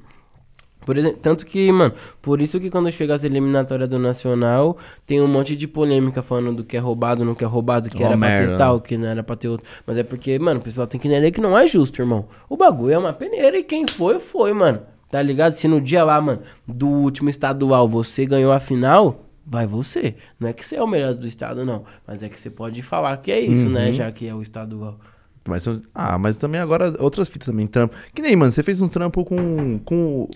[0.86, 5.20] Por exemplo, tanto que, mano, por isso que quando chega as eliminatórias do Nacional, tem
[5.20, 8.06] um monte de polêmica falando do que é roubado, não que é roubado, que Uma
[8.06, 8.82] era pra merda, ter tal, né?
[8.86, 9.66] que não era pra ter outro.
[9.86, 12.28] Mas é porque, mano, o pessoal tem que entender que não é justo, irmão.
[12.48, 14.82] O bagulho é uma peneira e quem foi, foi, mano.
[15.10, 15.54] Tá ligado?
[15.54, 20.16] Se no dia lá, mano, do último estadual você ganhou a final, vai você.
[20.40, 21.84] Não é que você é o melhor do estado, não.
[22.06, 23.92] Mas é que você pode falar que é isso, né?
[23.92, 25.00] Já que é o estadual.
[25.48, 25.64] Mas,
[25.94, 27.96] ah, mas também agora outras fitas também, trampo.
[28.14, 29.80] Que nem, mano, você fez um trampo com.
[29.80, 30.28] com.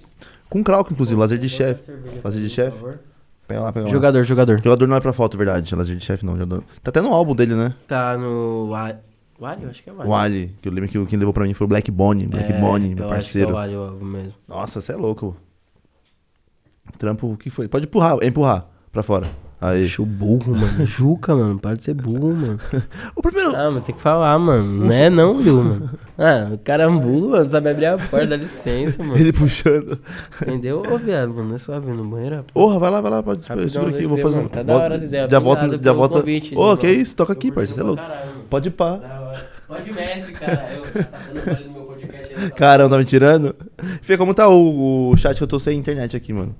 [0.49, 1.91] Com Krauk, inclusive, lazer de chefe.
[2.23, 2.77] Lazer de chefe.
[3.47, 3.91] Pega lá, pega lá.
[3.91, 4.57] Jogador, jogador.
[4.63, 5.73] Jogador não é pra foto, verdade.
[5.75, 6.33] Lazer de chefe não.
[6.37, 6.63] Jogador...
[6.83, 7.73] Tá até no álbum dele, né?
[7.87, 8.69] Tá no.
[8.69, 8.95] Wa-
[9.39, 9.63] Wally?
[9.63, 10.09] Eu acho que é Wally.
[10.09, 12.27] O Ali, que eu lembro que quem levou pra mim foi o Black Bonnie.
[12.27, 13.49] Black É, Bonnie, eu meu acho que parceiro.
[13.49, 14.33] é o Wally mesmo.
[14.47, 15.35] Nossa, você é louco.
[16.97, 17.67] Trampo, o que foi?
[17.67, 19.27] Pode empurrar, empurrar pra fora.
[19.61, 19.81] Aí.
[19.81, 20.85] Bicho burro, mano.
[20.87, 21.59] Juca, mano.
[21.59, 22.59] Para de ser burro, mano.
[23.15, 23.55] O primeiro.
[23.55, 24.85] Ah, mas tem que falar, mano.
[24.85, 25.89] Não é não, viu, mano.
[26.21, 27.49] Ah, o cara é um burro, mano.
[27.49, 29.17] Sabe abrir a porta, dá licença, mano.
[29.17, 29.97] Ele puxando.
[30.41, 30.83] Entendeu?
[30.91, 31.49] Ô, viado, mano.
[31.49, 32.43] Não é só vir no banheiro.
[32.53, 34.37] Porra, vai lá, vai lá, pode segura aqui, vou fazer.
[34.37, 34.49] mano.
[34.49, 35.31] Tá da hora as ideias.
[35.31, 36.19] Já volta, Obrigado já volta.
[36.55, 37.15] Ô, que isso?
[37.15, 38.23] Toca aqui, parceiro, é.
[38.49, 38.91] Pode ir pá.
[38.91, 39.49] Hora.
[39.65, 40.67] Pode mestre, cara.
[40.73, 42.51] Eu tá dando do meu podcast aí.
[42.51, 43.55] Caramba, tá me tirando?
[44.01, 46.55] Fê, como tá o, o chat que eu tô sem internet aqui, mano?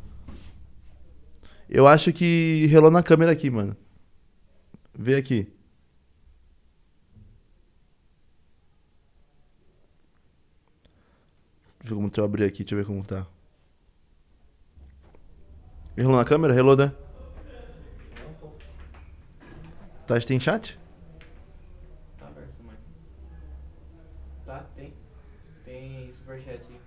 [1.70, 3.78] Eu acho que relou na câmera aqui, mano.
[4.94, 5.54] Vê aqui.
[11.80, 13.26] Deixa eu, como eu abrir aqui, deixa eu ver como tá.
[15.96, 16.54] Relou na câmera?
[16.54, 16.92] Relou, né?
[20.08, 20.80] Tá, tem chat?
[22.18, 22.76] Tá aberto, mãe.
[24.44, 24.94] Tá, tem.
[25.64, 26.80] Tem superchat aí.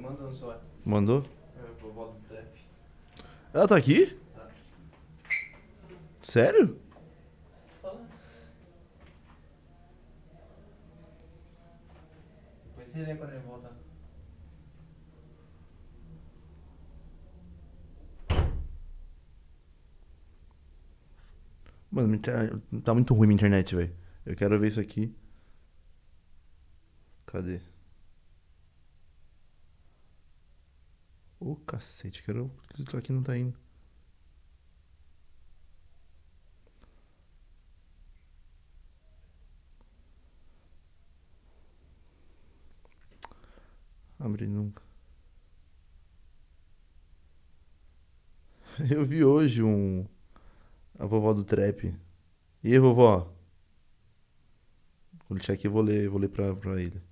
[0.00, 0.60] No celular.
[0.84, 1.24] Mandou?
[1.56, 2.48] Eu vou voltar pro trap.
[3.54, 4.14] Ela tá aqui?
[6.22, 6.78] Sério?
[12.66, 13.72] Depois você lê quando ele voltar.
[21.90, 23.94] Mano, inter- tá muito ruim minha internet, velho.
[24.26, 25.14] Eu quero ver isso aqui.
[27.26, 27.60] Cadê?
[31.44, 33.54] Ô, cacete, quero clicar aqui não tá indo.
[44.18, 44.82] Abre nunca.
[48.90, 50.06] Eu vi hoje um
[50.98, 51.94] a vovó do trap.
[52.62, 53.30] E aí, vovó?
[55.26, 57.02] Quando ele aqui, eu vou ler, vou ler pra, pra ele.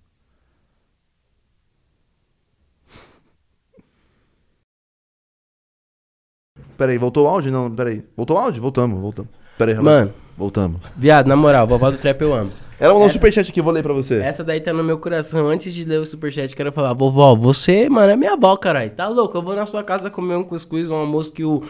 [6.76, 7.52] Peraí, voltou o áudio?
[7.52, 8.02] Não, peraí.
[8.16, 8.62] Voltou o áudio?
[8.62, 9.30] Voltamos, voltamos.
[9.58, 9.98] Peraí, relaxa.
[10.00, 10.80] Mano, Voltamos.
[10.96, 12.52] viado, na moral, vovó do trap eu amo.
[12.80, 14.16] Ela mandou um superchat aqui, eu vou ler pra você.
[14.16, 15.48] Essa daí tá no meu coração.
[15.48, 18.90] Antes de ler o superchat, quero falar, vovó, você, mano, é minha avó, caralho.
[18.90, 19.36] Tá louco?
[19.38, 21.62] Eu vou na sua casa comer um cuscuz, um almoço que o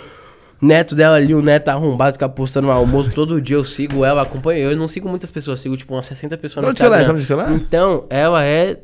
[0.61, 3.57] neto dela ali, o neto arrombado, fica postando um almoço todo dia.
[3.57, 4.71] Eu sigo ela, acompanho.
[4.71, 7.01] Eu não sigo muitas pessoas, sigo tipo umas 60 pessoas no Onde que ela é?
[7.01, 7.19] Instagram.
[7.19, 7.53] Onde que ela é?
[7.53, 8.79] Então, ela é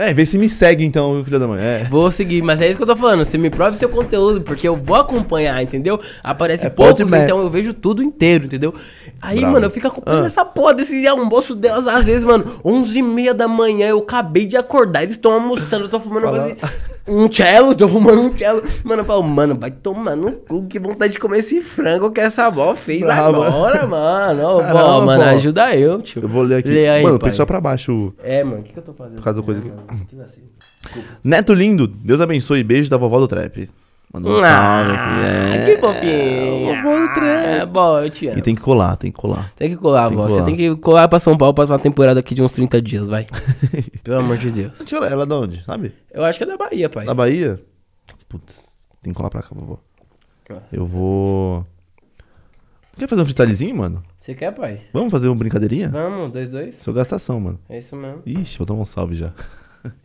[0.00, 1.60] É, vê se me segue então, viu, filha da mãe.
[1.62, 1.86] É.
[1.90, 3.24] Vou seguir, mas é isso que eu tô falando.
[3.24, 6.00] Você me prove seu conteúdo, porque eu vou acompanhar, entendeu?
[6.24, 8.72] Aparece É poucos, então eu vejo tudo inteiro, entendeu?
[9.20, 9.52] Aí, Bravo.
[9.52, 10.26] mano, eu fico acompanhando Ah.
[10.26, 11.86] essa porra desse almoço delas.
[11.86, 16.00] Às vezes, mano, 11h30 da manhã, eu acabei de acordar, eles estão almoçando, eu tô
[16.00, 16.56] fumando Fala.
[17.10, 18.62] Um cello, tô fumando um cello.
[18.84, 22.20] Mano, eu falo, mano, vai tomar no cu, que vontade de comer esse frango que
[22.20, 23.42] essa avó fez Bravo.
[23.42, 24.42] agora, mano.
[24.42, 25.28] Ô, vó, Caramba, mano, pô.
[25.30, 26.22] ajuda eu, tio.
[26.22, 26.68] Eu vou ler aqui.
[26.68, 27.32] Lê aí, Mano, pai.
[27.32, 28.14] só pra baixo.
[28.22, 29.16] É, mano, o que, que eu tô fazendo?
[29.16, 29.70] Por causa da coisa aqui.
[31.22, 32.62] Neto lindo, Deus abençoe.
[32.64, 33.68] Beijo da vovó do trap.
[34.12, 35.24] Mandou um salve aqui.
[35.24, 35.76] É.
[36.00, 36.82] que.
[36.82, 37.46] Vovó do trap.
[37.46, 38.38] É bom, eu te amo.
[38.38, 39.52] E tem que colar, tem que colar.
[39.54, 40.26] Tem que colar, Tem vó.
[40.26, 42.82] que Você tem que colar pra São Paulo pra uma temporada aqui de uns 30
[42.82, 43.24] dias, vai.
[44.02, 44.80] Pelo amor de Deus.
[44.90, 45.94] Ler, ela é de onde, sabe?
[46.12, 47.06] Eu acho que é da Bahia, pai.
[47.06, 47.62] Da Bahia?
[48.28, 49.78] Putz, tem que colar pra cá, vovó.
[50.72, 51.64] Eu vou.
[52.98, 54.02] Quer fazer um freestylezinho, mano?
[54.18, 54.80] Você quer, pai?
[54.92, 55.88] Vamos fazer uma brincadeirinha?
[55.88, 56.74] Vamos, dois, dois?
[56.76, 57.60] Sou gastação, mano.
[57.68, 58.22] É isso mesmo.
[58.26, 59.32] Ixi, vou dar um salve já.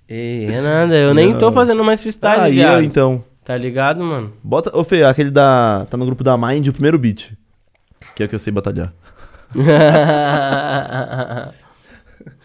[0.08, 3.24] Ei, é nada, eu nem tô fazendo mais freestyle, ah, e eu então.
[3.46, 4.34] Tá ligado, mano?
[4.44, 4.76] Bota.
[4.78, 5.86] Ô, Fê, aquele da.
[5.90, 7.32] Tá no grupo da Mind, o primeiro beat.
[8.16, 8.92] Que é o que eu sei batalhar.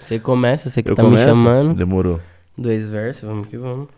[0.03, 1.23] Você começa, você que eu tá começo?
[1.25, 1.75] me chamando.
[1.75, 2.21] Demorou.
[2.57, 3.89] Dois versos, vamos que vamos.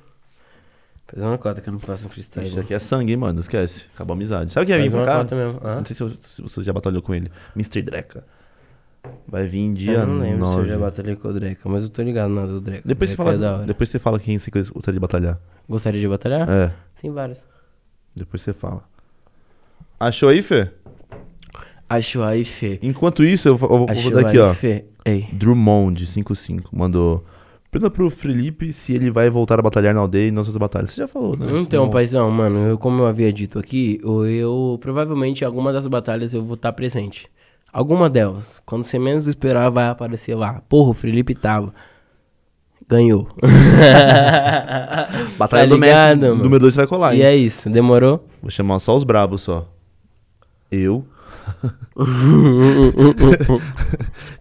[1.07, 2.49] Faz uma cota que eu não faço um freestyle.
[2.49, 3.41] Isso aqui é sangue, hein, mano.
[3.41, 3.87] Esquece.
[3.95, 4.53] Acabou a amizade.
[4.53, 5.19] Sabe quem vai vir Faz pra cá?
[5.19, 5.61] cota mesmo.
[5.63, 5.77] Hã?
[5.77, 7.31] Não sei se, eu- se você já batalhou com ele.
[7.55, 7.83] Mr.
[7.83, 8.25] Dreca.
[9.27, 10.69] Vai vir dia eu não lembro se eu 9.
[10.69, 12.83] já batalhei com o Dreca, mas eu tô ligado na do Dreca.
[12.87, 13.67] Depois você, Dreca fala, é da hora.
[13.67, 15.39] depois você fala quem você gostaria de batalhar.
[15.69, 16.49] Gostaria de batalhar?
[16.49, 16.73] É,
[17.03, 17.45] Tem vários.
[18.15, 18.85] depois você fala.
[19.99, 20.71] Achou aí, Fê?
[21.89, 22.79] Acho aí, Fê.
[22.81, 24.55] Enquanto isso, eu vou, eu vou dar aqui, aí, ó.
[24.55, 24.85] Fê.
[25.05, 25.27] Ei.
[25.33, 27.25] Drummond, 55, mandou.
[27.71, 30.93] Pergunta pro Felipe se ele vai voltar a batalhar na aldeia e não suas batalhas.
[30.93, 31.45] Você já falou, né?
[31.55, 35.87] Então, paizão, mano, eu, como eu havia dito aqui, eu, eu provavelmente em alguma das
[35.87, 37.29] batalhas eu vou estar presente.
[37.73, 38.63] Alguma delas.
[38.65, 40.63] Quando você menos esperar, vai aparecer lá.
[40.69, 41.75] Porra, o Felipe tava.
[42.93, 43.27] Ganhou.
[45.39, 46.35] Batalha Tá do Messi, ligado, mano?
[46.45, 47.21] número 2 vai colar, hein?
[47.21, 48.29] e é isso, demorou?
[48.43, 49.67] Vou chamar só os brabos só.
[50.71, 51.05] Eu.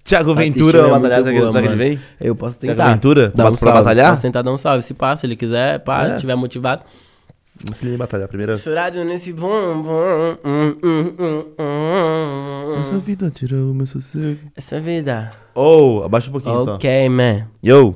[0.04, 1.78] Thiago Ventura vai é batalhar, muito que boa, será que ele mano.
[1.78, 2.00] vem?
[2.20, 2.94] Eu posso Thiago tentar.
[2.94, 3.30] Ventura?
[3.30, 3.78] Dá Pra- um pra salve.
[3.80, 4.10] batalhar?
[4.12, 4.84] Posso tentar dar um salve.
[4.84, 6.18] Se pá, se ele quiser, pá, É.
[6.18, 6.84] tiver motivado.
[7.70, 8.28] Não sei nem batalhar.
[8.28, 8.54] Primeira.
[8.54, 12.80] Misturado nesse bom, bom, hum, hum, hum, hum.
[12.80, 14.40] Essa vida tirou o meu sossego.
[14.56, 15.32] Essa vida.
[15.56, 16.76] Oh, abaixa um pouquinho só.
[16.76, 17.48] Ok, man.
[17.64, 17.96] Yo.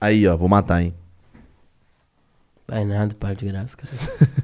[0.00, 0.94] Aí, ó, vou matar, hein.
[2.68, 3.92] Vai nada, para de graça, cara.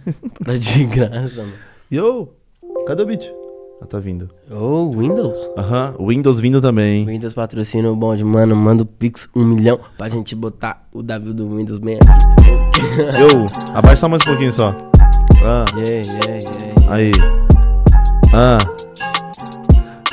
[0.43, 1.53] para de graça, mano.
[1.93, 2.29] Yo.
[2.87, 3.33] Cadê o beat?
[3.81, 4.29] Ah, tá vindo.
[4.51, 5.37] Ô, Windows.
[5.57, 7.07] Aham, Windows vindo também.
[7.07, 8.57] Windows patrocina o bonde, mano.
[8.57, 12.11] Manda o Pix um milhão pra gente botar o W do Windows bem aqui.
[13.21, 14.75] Yo, abaixa só mais um pouquinho só.
[15.45, 16.95] Ah, yeah, yeah, yeah.
[16.95, 17.13] aí.
[18.33, 18.59] Ah.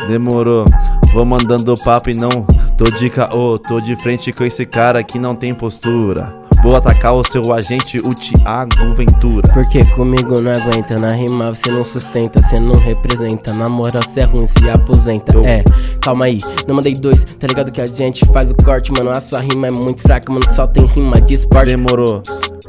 [0.07, 0.65] Demorou.
[1.13, 3.59] Vou mandando papo e não tô de caô.
[3.59, 6.35] Tô de frente com esse cara que não tem postura.
[6.63, 9.51] Vou atacar o seu agente, o Thiago Ventura.
[9.53, 13.53] Porque comigo não aguenta, na rima você não sustenta, você não representa.
[13.53, 15.39] Na moral, cê é ruim, se aposenta.
[15.47, 15.63] É,
[16.01, 19.11] calma aí, não mandei dois, tá ligado que a gente faz o corte, mano.
[19.11, 21.69] A sua rima é muito fraca, mano, só tem rima de esporte.
[21.69, 22.21] Demorou.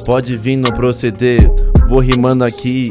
[0.06, 1.50] Pode vir no proceder.
[1.88, 2.84] Vou rimando aqui.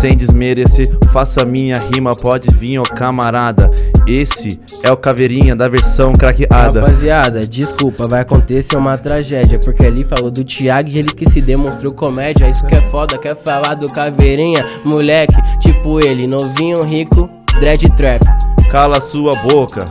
[0.00, 3.70] Sem desmerecer, faça minha rima, pode vir, ô camarada.
[4.06, 6.80] Esse é o caveirinha da versão craqueada.
[6.80, 9.58] Rapaziada, desculpa, vai acontecer uma tragédia.
[9.58, 12.48] Porque ali falou do Thiago e ele que se demonstrou comédia.
[12.48, 17.28] Isso que é foda, quer falar do caveirinha, moleque, tipo ele, novinho, rico,
[17.58, 18.22] dread trap.
[18.70, 19.84] Cala sua boca,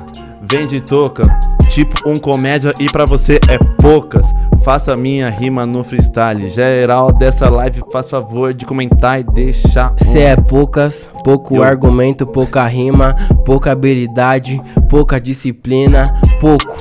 [0.49, 1.23] vende toca.
[1.69, 4.27] Tipo um comédia e pra você é poucas.
[4.63, 6.49] Faça minha rima no freestyle.
[6.49, 9.93] Geral dessa live, faz favor de comentar e deixar.
[9.93, 13.15] um- Cê é poucas, pouco Eu- argumento, pouca rima,
[13.45, 16.03] pouca habilidade, pouca disciplina,
[16.39, 16.75] pouco,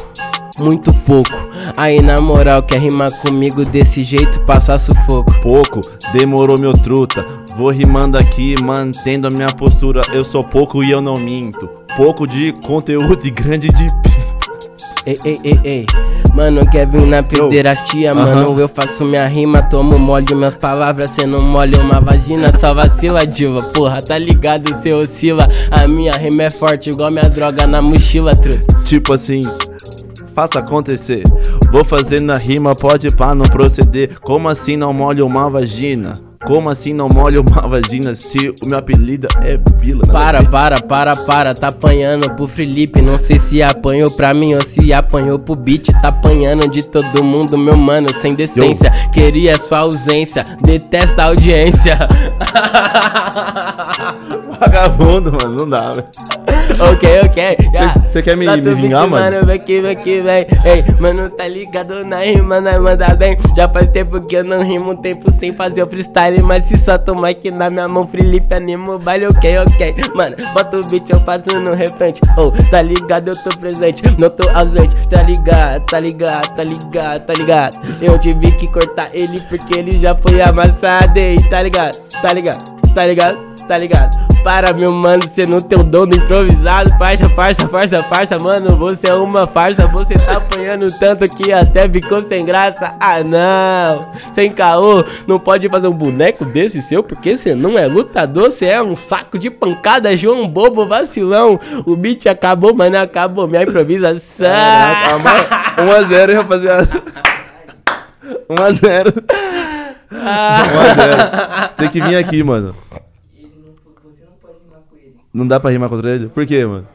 [0.65, 1.33] muito pouco.
[1.77, 5.35] Aí na moral, quer rimar comigo desse jeito, passar sufoco.
[5.43, 5.81] pouco,
[6.15, 7.25] demorou meu truta.
[7.57, 10.03] Vou rimando aqui, mantendo a minha postura.
[10.13, 11.69] Eu sou pouco e eu não minto.
[11.97, 13.87] Pouco de conteúdo e grande de.
[15.07, 15.87] Ei, ei, ei, ei.
[16.35, 18.59] Mano, quer vir na pederastia, mano.
[18.59, 21.13] Eu faço minha rima, tomo mole minhas palavras.
[21.13, 23.63] Cê não molha uma vagina, só vacila, diva.
[23.73, 25.49] Porra, tá ligado, cê oscila.
[25.71, 28.83] A minha rima é forte, igual minha droga na mochila, truta.
[28.83, 29.41] Tipo assim,
[30.35, 31.23] faça acontecer.
[31.71, 34.19] Vou fazendo a rima, pode pá, não proceder.
[34.21, 36.34] Como assim não molho uma vagina?
[36.47, 40.03] Como assim não molho uma vagina se o meu apelido é Bila?
[40.07, 43.01] Para, para, para, para, tá apanhando pro Felipe.
[43.01, 45.87] Não sei se apanhou pra mim ou se apanhou pro beat.
[46.03, 48.91] Tá apanhando de todo mundo, meu mano, sem decência.
[49.13, 51.99] Queria sua ausência, detesta a audiência.
[54.61, 56.07] Vagabundo, mano, não dá, velho.
[56.93, 57.57] ok, ok.
[58.11, 59.47] Você quer me, Tá me vingar, bem, mano?
[59.47, 60.47] Vem aqui, vem aqui, vem.
[60.65, 63.37] Ei, mano, tá ligado na rima, nós manda bem.
[63.57, 66.43] Já faz tempo que eu não rimo, um tempo sem fazer o freestyle.
[66.43, 69.95] Mas se solta o mic na minha mão, Felipe anima o baile, ok, ok.
[70.15, 72.21] Mano, bota o beat, eu passo no repente.
[72.39, 74.95] Oh, tá ligado, eu tô presente, não tô ausente.
[75.09, 77.79] Tá ligado, tá ligado, tá ligado, tá ligado.
[78.01, 81.19] Eu tive que cortar ele porque ele já foi amassado.
[81.19, 83.55] Ei, tá ligado, tá ligado, tá ligado.
[83.67, 84.11] Tá ligado?
[84.45, 86.91] Para, meu mano, você não tem o dom do improvisado.
[86.99, 88.77] Farsa, farsa, farsa, farsa, mano.
[88.77, 89.87] Você é uma farsa.
[89.89, 92.95] Você tá apanhando tanto que até ficou sem graça.
[93.01, 94.13] Ah, não.
[94.33, 95.03] Sem caô.
[95.27, 98.51] Não pode fazer um boneco desse seu porque você não é lutador.
[98.51, 101.59] Você é um saco de pancada, João Bobo, vacilão.
[101.87, 104.47] O beat acabou, mas não acabou minha improvisação.
[105.79, 106.89] 1x0, rapaziada.
[108.49, 109.25] 1x0.
[110.13, 110.63] Ah.
[111.71, 111.75] 1x0.
[111.77, 112.75] Tem que vir aqui, mano.
[113.37, 113.73] Ele não,
[114.03, 115.17] você não pode rimar com ele.
[115.35, 116.29] Não dá pra rimar contra ele?
[116.29, 116.87] Por quê, mano?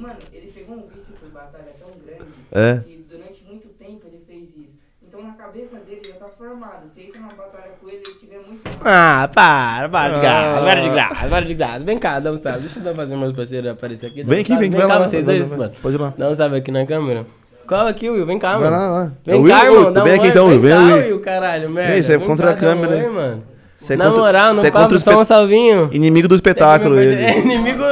[0.00, 2.80] Mano, ele pegou um vício por batalha tão grande É.
[2.82, 4.78] que durante muito tempo ele fez isso.
[5.06, 6.88] Então na cabeça dele já tá formado.
[6.94, 8.62] Se entra numa batalha com ele, ele tiver muito.
[8.82, 10.64] Ah, para, para de graça, Ah.
[10.64, 11.78] para de graça, para de graça.
[11.84, 12.60] Vem cá, dá um salve.
[12.60, 14.22] Deixa eu dar fazer meus parceiros aparecer aqui.
[14.24, 15.06] Vem aqui, vem, vai cá, lá.
[15.06, 15.72] vocês dois, vai, mano.
[15.82, 16.14] Pode ir lá.
[16.16, 17.26] Dá um salve aqui na câmera.
[17.66, 18.76] Cola aqui, Will, vem cá, Vai mano.
[18.82, 19.12] lá, lá.
[19.26, 20.04] É Vem Will, cá, Will, irmão.
[20.04, 21.20] vem um aqui então, Will, vem vem, cá, Will.
[21.20, 21.92] Caralho, merda.
[21.92, 23.10] Vem, você é Vem contra a câmera, hein?
[23.10, 23.42] mano.
[23.80, 25.88] Você é Na contra- moral, não é contra o só um espet- salvinho.
[25.92, 27.38] Inimigo do espetáculo, É ele.
[27.42, 27.82] inimigo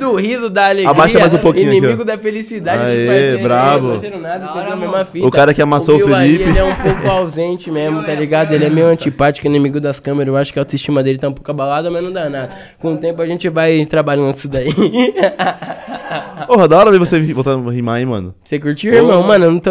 [0.00, 0.88] do riso, da alegria.
[0.88, 2.04] Abaixa mais um pouquinho aqui, Inimigo ó.
[2.06, 3.42] da felicidade Aê, dos parceiros.
[3.42, 3.84] brabo.
[3.86, 5.26] Aí, parceiro nada, hora, a mesma fita.
[5.26, 6.48] O cara que amassou o aí, Felipe.
[6.50, 8.52] ele é um pouco ausente mesmo, tá ligado?
[8.52, 10.28] Ele é meio antipático, inimigo das câmeras.
[10.32, 12.48] Eu acho que a autoestima dele tá um pouco abalada, mas não dá nada.
[12.80, 14.72] Com o tempo a gente vai trabalhando isso daí.
[16.46, 18.34] Porra, da hora ver você voltando a rimar aí, mano.
[18.44, 19.22] Você curtiu, irmão?
[19.22, 19.70] Mano, eu não tô.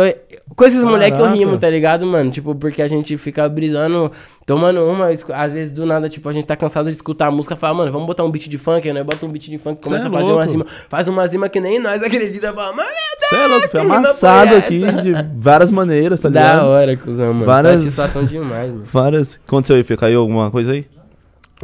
[0.56, 2.30] Com esses moleques eu rimo, tá ligado, mano?
[2.30, 4.12] Tipo, porque a gente fica brisando,
[4.46, 7.56] tomando uma, às vezes do nada, tipo, a gente tá cansado de escutar a música,
[7.56, 9.04] fala, mano, vamos botar um beat de funk, né?
[9.04, 10.38] Bota um beat de funk, começa é a fazer louco.
[10.40, 12.90] uma rima, faz uma rima que nem nós acredita, fala, mano,
[13.30, 16.68] Você é louco, foi amassado aqui de várias maneiras, tá Da ligado?
[16.68, 17.46] hora, cuzão, mano.
[17.46, 18.84] Várias- Satisfação demais, mano.
[18.86, 19.40] Várias.
[19.48, 19.98] Aconteceu aí, Fê?
[19.98, 20.86] Caiu alguma coisa aí?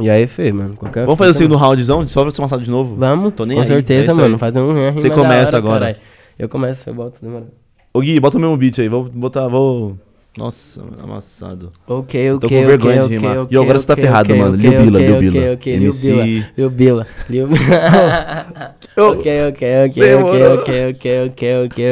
[0.00, 0.74] E aí, Fê, mano?
[0.76, 2.08] Qualquer Vamos fazer o segundo roundzão?
[2.08, 2.96] Só pra ser amassado de novo?
[2.96, 4.38] Vamos, Tô nem com aí, é certeza, isso mano.
[4.38, 5.78] Fazer um Você da começa hora, agora.
[5.80, 5.96] caralho.
[6.38, 7.44] Eu começo, eu boto, demora.
[7.92, 8.88] Ô Gui, bota o mesmo beat aí.
[8.88, 9.96] Vou botar, vou...
[10.38, 11.72] Nossa, amassado.
[11.88, 13.38] Ok, Tô ok, com vergonha ok, de rimar.
[13.40, 14.54] ok, E agora você tá ferrado, mano.
[14.54, 15.52] ok, Lil Bila, ok, Lil ok, Bila.
[15.54, 16.06] ok, MC.
[16.06, 16.24] Bila,
[16.56, 17.48] Lil Bila, Lil
[18.96, 21.44] Eu- Ok, ok, ok, ok, ok, ok, ok,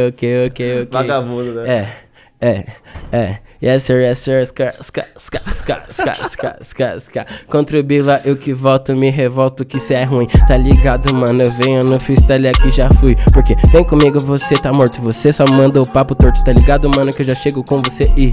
[0.06, 0.88] ok, ok, ok.
[0.92, 1.68] Vagabundo, né?
[1.68, 1.96] É,
[2.40, 2.64] é,
[3.12, 3.38] é.
[3.60, 7.26] Yes sir, yes sir, ska, ska, ska, ska, ska, ska, ska, ska.
[7.48, 10.28] Contra o Bila, eu que volto, me revolto que cê é ruim.
[10.46, 11.42] Tá ligado, mano?
[11.42, 13.16] Eu venho no freestyle aqui, já fui.
[13.34, 15.02] Porque vem comigo, você tá morto.
[15.02, 17.10] Você só manda o papo torto, tá ligado, mano?
[17.10, 18.32] Que eu já chego com você e.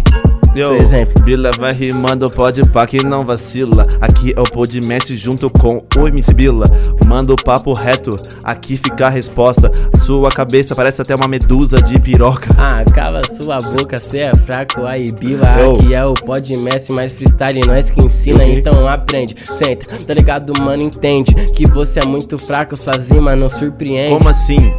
[0.56, 1.22] Yo, exemplo.
[1.24, 3.86] Bila vai rimando, pode pá que não vacila.
[4.00, 6.66] Aqui é o Podmestre junto com o MC Bila.
[7.06, 8.12] Manda o papo reto,
[8.44, 9.70] aqui fica a resposta.
[10.06, 12.48] Sua cabeça parece até uma medusa de piroca.
[12.58, 15.76] Ah, cala sua boca, cê é fraco, aí Bila Yo.
[15.76, 18.54] Aqui é o pod mestre, mais freestyle, nós que ensina, Ok.
[18.56, 23.50] então aprende Senta, tá ligado, mano, entende Que você é muito fraco, suas rimas não
[23.50, 24.72] surpreende Como assim?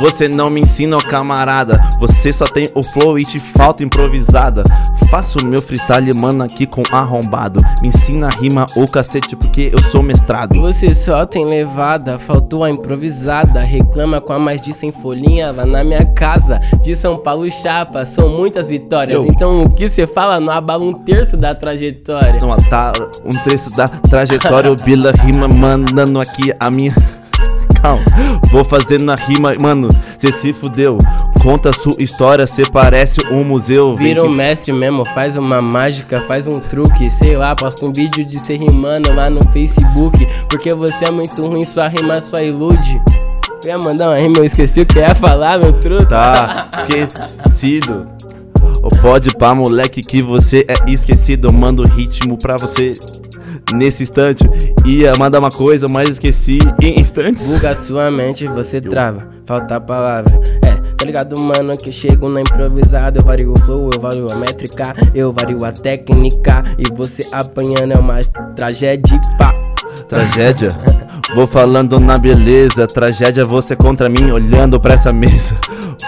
[0.00, 1.80] Você não me ensina, camarada.
[1.98, 4.64] Você só tem o flow e te falta improvisada.
[5.10, 7.60] Faço meu freestyle, mano, aqui com arrombado.
[7.82, 10.60] Me ensina a rima ou cacete, porque eu sou mestrado.
[10.60, 15.64] Você só tem levada, faltou a improvisada Reclama com a mais de 100 folhinha lá
[15.64, 19.30] na minha casa De São Paulo chapa, são muitas vitórias Yo.
[19.30, 22.92] Então o que cê fala não abala um terço da trajetória Não, tá
[23.24, 26.94] um trecho da trajetória, o Bila rima, mandando aqui a minha.
[27.84, 28.02] Calma,
[28.50, 30.96] vou fazendo a rima, mano, cê se fudeu.
[31.42, 33.94] Conta sua história, cê parece um museu.
[33.94, 38.24] Vira um mestre mesmo, faz uma mágica, faz um truque, sei lá, posta um vídeo
[38.24, 42.98] de você rimando lá no Facebook, porque você é muito ruim, sua rima só ilude.
[43.62, 46.06] Eu ia mandar uma rima, eu esqueci o que ia falar, meu truta.
[46.06, 48.08] Tá esquecido.
[48.84, 51.48] Ou pode pá, moleque, que você é esquecido.
[51.48, 52.92] Eu mando ritmo pra você
[53.74, 54.44] nesse instante.
[54.84, 57.46] Ia mandar uma coisa, mas esqueci em instantes.
[57.46, 60.38] Buga sua mente, você trava, falta palavra.
[60.62, 63.18] É, tá ligado, mano, que chego na improvisada.
[63.18, 66.62] Eu vario o flow, eu vario a métrica, eu vario a técnica.
[66.76, 68.22] E você apanhando é uma
[68.54, 69.54] tragédia, pá.
[70.10, 70.68] Tragédia.
[71.32, 75.56] Vou falando na beleza, tragédia você contra mim olhando pra essa mesa.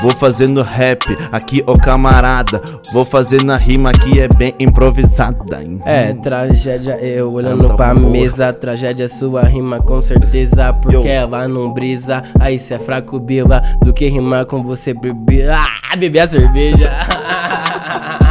[0.03, 2.61] Vou fazendo rap, aqui ô camarada.
[2.93, 5.63] Vou fazendo a rima que é bem improvisada.
[5.63, 5.81] hein?
[5.85, 11.07] É, tragédia eu olhando Tá pra mesa, tragédia é sua rima com certeza, porque Yo.
[11.07, 15.97] ela não brisa, aí cê é fraco bila, do que rimar com você beber, ah,
[15.97, 16.91] beber a cerveja.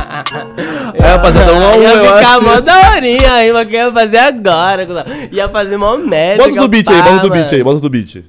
[0.93, 2.43] Aí, rapaziada, um a um, ia eu ficar acho.
[2.43, 4.87] mó daorinha a rima que eu ia fazer agora,
[5.31, 6.43] ia fazer mó merda.
[6.43, 8.25] Bota do beat aí, bota do beat aí, bota do beat.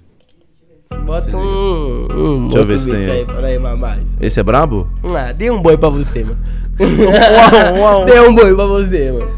[1.05, 3.27] Bota um, um Deixa eu ver se tem aí.
[3.45, 4.17] aí, aí, mais.
[4.21, 4.89] Esse é brabo?
[5.15, 6.39] Ah, dei um boi pra você, mano.
[6.81, 8.05] Uau, uau.
[8.05, 9.31] Dei um boi pra você, mano.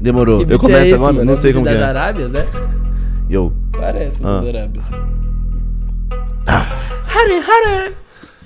[0.00, 0.40] Demorou.
[0.40, 1.12] Eu beat começo é esse, agora?
[1.14, 1.24] mano?
[1.24, 1.84] Não É sei como que das é.
[1.84, 2.46] Arábias, é?
[3.30, 3.52] Yo.
[3.72, 4.40] Parece Ah.
[4.40, 4.84] das Arábias.
[6.46, 7.92] Hare, hare.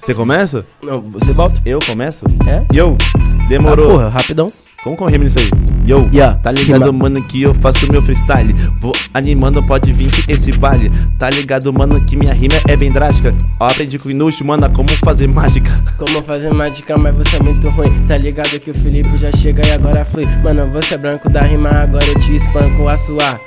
[0.03, 0.64] Você começa?
[0.82, 1.61] Não, você volta?
[1.64, 2.24] Eu começo?
[2.46, 2.62] É?
[2.74, 2.96] Yo.
[3.49, 3.86] Demorou.
[3.86, 4.46] Ah, porra, rapidão.
[4.84, 5.51] Como que eu rimo nisso aí?
[5.86, 6.92] Yo, Yeah, tá ligado, rima.
[6.92, 8.55] mano, que eu faço meu freestyle.
[8.80, 10.90] Vou animando, pode vir que esse baile.
[11.18, 13.34] Tá ligado, mano, que minha rima é bem drástica.
[13.59, 15.74] Ó, aprendi com o Inush, mano, como fazer mágica.
[15.99, 18.05] Como fazer mágica, mas você é muito ruim.
[18.07, 20.24] Tá ligado que o Felipe já chega e agora flui.
[20.44, 23.40] Mano, você é branco da rima, agora eu te espanco a sua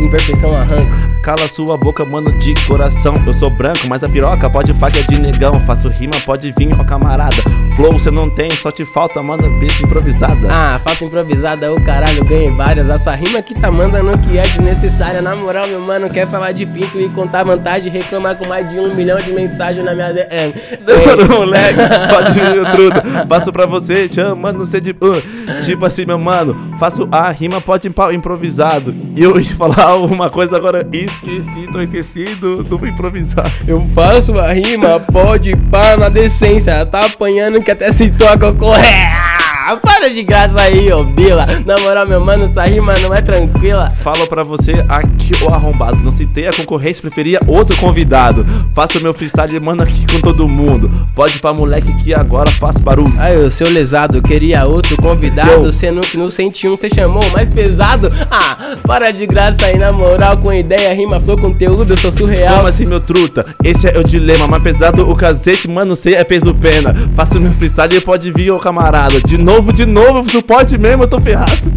[0.00, 1.08] imperfeição arranco.
[1.22, 3.14] Cala sua boca, mano, de coração.
[3.26, 5.52] Eu sou branco, mas a piroca pode pá que é de negão.
[5.66, 7.36] Faço rima, pode vir, ó camarada.
[7.76, 10.48] Flow você não tem, só te falta, mano, beat improvisada.
[10.50, 12.88] Ah, falta improvisada, o caralho, ganhei várias.
[12.88, 15.20] A sua rima que tá mandando que é desnecessária.
[15.20, 18.78] Na moral, meu mano, quer falar de pinto e contar vantagem, reclamar com mais de
[18.78, 20.54] um milhão de mensagens na minha DM.
[20.84, 21.78] Demorou, moleque,
[22.10, 23.26] pode vir, truta.
[23.28, 24.90] Faço pra você, chamando você de.
[24.90, 28.94] uh, tipo assim, meu mano, faço a rima, pode improvisado.
[29.14, 33.52] E eu ia falar uma coisa agora, esqueci, tô esquecido do improvisado.
[33.66, 36.84] Eu faço a rima, pode pá na decência.
[36.86, 39.37] Tá apanhando que até se toca correr.
[39.70, 41.44] Ah, para de graça aí, ô Bila.
[41.66, 43.90] Na moral, meu mano, essa rima não é tranquila.
[44.02, 45.98] Falo pra você aqui, o arrombado.
[45.98, 48.46] Não citei a concorrência, preferia outro convidado.
[48.74, 50.90] Faço meu freestyle, mano, aqui com todo mundo.
[51.14, 53.12] Pode pra moleque que agora faço barulho.
[53.18, 55.70] Aí, o seu lesado, queria outro convidado.
[55.70, 58.08] Sendo que no 101 você chamou o mais pesado.
[58.30, 58.56] Ah,
[58.86, 62.56] para de graça aí, na moral, com ideia, rima, flow, conteúdo, eu sou surreal.
[62.56, 63.42] Como assim, meu truta?
[63.62, 64.48] Esse é o dilema.
[64.48, 66.94] Mais pesado o cacete, mano, sei é peso pena.
[67.14, 69.20] Faço meu freestyle e pode vir, ô camarada.
[69.20, 71.72] De novo, de novo, suporte mesmo, eu tô ferrado.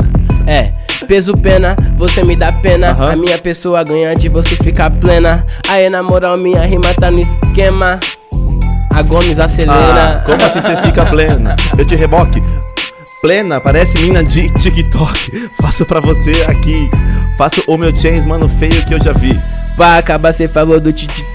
[0.47, 0.71] É,
[1.07, 2.91] peso pena, você me dá pena.
[2.91, 3.11] Aham.
[3.11, 5.45] A minha pessoa ganha de você ficar plena.
[5.67, 7.99] Aí, na moral, minha rima tá no esquema.
[8.93, 10.17] A Gomes acelera.
[10.17, 11.55] Ah, como assim você fica plena?
[11.77, 12.41] Eu te reboque.
[13.21, 15.43] Plena, parece mina de TikTok.
[15.61, 16.89] Faço pra você aqui.
[17.38, 19.39] Faço o meu chains, mano, feio que eu já vi.
[19.77, 21.25] Pra acabar, cê falou do ti- ti-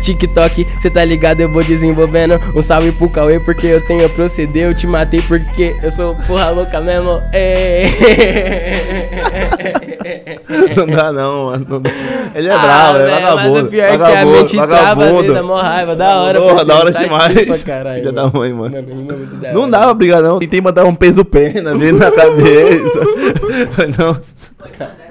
[0.00, 4.08] TikTok, cê tá ligado, eu vou desenvolvendo Um salve pro Cauê, porque eu tenho a
[4.08, 7.84] proceder Eu te matei porque eu sou porra louca mesmo É.
[10.76, 11.66] Não dá não, mano.
[11.68, 11.90] não dá.
[12.34, 13.52] Ele é Ah, bravo, é velho, vagabundo.
[13.54, 16.64] Mas o pior é que a mente trava dele, dá mó raiva, da hora Porra,
[16.64, 17.62] da hora demais.
[17.64, 18.76] caralho, Filha da mãe, mano.
[18.76, 20.38] Mano, da Não dá pra brigar não.
[20.38, 23.00] Tentei mandar um peso pena nele na cabeça.
[23.98, 24.18] não,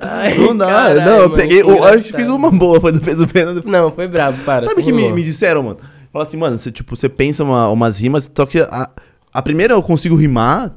[0.00, 0.66] Ai, não dá.
[0.66, 1.60] caralho, não, eu peguei.
[1.60, 2.16] Eu acho que engraçado.
[2.16, 3.60] fiz uma boa, foi do peso pena.
[3.64, 4.66] Não, foi brabo, para.
[4.66, 5.78] Sabe o que me, me disseram, mano?
[6.12, 8.88] Fala assim, mano, você, tipo, você pensa uma- umas rimas, só que a,
[9.32, 10.72] a primeira eu consigo rimar,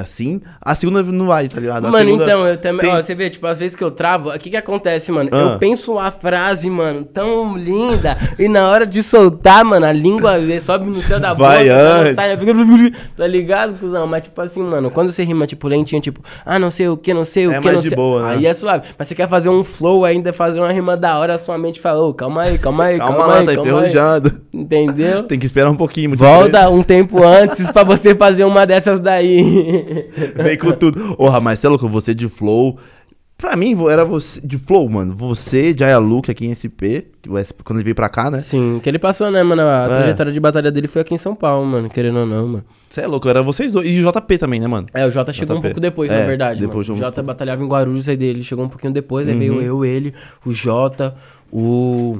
[0.00, 1.86] assim, a segunda não vai, tá ligado?
[1.86, 2.80] A Mano, segunda então, eu também.
[2.86, 5.28] tem- Ó, você vê, tipo, às vezes que eu travo, o que que acontece, mano?
[5.32, 5.36] Ah.
[5.36, 10.34] Eu penso a frase, mano, tão linda, e na hora de soltar, mano, a língua
[10.62, 12.14] sobe no céu da Vai boca, antes.
[12.14, 12.36] sai,
[13.16, 14.06] tá ligado, cuzão?
[14.06, 17.12] Mas, tipo assim, mano, quando você rima, tipo, lentinho, tipo, ah, não sei o que,
[17.12, 17.96] não sei o É que, não sei.
[17.96, 18.34] boa, né?
[18.36, 18.88] Aí é suave.
[18.98, 21.80] Mas você quer fazer um flow ainda, fazer uma rima da hora, a sua mente
[21.80, 23.76] fala, ô, calma aí, calma aí, calma, Calma lá, aí, tá calma aí.
[23.78, 24.40] enferrujado.
[24.52, 25.22] Entendeu?
[25.28, 26.16] Tem que esperar um pouquinho.
[26.16, 29.57] Volta um tempo antes pra você fazer uma dessas daí.
[30.42, 31.16] Vem com tudo.
[31.16, 32.78] Porra, mas você é louco, você de flow.
[33.36, 35.14] Pra mim, era você de flow, mano.
[35.14, 37.06] Você, Jaya Luke aqui em SP,
[37.62, 38.40] quando ele veio pra cá, né?
[38.40, 39.62] Sim, que ele passou, né, mano?
[39.62, 39.88] A É.
[39.88, 41.88] trajetória de batalha dele foi aqui em São Paulo, mano.
[41.88, 42.64] Querendo ou não, mano.
[42.88, 43.86] Você é louco, era vocês dois.
[43.88, 44.88] E o JP também, né, mano?
[44.92, 45.68] É, o Jota chegou um JP.
[45.68, 46.60] pouco depois, É, na verdade.
[46.60, 46.98] depois mano.
[46.98, 47.26] O um Jota pouco.
[47.28, 49.38] batalhava em Guarulhos, aí dele chegou um pouquinho depois, aí Uhum.
[49.38, 50.12] veio eu, ele,
[50.44, 51.14] o Jota,
[51.52, 52.18] o.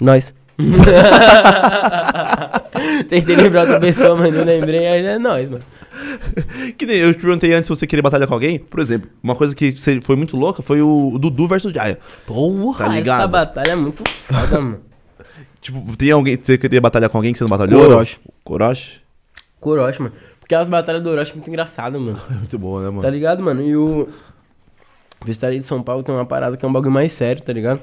[0.00, 0.32] Nós.
[3.08, 5.64] Tentei lembrar outra pessoa, mas não lembrei, aí é nós, mano.
[6.76, 8.58] Que nem eu te perguntei antes se você queria batalhar com alguém.
[8.58, 11.98] Por exemplo, uma coisa que foi muito louca foi o Dudu versus Jaya.
[12.26, 13.18] Porra, Tá ligado?
[13.20, 14.80] essa batalha é muito foda, mano.
[15.60, 17.82] Tipo, tem alguém que você queria batalhar com alguém que você não batalhou?
[17.82, 18.18] Orochi.
[18.46, 19.00] Orochi?
[19.60, 20.14] Orochi, mano.
[20.40, 22.18] Porque as batalhas do Orochi é muito engraçadas, mano.
[22.30, 23.02] É muito boa, né, mano?
[23.02, 23.62] Tá ligado, mano?
[23.62, 24.08] E o.
[25.22, 27.80] Vestaria de São Paulo tem uma parada que é um bagulho mais sério, tá ligado?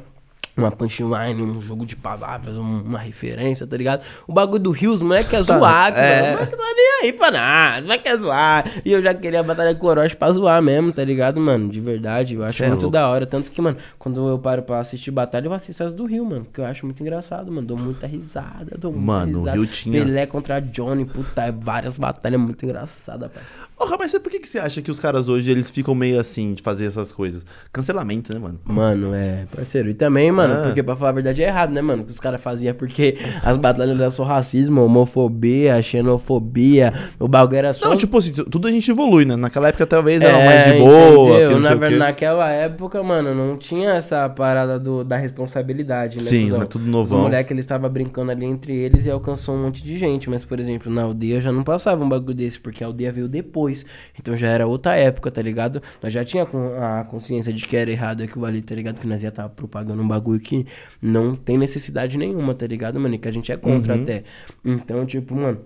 [0.58, 4.04] Uma punchline, um jogo de palavras, um- uma referência, tá ligado?
[4.28, 6.06] O bagulho do Rios, não é que é zoar, cara.
[6.06, 6.22] é.
[6.24, 8.66] Os moleque tá nem aí pra nada, não é que é zoar.
[8.84, 11.70] E eu já queria a batalha com o Orochi pra zoar mesmo, tá ligado, mano?
[11.70, 12.94] De verdade, eu acho Cê é muito louco.
[12.94, 13.26] da hora.
[13.26, 16.48] Tanto que, mano, quando eu paro pra assistir batalha, eu assisto as do Rio, mano.
[16.52, 17.68] Que eu acho muito engraçado, mano.
[17.68, 19.58] Dou muita risada, dou muita Mano, o risada.
[19.58, 23.44] Rio tinha- Pelé contra Johnny, puta, é várias batalhas muito engraçadas, pai.
[23.78, 26.54] Porra, mas por que, que você acha que os caras hoje eles ficam meio assim
[26.56, 27.46] de fazer essas coisas?
[27.72, 28.60] Cancelamento, né, mano?
[28.66, 29.90] Mano, é, parceiro.
[29.90, 30.64] E também, mano, Ah.
[30.66, 32.04] porque pra falar a verdade é errado, né, mano?
[32.04, 37.74] Que os caras faziam porque as batalhas eram só racismo, homofobia, xenofobia, o bagulho era
[37.74, 37.90] só.
[37.90, 39.36] Não, tipo assim, tudo a gente evolui, né?
[39.36, 41.60] Naquela época talvez era mais de É, boa, entendeu?
[41.60, 46.24] Na, o naquela época, mano, não tinha essa parada do, da responsabilidade, né?
[46.24, 46.60] Sim, cuzão?
[46.60, 47.22] né, tudo Os novão.
[47.24, 50.30] moleques, eles estavam brincando ali entre eles e alcançou um monte de gente.
[50.30, 53.28] Mas, por exemplo, na aldeia já não passava um bagulho desse, porque a aldeia veio
[53.28, 53.86] depois.
[54.20, 55.82] Então já era outra época, tá ligado?
[56.02, 59.00] Nós já tinha a consciência de que era errado aquilo ali, tá ligado?
[59.00, 60.66] Que nós ia estar propagando um bagulho que
[61.02, 63.16] não tem necessidade nenhuma, tá ligado, mano?
[63.16, 64.02] E que a gente é contra Uhum.
[64.04, 64.24] até.
[64.64, 65.60] Então, tipo, mano.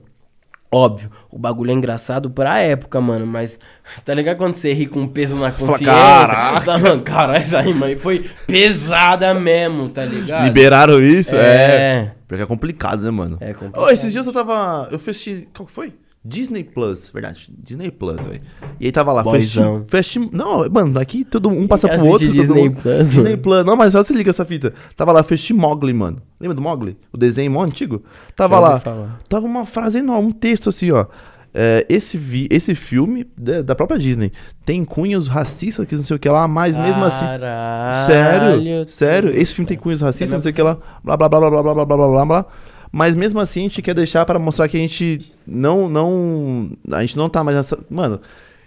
[0.73, 3.59] Óbvio, o bagulho é engraçado pra época, mano, mas
[4.05, 5.85] tá ligado quando você ri com peso na consciência?
[5.87, 10.45] "Caraca." Tá, mano, cara, essa rima aí foi pesada mesmo, tá ligado?
[10.45, 11.35] Liberaram isso?
[11.35, 11.41] É.
[11.41, 12.11] É.
[12.25, 13.37] Porque é complicado, né, mano?
[13.41, 13.83] É complicado.
[13.83, 14.87] Ô, esses dias eu tava.
[14.89, 15.49] Eu fui assistir.
[15.53, 15.93] Qual que foi?
[16.23, 17.51] Disney Plus, verdade.
[17.57, 18.41] Disney Plus, velho.
[18.79, 19.83] E aí tava lá, Boyzão.
[19.87, 19.99] foi
[20.31, 22.27] Não, mano, aqui todo um passa pro outro.
[22.27, 23.37] assistir todo Disney mundo- Plus, Disney mano?
[23.39, 23.65] Plus.
[23.65, 24.71] Não, mas só se liga essa fita.
[24.95, 26.21] Tava lá, assistir Mogli, mano.
[26.39, 26.95] Lembra do Mogli?
[27.11, 28.03] O desenho mó antigo?
[28.35, 29.19] Tava ouvi lá.
[29.27, 31.05] Tava uma frase enorme, um texto assim, ó.
[31.53, 34.31] É, esse, vi, esse filme da, da própria Disney
[34.63, 37.25] tem cunhos racistas, que não sei o que lá, mas mesmo assim.
[37.25, 38.89] Caralho, Sério?
[38.89, 39.31] Sério?
[39.37, 41.61] Esse filme tem cunhos racistas, não sei o que lá, blá blá blá blá blá
[41.61, 42.45] blá blá blá blá blá blá.
[42.91, 47.01] Mas mesmo assim a gente quer deixar pra mostrar que a gente não não a
[47.01, 48.19] gente não tá mais nessa, mano,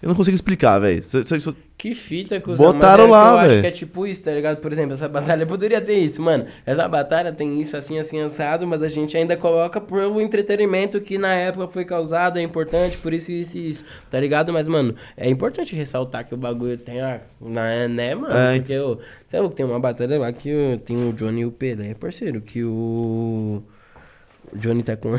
[0.05, 1.03] eu não consigo explicar, velho.
[1.79, 2.73] Que fita, cuzão.
[2.73, 3.61] Botaram que lá, Eu acho velho.
[3.63, 4.59] que é tipo isso, tá ligado?
[4.59, 6.45] Por exemplo, essa batalha poderia ter isso, mano.
[6.65, 11.01] Essa batalha tem isso assim, assim, assado, mas a gente ainda coloca por o entretenimento
[11.01, 14.53] que na época foi causado, é importante, por isso, isso e isso, tá ligado?
[14.53, 17.21] Mas, mano, é importante ressaltar que o bagulho tem a.
[17.41, 18.35] Né, né mano?
[18.35, 18.99] É, Porque eu.
[19.27, 22.63] Sabe que tem uma batalha lá que tem o Johnny e o Pelé, parceiro, que
[22.63, 23.63] o.
[24.53, 25.15] O Johnny tá com.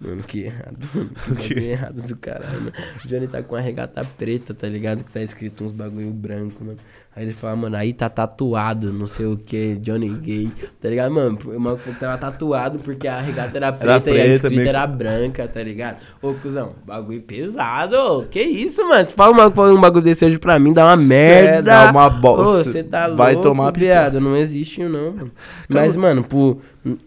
[0.00, 0.78] Mano, que errado.
[1.38, 2.72] Que bagulho errado do caralho, mano.
[3.04, 5.04] O Johnny tá com a regata preta, tá ligado?
[5.04, 6.78] Que tá escrito uns bagulho branco, mano.
[7.14, 11.12] Aí ele fala, mano, aí tá tatuado, não sei o que, Johnny Gay, tá ligado,
[11.12, 11.38] mano?
[11.44, 14.56] O maluco falou que tava tatuado porque a regata era preta, e a preta, escrita
[14.56, 15.98] meio- era branca, tá ligado?
[16.22, 19.06] Ô, cuzão, bagulho pesado, ô, que isso, mano?
[19.10, 21.62] Se fala um maluco falando um bagulho desse hoje pra mim, dá uma Cê merda.
[21.62, 25.30] dá uma bo- Ô, cê você tá vai louco, tomar viado, não existe não, mano.
[25.68, 26.62] Mas, mano, pro,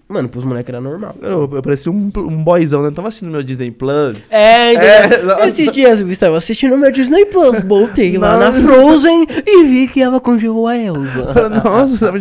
[0.08, 1.16] mano, pros moleques era normal.
[1.22, 2.92] Eu, eu parecia um, um boyzão, né?
[2.92, 4.32] Tava assistindo meu Disney Plus.
[4.32, 5.26] É, É, entendeu?
[5.28, 5.48] nossa.
[5.48, 8.52] Esses dias eu estava assistindo meu Disney Plus, voltei lá na.
[8.54, 11.50] Frozen e vi que ela congelou a Elsa.
[11.64, 12.12] Nossa,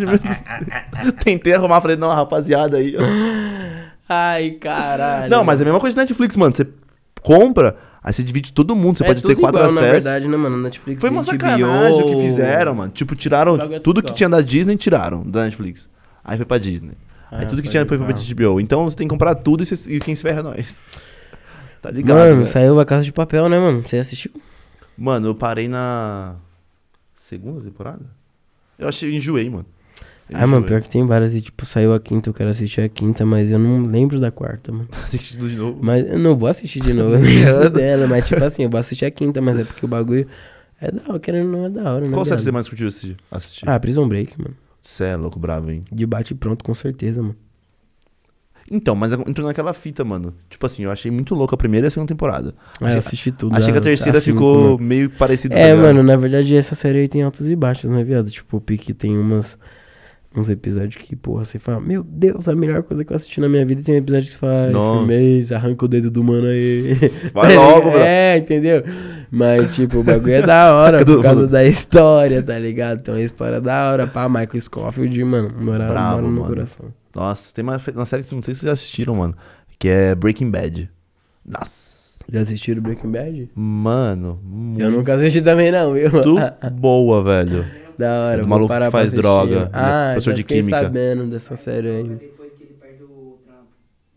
[1.25, 2.95] tentei arrumar, falei, não, rapaziada aí.
[4.09, 5.31] Ai, caralho.
[5.31, 6.55] Não, mas é a mesma coisa de Netflix, mano.
[6.55, 6.67] Você
[7.23, 10.05] compra, aí você divide todo mundo, você É pode ter quatro igual, na acessos.
[10.05, 10.57] verdade, né, mano?
[10.59, 11.31] Netflix, Foi uma HBO.
[11.31, 12.91] sacanagem o que fizeram, mano.
[12.93, 15.89] Tipo, tiraram é tudo que tinha da Disney, tiraram da Netflix.
[16.25, 16.93] Aí foi pra Disney.
[17.31, 18.07] Aí Ah, tudo que pode tinha foi pra.
[18.07, 18.61] HBO.
[18.61, 20.81] Então você tem que comprar tudo e, você- e quem se ferra é nós.
[21.83, 22.17] Tá ligado?
[22.17, 22.47] Mano, velho?
[22.47, 23.83] saiu a Casa de Papel, né, mano?
[23.87, 24.31] Você assistiu?
[24.97, 26.37] Mano, eu parei na
[27.15, 28.01] segunda temporada?
[28.79, 29.67] Eu achei, enjoei, mano.
[30.31, 32.81] Eu Ah, mano, pior que tem várias e, tipo, saiu a quinta, eu quero assistir
[32.81, 34.87] a quinta, mas eu não lembro da quarta, mano.
[35.11, 35.79] Tem que assistir de novo.
[35.83, 38.81] Mas eu não vou assistir de novo, eu lembro dela, mas tipo assim, eu vou
[38.81, 40.27] assistir a quinta, mas é porque o bagulho
[40.81, 42.13] é da hora, querendo não é da hora, né?
[42.15, 43.19] Qual série você mais curtiu assistir?
[43.31, 43.69] assistir?
[43.69, 44.57] Ah, Prison Break, mano.
[44.85, 45.81] Cê é louco, bravo, hein?
[45.91, 47.35] De bate e pronto, com certeza, mano.
[48.71, 50.35] Então, mas entrou naquela fita, mano.
[50.49, 52.55] Tipo assim, eu achei muito louco a primeira e a segunda temporada.
[52.81, 53.57] Ah, eu Achei- assisti tudo.
[53.57, 55.55] Achei que a ah, terceira cinco, ficou meio parecida.
[55.55, 58.31] É, mano, na verdade essa série aí tem altos e baixos, né, viado?
[58.31, 59.59] Tipo, o Pique tem umas.
[60.37, 63.49] Uns episódios que, porra, você fala, meu Deus, a melhor coisa que eu assisti na
[63.49, 63.83] minha vida.
[63.85, 66.97] Tem um episódio que você fala, firmez, arranca o dedo do mano aí.
[67.33, 68.01] Vai logo, bro.
[68.01, 68.83] É, entendeu?
[69.31, 71.53] Mas, tipo, o bagulho é da hora por causa mano.
[71.53, 72.99] da história, tá ligado?
[73.01, 74.07] Então, a história da hora.
[74.09, 76.47] Pá, Michael Scofield, mano, mora, Bravo, mora no mano.
[76.49, 76.87] coração.
[77.15, 79.37] Nossa, tem uma, uma série que não sei se vocês assistiram, mano.
[79.79, 80.91] Que é Breaking Bad.
[81.47, 81.95] Nossa.
[82.33, 83.51] Já assistiram Breaking Bad?
[83.55, 84.41] Mano,
[84.79, 86.11] Eu nunca assisti também, não, viu?
[86.11, 86.35] muito
[86.75, 87.65] boa, velho.
[87.97, 90.45] Da hora, Do vou maluco parar que faz droga, ele é Ah, professor já de
[90.45, 90.81] química.
[90.81, 92.09] sabendo dessa série aí.
[92.09, 93.69] Depois que ele perde o trampo.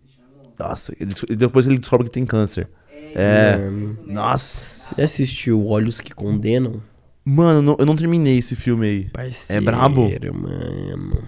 [0.04, 0.56] Deixando longe.
[0.60, 2.68] Nossa, ele, e depois ele descobre que tem câncer.
[3.14, 3.58] É.
[3.58, 3.98] Mano.
[4.06, 4.88] Nossa.
[4.90, 6.82] Você já assistiu Olhos que Condenam?
[7.24, 9.10] Mano, não- eu não terminei esse filme aí.
[9.10, 10.10] Parceiro, brabo?
[10.34, 11.28] mano.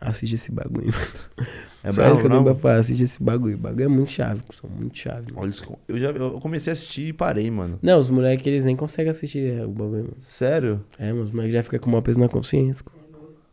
[0.00, 0.92] Assiste esse bagulho.
[1.84, 2.44] É Só bravo, isso que eu não?
[2.44, 3.56] pra falar, assiste esse bagulho.
[3.56, 5.32] O bagulho é muito chave, são muito chave.
[5.34, 5.42] mano.
[5.42, 7.78] Olha, eu já eu comecei a assistir e parei, mano.
[7.82, 10.16] Não, os moleques, eles nem conseguem assistir é, o bagulho, mano.
[10.26, 10.82] Sério?
[10.98, 12.86] É, mas os moleques já ficam com uma peso na consciência.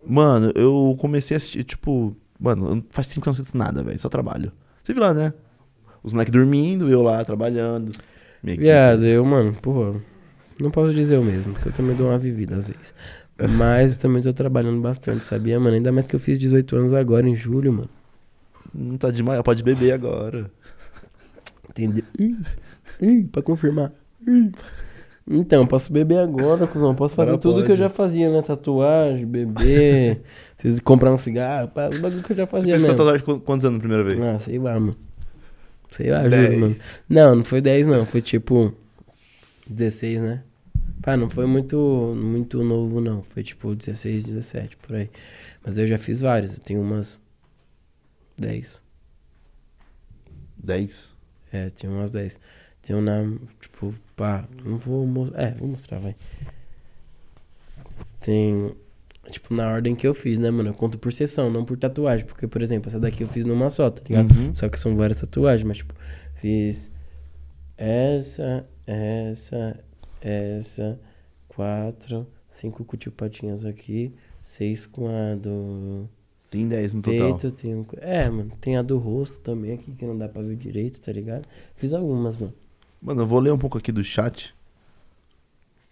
[0.08, 2.16] Mano, eu comecei a assistir, tipo.
[2.40, 4.00] Mano, faz tempo que eu não assisto nada, velho.
[4.00, 4.52] Só trabalho.
[4.82, 5.34] Você viu lá, né?
[6.02, 7.92] Os moleques dormindo, eu lá trabalhando.
[8.42, 10.02] Viado, eu, mano, porra,
[10.60, 12.94] não posso dizer o mesmo, porque eu também dou uma vivida às vezes.
[13.58, 15.76] Mas eu também tô trabalhando bastante, sabia, mano?
[15.76, 17.90] Ainda mais que eu fiz 18 anos agora, em julho, mano.
[18.74, 20.50] Não tá demais, pode beber agora.
[21.70, 22.04] Entendeu?
[23.02, 23.92] Ih, pra confirmar.
[25.30, 26.94] Então, posso beber agora, cuzão.
[26.96, 27.80] Posso fazer Agora tudo que eu pode.
[27.80, 28.42] já fazia, né?
[28.42, 30.22] Tatuagem, beber,
[30.58, 33.06] vocês comprar um cigarro, pá, os bagulho que eu já Você fazia fez essa mesmo.
[33.06, 34.20] tatuagem quantos anos na primeira vez?
[34.22, 34.96] Ah, sei lá, mano.
[35.92, 36.76] Sei lá, juro, mano.
[37.10, 38.06] Não, não foi 10, não.
[38.06, 38.74] Foi tipo
[39.70, 40.44] 16, né?
[41.02, 43.22] Pá, não foi muito, muito novo, não.
[43.22, 45.10] Foi tipo 16, 17, por aí.
[45.66, 46.54] Mas eu já fiz vários.
[46.56, 47.20] Eu tenho umas
[48.42, 48.84] 10.
[50.58, 51.16] 10.
[51.54, 52.40] É, tinha umas 10.
[52.82, 53.24] Tem um na.
[53.60, 55.42] Tipo, pá, não vou mostrar.
[55.42, 56.16] É, vou mostrar, vai.
[58.20, 58.76] Tem.
[59.30, 60.70] Tipo, na ordem que eu fiz, né, mano?
[60.70, 62.26] Eu conto por sessão, não por tatuagem.
[62.26, 64.34] Porque, por exemplo, essa daqui eu fiz numa só, tá ligado?
[64.34, 64.56] Uhum.
[64.56, 65.94] Só que são várias tatuagens, mas, tipo,
[66.36, 66.90] fiz
[67.78, 69.80] essa, essa,
[70.20, 71.00] essa,
[71.48, 76.10] quatro, cinco cutipatinhas aqui, seis com a do
[76.52, 77.38] Tem 10 no total.
[77.38, 77.86] peito, tem um...
[78.00, 81.10] É, mano, tem a do rosto também aqui, que não dá pra ver direito, tá
[81.10, 81.46] ligado?
[81.78, 82.54] Fiz algumas, mano.
[83.02, 84.54] Mano, eu vou ler um pouco aqui do chat.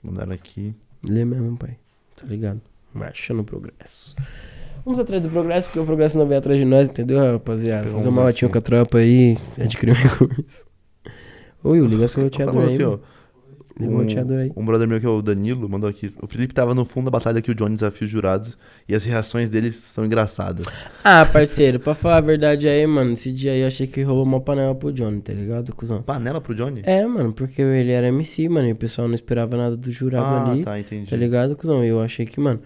[0.03, 0.75] Mandaram aqui.
[1.01, 1.77] Lê mesmo, pai.
[2.13, 2.59] Tá ligado?
[2.93, 4.13] Marcha no progresso.
[4.83, 7.89] Vamos atrás do progresso, porque o progresso não vem atrás de nós, entendeu, rapaziada?
[7.91, 10.65] Fazer uma latinha com a tropa aí, adquirir um recurso.
[11.63, 12.99] Will, liga seu roteador aí, assim,
[13.87, 14.51] o roteador aí.
[14.55, 16.11] Um brother meu que é o Danilo mandou aqui.
[16.21, 18.57] O Felipe tava no fundo da batalha que o Johnny desafia os jurados
[18.87, 20.65] e as reações deles são engraçadas.
[21.03, 24.23] Ah, parceiro, pra falar a verdade aí, mano, esse dia aí eu achei que rolou
[24.23, 26.01] uma panela pro Johnny, tá ligado, cuzão?
[26.01, 26.81] Panela pro Johnny?
[26.83, 30.25] É, mano, porque ele era MC, mano, e o pessoal não esperava nada do jurado
[30.25, 31.09] ah, ali, tá, entendi.
[31.09, 31.83] tá ligado, cuzão?
[31.83, 32.59] E eu achei que, mano,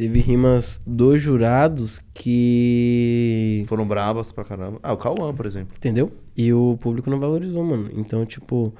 [0.00, 3.62] teve rimas dos jurados que...
[3.66, 4.80] Foram bravas pra caramba.
[4.82, 5.74] Ah, o Cauã, por exemplo.
[5.76, 6.10] Entendeu?
[6.34, 7.90] E o público não valorizou, mano.
[7.92, 8.72] Então, tipo,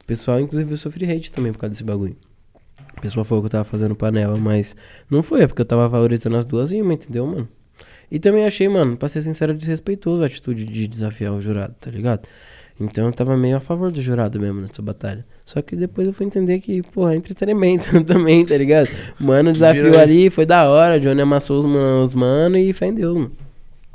[0.00, 2.16] o pessoal, inclusive, eu sofri hate também por causa desse bagulho.
[2.98, 4.74] O pessoal falou que eu tava fazendo panela, mas
[5.08, 7.48] não foi, é porque eu tava valorizando as duas rimas, entendeu, mano?
[8.10, 11.88] E também achei, mano, pra ser sincero, desrespeitoso a atitude de desafiar o jurado, tá
[11.88, 12.26] ligado?
[12.78, 15.24] Então eu tava meio a favor do jurado mesmo nessa batalha.
[15.44, 18.88] Só que depois eu fui entender que, porra, é entretenimento também, tá ligado?
[19.18, 22.86] Mano, desafio Vira- ali, foi da hora, Johnny amassou os, man, os mano e fé
[22.86, 23.32] em Deus, mano.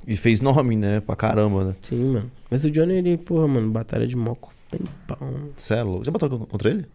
[0.07, 1.01] E fez nome, né?
[1.01, 1.75] Pra caramba, né?
[1.81, 2.31] Sim, mano.
[2.49, 4.53] Mas o Johnny, ele, porra, mano, batalha de moco.
[4.71, 5.17] Tem pau.
[5.57, 6.05] Cê é louco.
[6.05, 6.85] Já batalhou contra ele?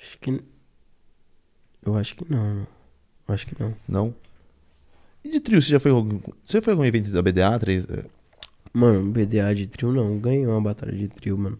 [0.00, 0.42] Acho que.
[1.84, 2.66] Eu acho que não.
[3.26, 3.74] Eu Acho que não.
[3.88, 4.14] Não.
[5.24, 6.20] E de trio, você já foi algum...
[6.44, 7.86] Você foi algum evento da BDA 3?
[7.88, 8.04] É,
[8.76, 10.18] Mano, BDA de trio não.
[10.18, 11.56] Ganhou uma batalha de trio, mano.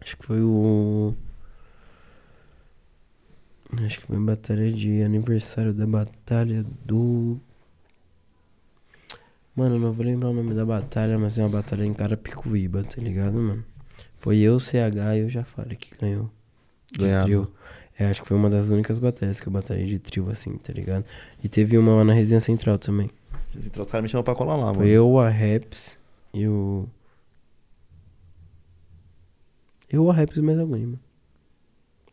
[0.00, 1.14] Acho que foi o.
[3.84, 7.38] Acho que foi a batalha de aniversário da batalha do.
[9.54, 12.82] Mano, eu não vou lembrar o nome da batalha, mas é uma batalha em Carapicuíba,
[12.84, 13.62] tá ligado, mano?
[14.16, 16.30] Foi eu, CH e o Jafari que ganhou.
[16.96, 17.48] Ganharam.
[18.00, 20.72] É, acho que foi uma das únicas batalhas que eu batalhei de trio, assim, tá
[20.72, 21.04] ligado?
[21.44, 23.10] E teve uma lá na Resenha Central também.
[23.54, 24.88] Os caras me chamam pra colar lá, Foi mano.
[24.88, 25.98] eu, a Raps
[26.32, 26.88] e o.
[29.92, 31.00] Eu, a Raps e mais alguém, mano.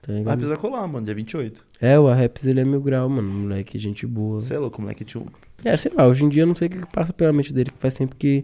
[0.02, 0.38] Tá ligado?
[0.40, 1.66] precisa colar, mano, dia 28.
[1.80, 3.30] É, o Raps ele é mil grau, mano.
[3.30, 4.42] Moleque, gente boa.
[4.42, 5.06] Você é louco, moleque.
[5.06, 5.28] Tinha um...
[5.64, 7.54] É, sei lá, hoje em dia eu não sei o que que passa pela mente
[7.54, 8.44] dele, que faz tempo que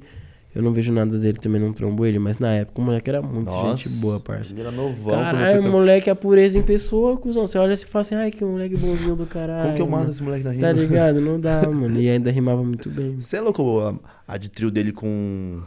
[0.55, 3.21] eu não vejo nada dele, também não trombo ele, mas na época o moleque era
[3.21, 4.53] muito gente boa, parça.
[4.53, 5.13] Ele era novão.
[5.19, 7.45] Caralho, foi- moleque, a pureza em pessoa, cuzão.
[7.47, 9.63] Você olha e fala assim, ai, que moleque bonzinho do caralho.
[9.63, 10.11] Como que eu mato mano.
[10.11, 10.61] esse moleque na rima?
[10.67, 11.19] Tá ligado?
[11.21, 11.99] Não dá, mano.
[11.99, 13.19] E ainda rimava muito bem.
[13.19, 13.95] Você é louco, a,
[14.27, 15.59] a de trio dele com...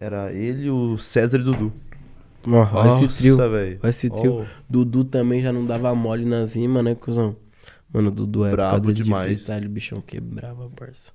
[0.00, 1.72] Era ele, o César e o Dudu.
[2.46, 3.36] Olha esse trio.
[3.36, 3.78] Nossa, velho.
[3.82, 4.34] Olha esse trio.
[4.40, 7.36] Ó, Dudu também já não dava mole nas rimas, né, cuzão?
[7.92, 9.28] Mano, o Dudu é Brabo demais.
[9.28, 11.12] de freestyle, o bichão quebrava, parça.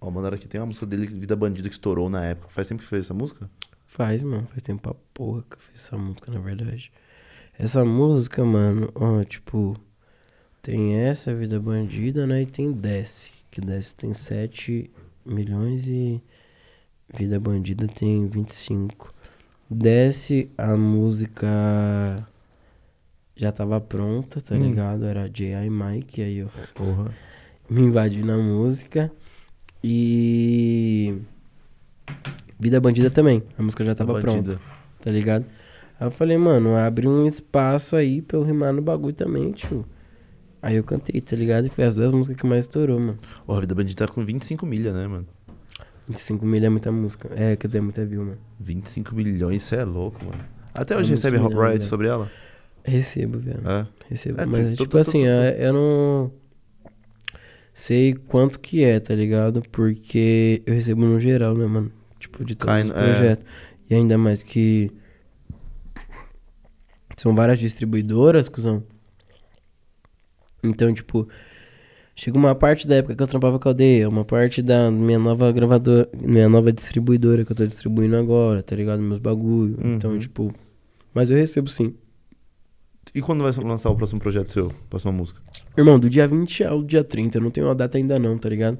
[0.00, 2.48] Ó, mandaram aqui, tem uma música dele, Vida Bandida, que estourou na época.
[2.50, 3.48] Faz tempo que fez essa música?
[3.84, 6.92] Faz, mano, faz tempo pra porra que eu fiz essa música, na verdade.
[7.58, 9.74] Essa música, mano, ó, tipo,
[10.60, 14.90] tem essa, Vida Bandida, né, e tem Desce, que Desce tem 7
[15.24, 16.20] milhões e
[17.16, 19.14] Vida Bandida tem 25.
[19.70, 21.48] Desce, a música
[23.34, 24.68] já tava pronta, tá Hum.
[24.68, 25.04] ligado?
[25.06, 25.70] Era J.I.
[25.70, 27.14] Mike, aí eu, porra,
[27.68, 29.10] me invadi na música.
[29.88, 31.14] E.
[32.58, 34.58] Vida Bandida também, a música já tava pronta,
[35.00, 35.44] tá ligado?
[36.00, 39.84] Aí eu falei, mano, abre um espaço aí pra eu rimar no bagulho também, tio.
[40.60, 41.66] Aí eu cantei, tá ligado?
[41.66, 43.18] E foi as duas músicas que mais estourou, mano.
[43.46, 45.26] Ó, a Vida Bandida tá com 25 milha, né, mano?
[46.08, 47.30] 25 mil é muita música.
[47.36, 48.38] É, quer dizer, é muita view, mano.
[48.58, 50.40] 25 milhões, você é louco, mano.
[50.74, 52.30] Até hoje É recebe muito royalties milhão, sobre ela?
[52.84, 53.60] Recebo, velho.
[53.68, 53.86] É.
[54.08, 54.40] Recebo.
[54.40, 56.32] É, Mas, tô- tipo assim, eu não
[57.78, 59.60] sei quanto que é, tá ligado?
[59.70, 61.92] Porque eu recebo no geral, né, mano?
[62.18, 62.92] Tipo, de todos Cai- os é.
[62.94, 63.44] projetos.
[63.90, 64.90] E ainda mais que
[67.16, 68.82] são várias distribuidoras, cuzão.
[70.62, 71.28] Então, tipo,
[72.14, 75.18] chega uma parte da época que eu trampava com a aldeia, uma parte da minha
[75.18, 79.00] nova gravadora, minha nova distribuidora que eu tô distribuindo agora, tá ligado?
[79.02, 79.78] Meus bagulho.
[79.84, 80.18] Então, Uhum.
[80.18, 80.54] tipo,
[81.14, 81.94] mas eu recebo sim.
[83.14, 84.72] E quando vai lançar o próximo projeto seu?
[84.90, 85.40] Próxima música?
[85.76, 88.48] Irmão, do dia 20 ao dia 30, eu não tenho uma data ainda não, tá
[88.48, 88.78] ligado?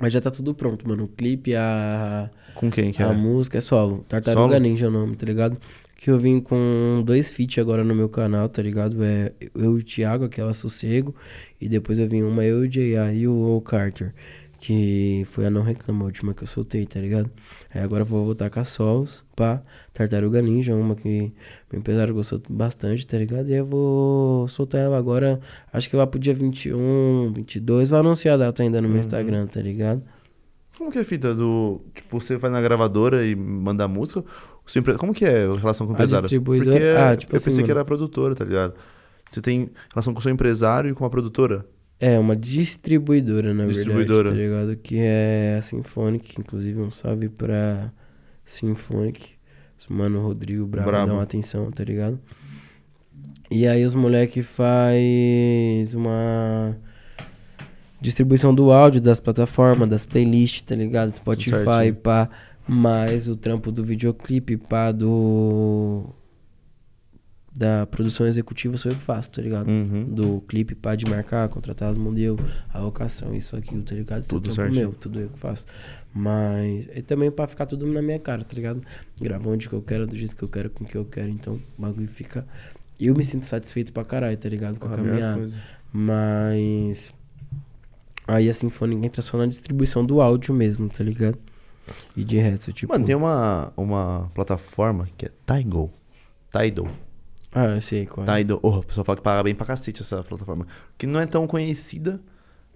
[0.00, 1.04] Mas já tá tudo pronto, mano.
[1.04, 3.12] O clipe, a, Com quem que a é?
[3.12, 4.04] música é solo.
[4.08, 4.58] Tartaruga Solo?
[4.60, 5.58] Ninja é o nome, tá ligado?
[5.96, 9.02] Que eu vim com dois feats agora no meu canal, tá ligado?
[9.04, 11.14] É eu e o Thiago, aquela Sossego.
[11.60, 13.12] E depois eu vim uma eu e o J.A.
[13.12, 14.14] e o Carter.
[14.62, 17.30] Que foi a Não Reclama, a última que eu soltei, tá ligado?
[17.74, 19.62] Aí agora eu vou voltar com a Sols, pá.
[19.94, 21.32] Tartaruga Ninja, uma que
[21.72, 23.48] meu empresário gostou bastante, tá ligado?
[23.48, 25.40] E eu vou soltar ela agora,
[25.72, 27.88] acho que lá pro dia 21, 22.
[27.88, 29.00] Vou anunciar a data ainda no meu Uhum.
[29.00, 30.02] Instagram, tá ligado?
[30.76, 31.80] Como que é a fita do.
[31.94, 34.22] Tipo, você vai na gravadora e manda a música?
[34.76, 36.22] Empre- Como que é a relação com o A empresário?
[36.24, 37.78] distribuidora- Porque ah, tipo eu assim, pensei que mano.
[37.80, 38.74] era produtora, tá ligado?
[39.30, 41.66] Você tem relação com o seu empresário e com a produtora?
[42.00, 44.30] É, uma distribuidora, na Distribuidora.
[44.30, 44.76] verdade, tá ligado?
[44.82, 47.92] Que é a Symphonic, inclusive um salve pra
[48.44, 49.32] Symphonic.
[49.88, 51.06] Mano Rodrigo Bravo, Brabo.
[51.08, 52.20] dá uma atenção, tá ligado?
[53.50, 56.76] E aí os moleque faz uma
[58.00, 61.12] distribuição do áudio das plataformas, das playlists, tá ligado?
[61.14, 62.28] Spotify, pá,
[62.68, 66.04] mais o trampo do videoclipe, pá, do
[67.60, 69.68] da produção executiva sou eu que faço, tá ligado?
[69.68, 70.04] Uhum.
[70.04, 72.38] do clipe pá de marcar, contratar as modelo,
[72.72, 74.26] a locação, isso, aquilo, tá ligado?
[74.26, 74.80] Tudo trampo certinho.
[74.80, 75.66] meu, tudo eu que faço.
[76.14, 78.80] Mas e também pra ficar tudo na minha cara, tá ligado?
[79.20, 81.28] Gravar onde que eu quero, do jeito que eu quero, com o que eu quero.
[81.28, 82.46] Então o bagulho fica.
[82.98, 84.78] Eu me sinto satisfeito pra caralho, tá ligado?
[84.78, 85.62] Com a melhor caminhada.
[85.92, 87.12] Mas.
[88.26, 91.38] Aí a Symphonic entra só na distribuição do áudio mesmo, tá ligado?
[92.16, 92.90] E de resto, tipo.
[92.90, 95.92] Mano, tem uma, uma plataforma que é Tidal.
[96.50, 96.88] Tidal.
[97.52, 98.38] Ah, eu sei qual é.
[98.38, 98.60] Tidal.
[98.62, 100.66] Oh, o pessoal fala que paga bem pra cacete essa plataforma.
[100.96, 102.20] Que não é tão conhecida,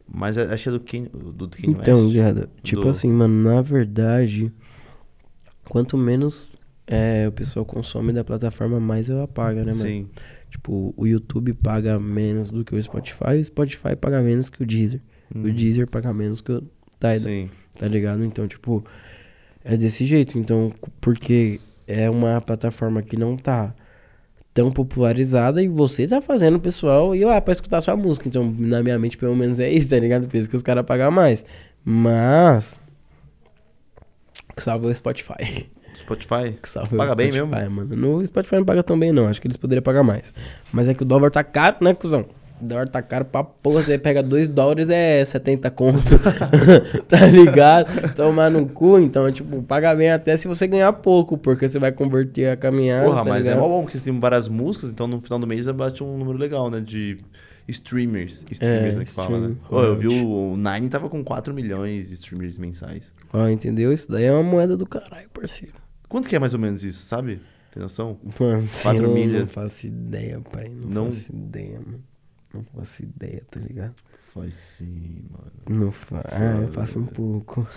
[0.07, 2.13] mas é- acho que é do Kanye, do Kanye Então, West.
[2.13, 4.53] viado, tipo Do- assim, mano, na verdade,
[5.69, 6.49] quanto menos
[6.87, 9.83] é, o pessoal consome da plataforma, mais ela paga, né, mano?
[9.85, 10.09] Sim.
[10.51, 14.67] Tipo, o YouTube paga menos do que o Spotify, o Spotify paga menos que o
[14.67, 15.01] Deezer.
[15.35, 15.55] O Uhum.
[15.55, 16.61] Deezer paga menos que o
[17.01, 17.49] Tidal, Sim.
[17.79, 18.23] tá ligado?
[18.25, 18.85] Então, tipo,
[19.65, 20.39] é desse jeito.
[20.39, 23.75] Então, porque é uma plataforma que não tá
[24.55, 28.29] tão popularizada e você tá fazendo o pessoal ir lá pra escutar sua música.
[28.29, 30.29] Então, na minha mente, pelo menos é isso, tá ligado?
[30.29, 31.45] Por isso que os caras pagam mais.
[31.85, 32.79] Mas.
[34.57, 35.69] Que salva o Spotify.
[35.97, 36.53] Spotify.
[36.63, 37.97] Que salva Paga o bem Spotify, mano.
[37.97, 39.27] No Spotify não paga tão bem, não.
[39.27, 40.33] Acho que eles poderiam pagar mais.
[40.73, 42.25] Mas é que o dólar tá caro, né, cuzão?
[42.65, 43.83] Dólar tá caro pra porra.
[43.83, 46.19] Você pega 2 dólares, é 70 conto.
[47.09, 48.13] tá ligado?
[48.15, 48.99] Tomar no cu.
[48.99, 53.07] Então, tipo, paga bem até se você ganhar pouco, porque você vai converter a caminhada.
[53.07, 53.61] Porra, tá mas é ligado?
[53.63, 56.39] mó bom, porque você tem várias músicas, então no final do mês bate um número
[56.39, 56.81] legal, né?
[56.81, 57.19] De
[57.69, 58.45] streamers.
[58.51, 59.55] Streamers, É, né, que fala, né?
[59.63, 63.13] stream, Ô, eu vi o, Nine tava com 4 milhões de streamers mensais.
[63.33, 63.93] Ó, entendeu?
[63.93, 65.75] Isso daí é uma moeda do caralho, parceiro.
[66.09, 67.41] Quanto que é mais ou menos isso, sabe?
[67.73, 68.19] Tem noção?
[68.39, 69.41] Mano, Quatro eu milhas.
[69.41, 70.71] não faço ideia, pai.
[70.75, 71.07] Não, Não?
[71.07, 72.03] faço ideia, mano.
[72.55, 73.95] Não faço ideia, tá ligado?
[74.33, 75.53] Faz sim, mano.
[75.85, 76.25] Não faço.
[76.33, 77.67] Ah, eu faço um pouco.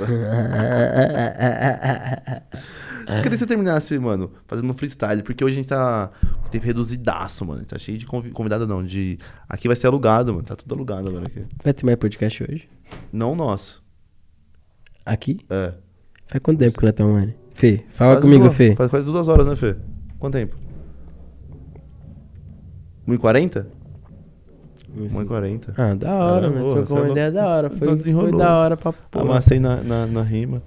[3.08, 6.12] Eu queria que você terminasse, mano, fazendo um freestyle, porque hoje a gente tá
[6.44, 7.64] com tempo reduzidaço, mano.
[7.64, 8.84] Tá cheio de convi- convidado, não.
[8.84, 9.18] De...
[9.48, 10.46] Aqui vai ser alugado, mano.
[10.46, 11.46] Tá tudo alugado agora aqui.
[11.64, 12.70] Vai ter mais podcast hoje?
[13.14, 13.82] Não nosso.
[15.06, 15.40] Aqui?
[15.50, 15.74] É.
[16.28, 17.36] Faz quanto tempo que nós estamos online?
[17.54, 18.76] Fê, fala Quase comigo, duas- Fê.
[18.76, 19.76] Faz quase duas horas, né, Fê?
[20.20, 20.58] Quanto tempo?
[23.08, 23.66] 1h40?
[24.98, 25.74] 1h40.
[25.78, 27.70] Ah, da hora, porra, Trocou é uma ideia da hora.
[27.70, 29.26] Foi, Então foi da hora pra porra.
[29.26, 30.62] Amassei na, na, na rima.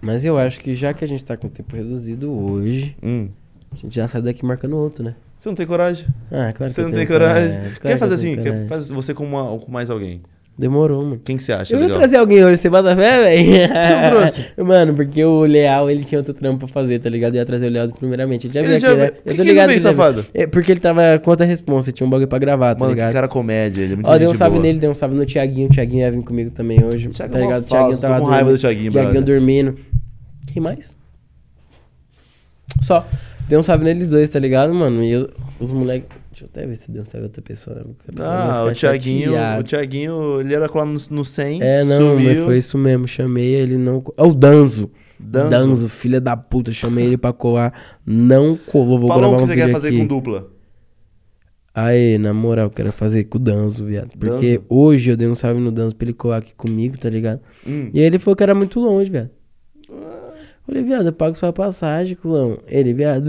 [0.00, 3.28] Mas eu acho que já que a gente tá com o tempo reduzido hoje, Hum.
[3.72, 5.14] a gente já sai daqui marcando outro, né?
[5.38, 6.06] Você não tem coragem?
[6.30, 7.58] Ah, claro Você que não tem tenho coragem?
[7.58, 8.36] claro Quer que fazer assim?
[8.36, 8.68] Quer coragem.
[8.68, 10.22] fazer você com, uma, com mais alguém?
[10.58, 11.20] Demorou, mano.
[11.24, 11.98] Quem que você acha Eu ia legal?
[11.98, 14.64] trazer alguém hoje, você bota fé, velho?
[14.66, 17.34] Mano, porque o Leal, ele tinha outro trampo pra fazer, tá ligado?
[17.34, 18.46] Eu ia trazer o Leal primeiramente.
[18.46, 19.02] Ele já veio já aqui, né?
[19.06, 19.12] veio.
[19.12, 19.68] Por Eu que tô que ligado.
[19.68, 20.22] veio, que ele já safado?
[20.22, 20.44] veio.
[20.44, 23.00] É, porque ele tava contra a responsa, tinha um bagulho pra gravar, tá Mano, que
[23.00, 23.12] ligado?
[23.14, 24.62] cara comédia, ele é muito Ó, deu um salve boa.
[24.66, 25.68] nele, deu um salve no Thiaguinho.
[25.68, 27.08] O Thiaguinho ia vir comigo também hoje.
[27.08, 27.62] Thiago tá é ligado?
[27.62, 28.58] O Thiaguinho tava com raiva dormindo.
[28.58, 29.78] do Thiaguinho, Thiaguinho dormindo.
[30.52, 30.94] Quem mais?
[32.82, 33.06] Só.
[33.48, 35.02] Deu um salve neles dois, tá ligado, mano?
[35.02, 36.08] E eu- os moleques.
[36.32, 37.76] Deixa eu até ver se deu certo outra pessoa.
[37.76, 37.84] né?
[38.20, 39.62] Ah, o Thiaguinho, o.
[39.62, 42.30] Thiaguinho, ele era colar no, no 100, É, não, sumiu.
[42.34, 43.06] mas foi isso mesmo.
[43.06, 44.02] Chamei ele, não.
[44.16, 44.90] É o Danzo.
[45.20, 45.50] Danzo.
[45.50, 46.72] Danzo, filha da puta.
[46.72, 47.98] Chamei ele pra colar.
[48.04, 48.98] Não colou.
[48.98, 49.98] Vou Falou gravar o que um você vídeo quer fazer aqui.
[49.98, 50.48] com dupla.
[51.74, 54.10] Aê, na moral, quero fazer com o Danzo, viado.
[54.18, 54.66] Porque Danzo?
[54.68, 57.40] hoje eu dei um salve no Danzo pra ele colar aqui comigo, tá ligado?
[57.66, 57.90] Hum.
[57.94, 59.30] E aí ele falou que era muito longe, viado.
[60.72, 62.58] Falei, viado, eu pago sua passagem, cuzão.
[62.66, 63.28] Ele, viado,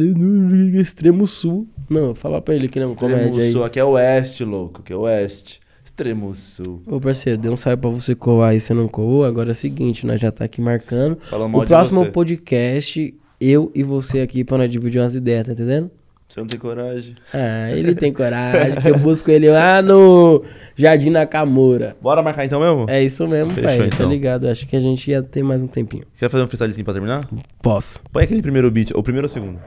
[0.80, 1.68] extremo sul.
[1.90, 3.52] Não, fala pra ele que não, Extremo comédia aí.
[3.52, 5.60] Sul, aqui é oeste, louco, aqui é oeste.
[5.84, 6.82] Extremo Sul.
[6.88, 9.26] Ô, parceiro, dei um salve pra você colar e você não colou.
[9.26, 11.18] Agora é o seguinte, nós já tá aqui marcando.
[11.30, 15.92] Mal O próximo podcast, eu e você aqui pra nós dividir umas ideias, tá entendendo?
[16.34, 17.16] Você não tem coragem.
[17.32, 20.44] Ah, ele tem coragem, eu busco ele lá no
[20.76, 21.96] Jardim Nakamura.
[22.02, 22.88] Bora marcar então mesmo?
[22.90, 23.78] É isso mesmo, Fechou, pai.
[23.78, 24.10] Tá então.
[24.10, 24.48] ligado?
[24.48, 26.04] Acho que a gente ia ter mais um tempinho.
[26.18, 27.30] Quer fazer um freestylezinho pra terminar?
[27.62, 28.00] Posso.
[28.12, 29.60] Põe aquele primeiro beat, o primeiro ou o segundo?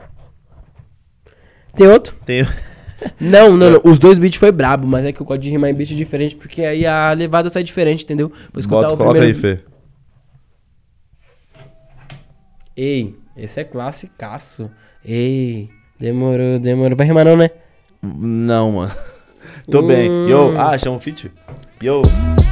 [1.76, 2.16] Tem outro?
[2.26, 2.44] Tem.
[3.20, 3.82] Não, não, não.
[3.84, 6.34] Os dois beats foi brabo, mas é que eu gosto de rimar em beat diferente,
[6.34, 8.32] porque aí a levada sai diferente, entendeu?
[8.50, 9.58] Vou escutar Bota, o coloca aí, primeiro.
[9.58, 9.64] Fê.
[12.74, 14.70] Ei, esse é classicaço.
[15.04, 15.68] Ei,
[15.98, 16.96] demorou, demorou.
[16.96, 17.50] Vai rimar não, né?
[18.02, 18.92] Não, mano.
[19.70, 20.10] Tô bem.
[20.10, 20.28] Hum.
[20.28, 21.30] Yo, ah, chama o feat?
[21.82, 22.02] Yo.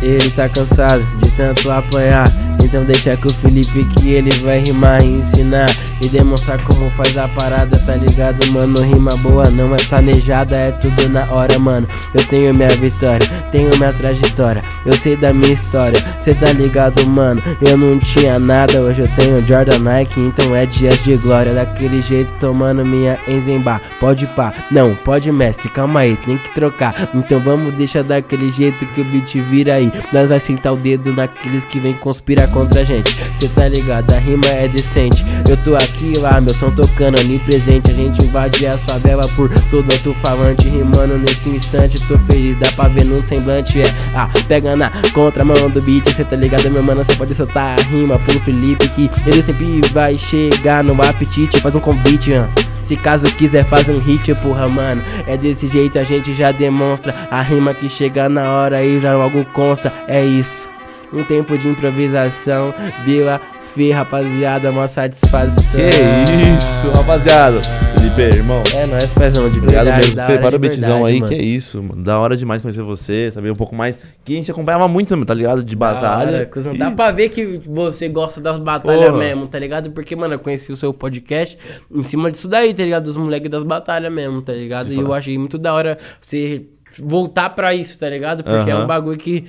[0.02, 2.28] Ele tá cansado de tanto apanhar.
[2.62, 5.66] Então deixa com o Felipe que ele vai rimar e ensinar.
[6.00, 8.80] E demonstrar como faz a parada, tá ligado, mano?
[8.80, 11.86] Rima boa não é planejada, é tudo na hora, mano.
[12.12, 14.62] Eu tenho minha vitória, tenho minha trajetória.
[14.84, 17.42] Eu sei da minha história, cê tá ligado, mano?
[17.60, 21.54] Eu não tinha nada, hoje eu tenho Jordan Nike, então é dias de glória.
[21.54, 23.80] Daquele jeito, tomando minha Enzembar.
[24.00, 27.10] Pode pá, não, pode mestre, calma aí, tem que trocar.
[27.14, 29.90] Então vamos deixar daquele jeito que o beat vira aí.
[30.12, 33.14] Nós vai sentar o dedo naqueles que vem conspirar contra a gente.
[33.14, 35.24] Cê tá ligado, a rima é decente.
[35.48, 37.90] Eu tô aqui lá, meu som tocando onipresente.
[37.90, 40.68] A gente invade as favelas por todo alto-falante.
[40.68, 43.80] Rimando nesse instante, tô feliz, dá pra ver no semblante.
[43.80, 46.08] É, ah, pega na contramão do beat.
[46.08, 48.88] Cê tá ligado, meu mano, cê pode soltar a rima pro Felipe.
[48.88, 51.60] Que ele sempre vai chegar no apetite.
[51.60, 52.48] Faz um convite, ah.
[52.74, 55.02] Se caso quiser faz um hit, porra, mano.
[55.26, 57.14] É desse jeito a gente já demonstra.
[57.30, 59.92] A rima que chega na hora e já logo consta.
[60.06, 60.68] É isso.
[61.10, 62.74] Um tempo de improvisação.
[63.06, 63.30] Deu
[63.74, 64.70] fé, rapaziada.
[64.70, 65.60] Uma satisfação.
[65.72, 67.60] Que isso, rapaziada.
[67.98, 68.62] Felipe, irmão.
[68.74, 70.06] É nóis, pezão, de Obrigado verdade.
[70.14, 70.36] mesmo, Fê.
[70.36, 71.28] de Parabénsão verdade, aí, mano.
[71.32, 72.02] que é isso, mano.
[72.02, 73.98] Da hora demais conhecer você, saber um pouco mais.
[74.24, 75.62] Que a gente acompanhava muito, tá ligado?
[75.64, 76.48] De batalha.
[76.54, 76.74] hora.
[76.74, 79.18] E- Dá pra ver que você gosta das batalhas Porra.
[79.18, 79.90] mesmo, tá ligado?
[79.90, 81.58] Porque, mano, eu conheci o seu podcast
[81.92, 83.04] em cima disso daí, tá ligado?
[83.04, 84.92] Dos moleques das batalhas mesmo, tá ligado?
[84.92, 86.62] E eu achei muito da hora você
[87.02, 88.44] voltar pra isso, tá ligado?
[88.44, 88.84] Porque é Aham.
[88.84, 89.44] um bagulho que.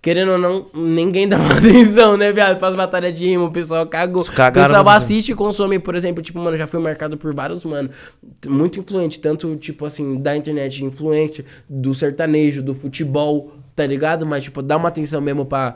[0.00, 2.58] Querendo ou não, ninguém dá uma atenção, né, viado?
[2.58, 4.22] Pras batalhas de rima, o pessoal cagou.
[4.22, 7.90] O pessoal assiste e consome, por exemplo, tipo, mano, já fui marcado por vários, mano,
[8.46, 14.24] muito influente, tanto, tipo, assim, da internet, influência, do sertanejo, do futebol, tá ligado?
[14.24, 15.74] Mas, tipo, dá uma atenção mesmo pra,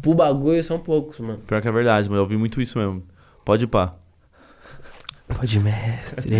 [0.00, 1.40] pro bagulho, são poucos, mano.
[1.44, 2.20] Pior que é verdade, mano.
[2.20, 3.02] Eu ouvi muito isso mesmo.
[3.44, 3.94] Pode ir pá.
[5.26, 6.36] Pode, mestre.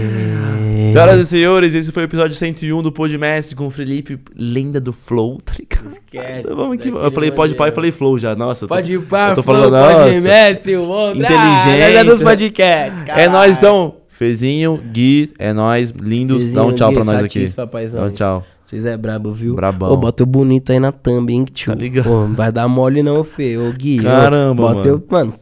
[0.93, 4.93] Senhoras e senhores, esse foi o episódio 101 do Podmestre com o Felipe, lenda do
[4.93, 5.91] Flow, tá ligado?
[5.93, 6.55] Esquece.
[6.55, 6.89] Vamos aqui.
[6.89, 7.75] Eu falei pode e modelo.
[7.75, 8.37] falei Flow já.
[8.37, 10.29] Nossa, eu tô- Pode ir pra eu tô Flow, falando, pode nossa.
[10.29, 11.19] mestre, o outro.
[11.19, 11.41] Inteligência.
[11.73, 13.33] Ah, nós é dos podcasts, É caralho.
[13.33, 13.95] nóis então.
[14.11, 16.53] Fezinho, Gui, é nóis, lindos.
[16.53, 17.47] Dá um tchau Gui, pra nós aqui.
[17.93, 18.45] Dá um tchau.
[18.67, 19.55] Vocês é brabo, viu?
[19.55, 19.91] Brabão.
[19.93, 21.73] Ô, bota o bonito aí na thumb, hein, tio.
[21.73, 22.05] Tá ligado?
[22.05, 23.59] Pô, não vai dar mole não, Fê.
[23.59, 23.99] Ô, Gui.
[24.01, 24.89] ô, Caramba, bota mano.
[24.89, 25.35] Eu, mano,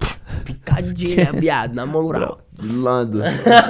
[0.45, 2.39] picadinha, viado, na moral.
[2.61, 3.21] De lado.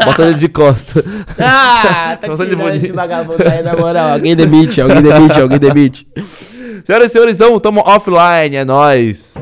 [0.05, 1.05] Bota ele de costa.
[1.39, 4.13] Ah, tá Nossa, ele tirando esse vagabundo aí, na moral.
[4.13, 6.07] Alguém demite, alguém demite, alguém demite.
[6.85, 8.57] Senhoras e senhores, então, tamo offline.
[8.57, 9.35] É nóis.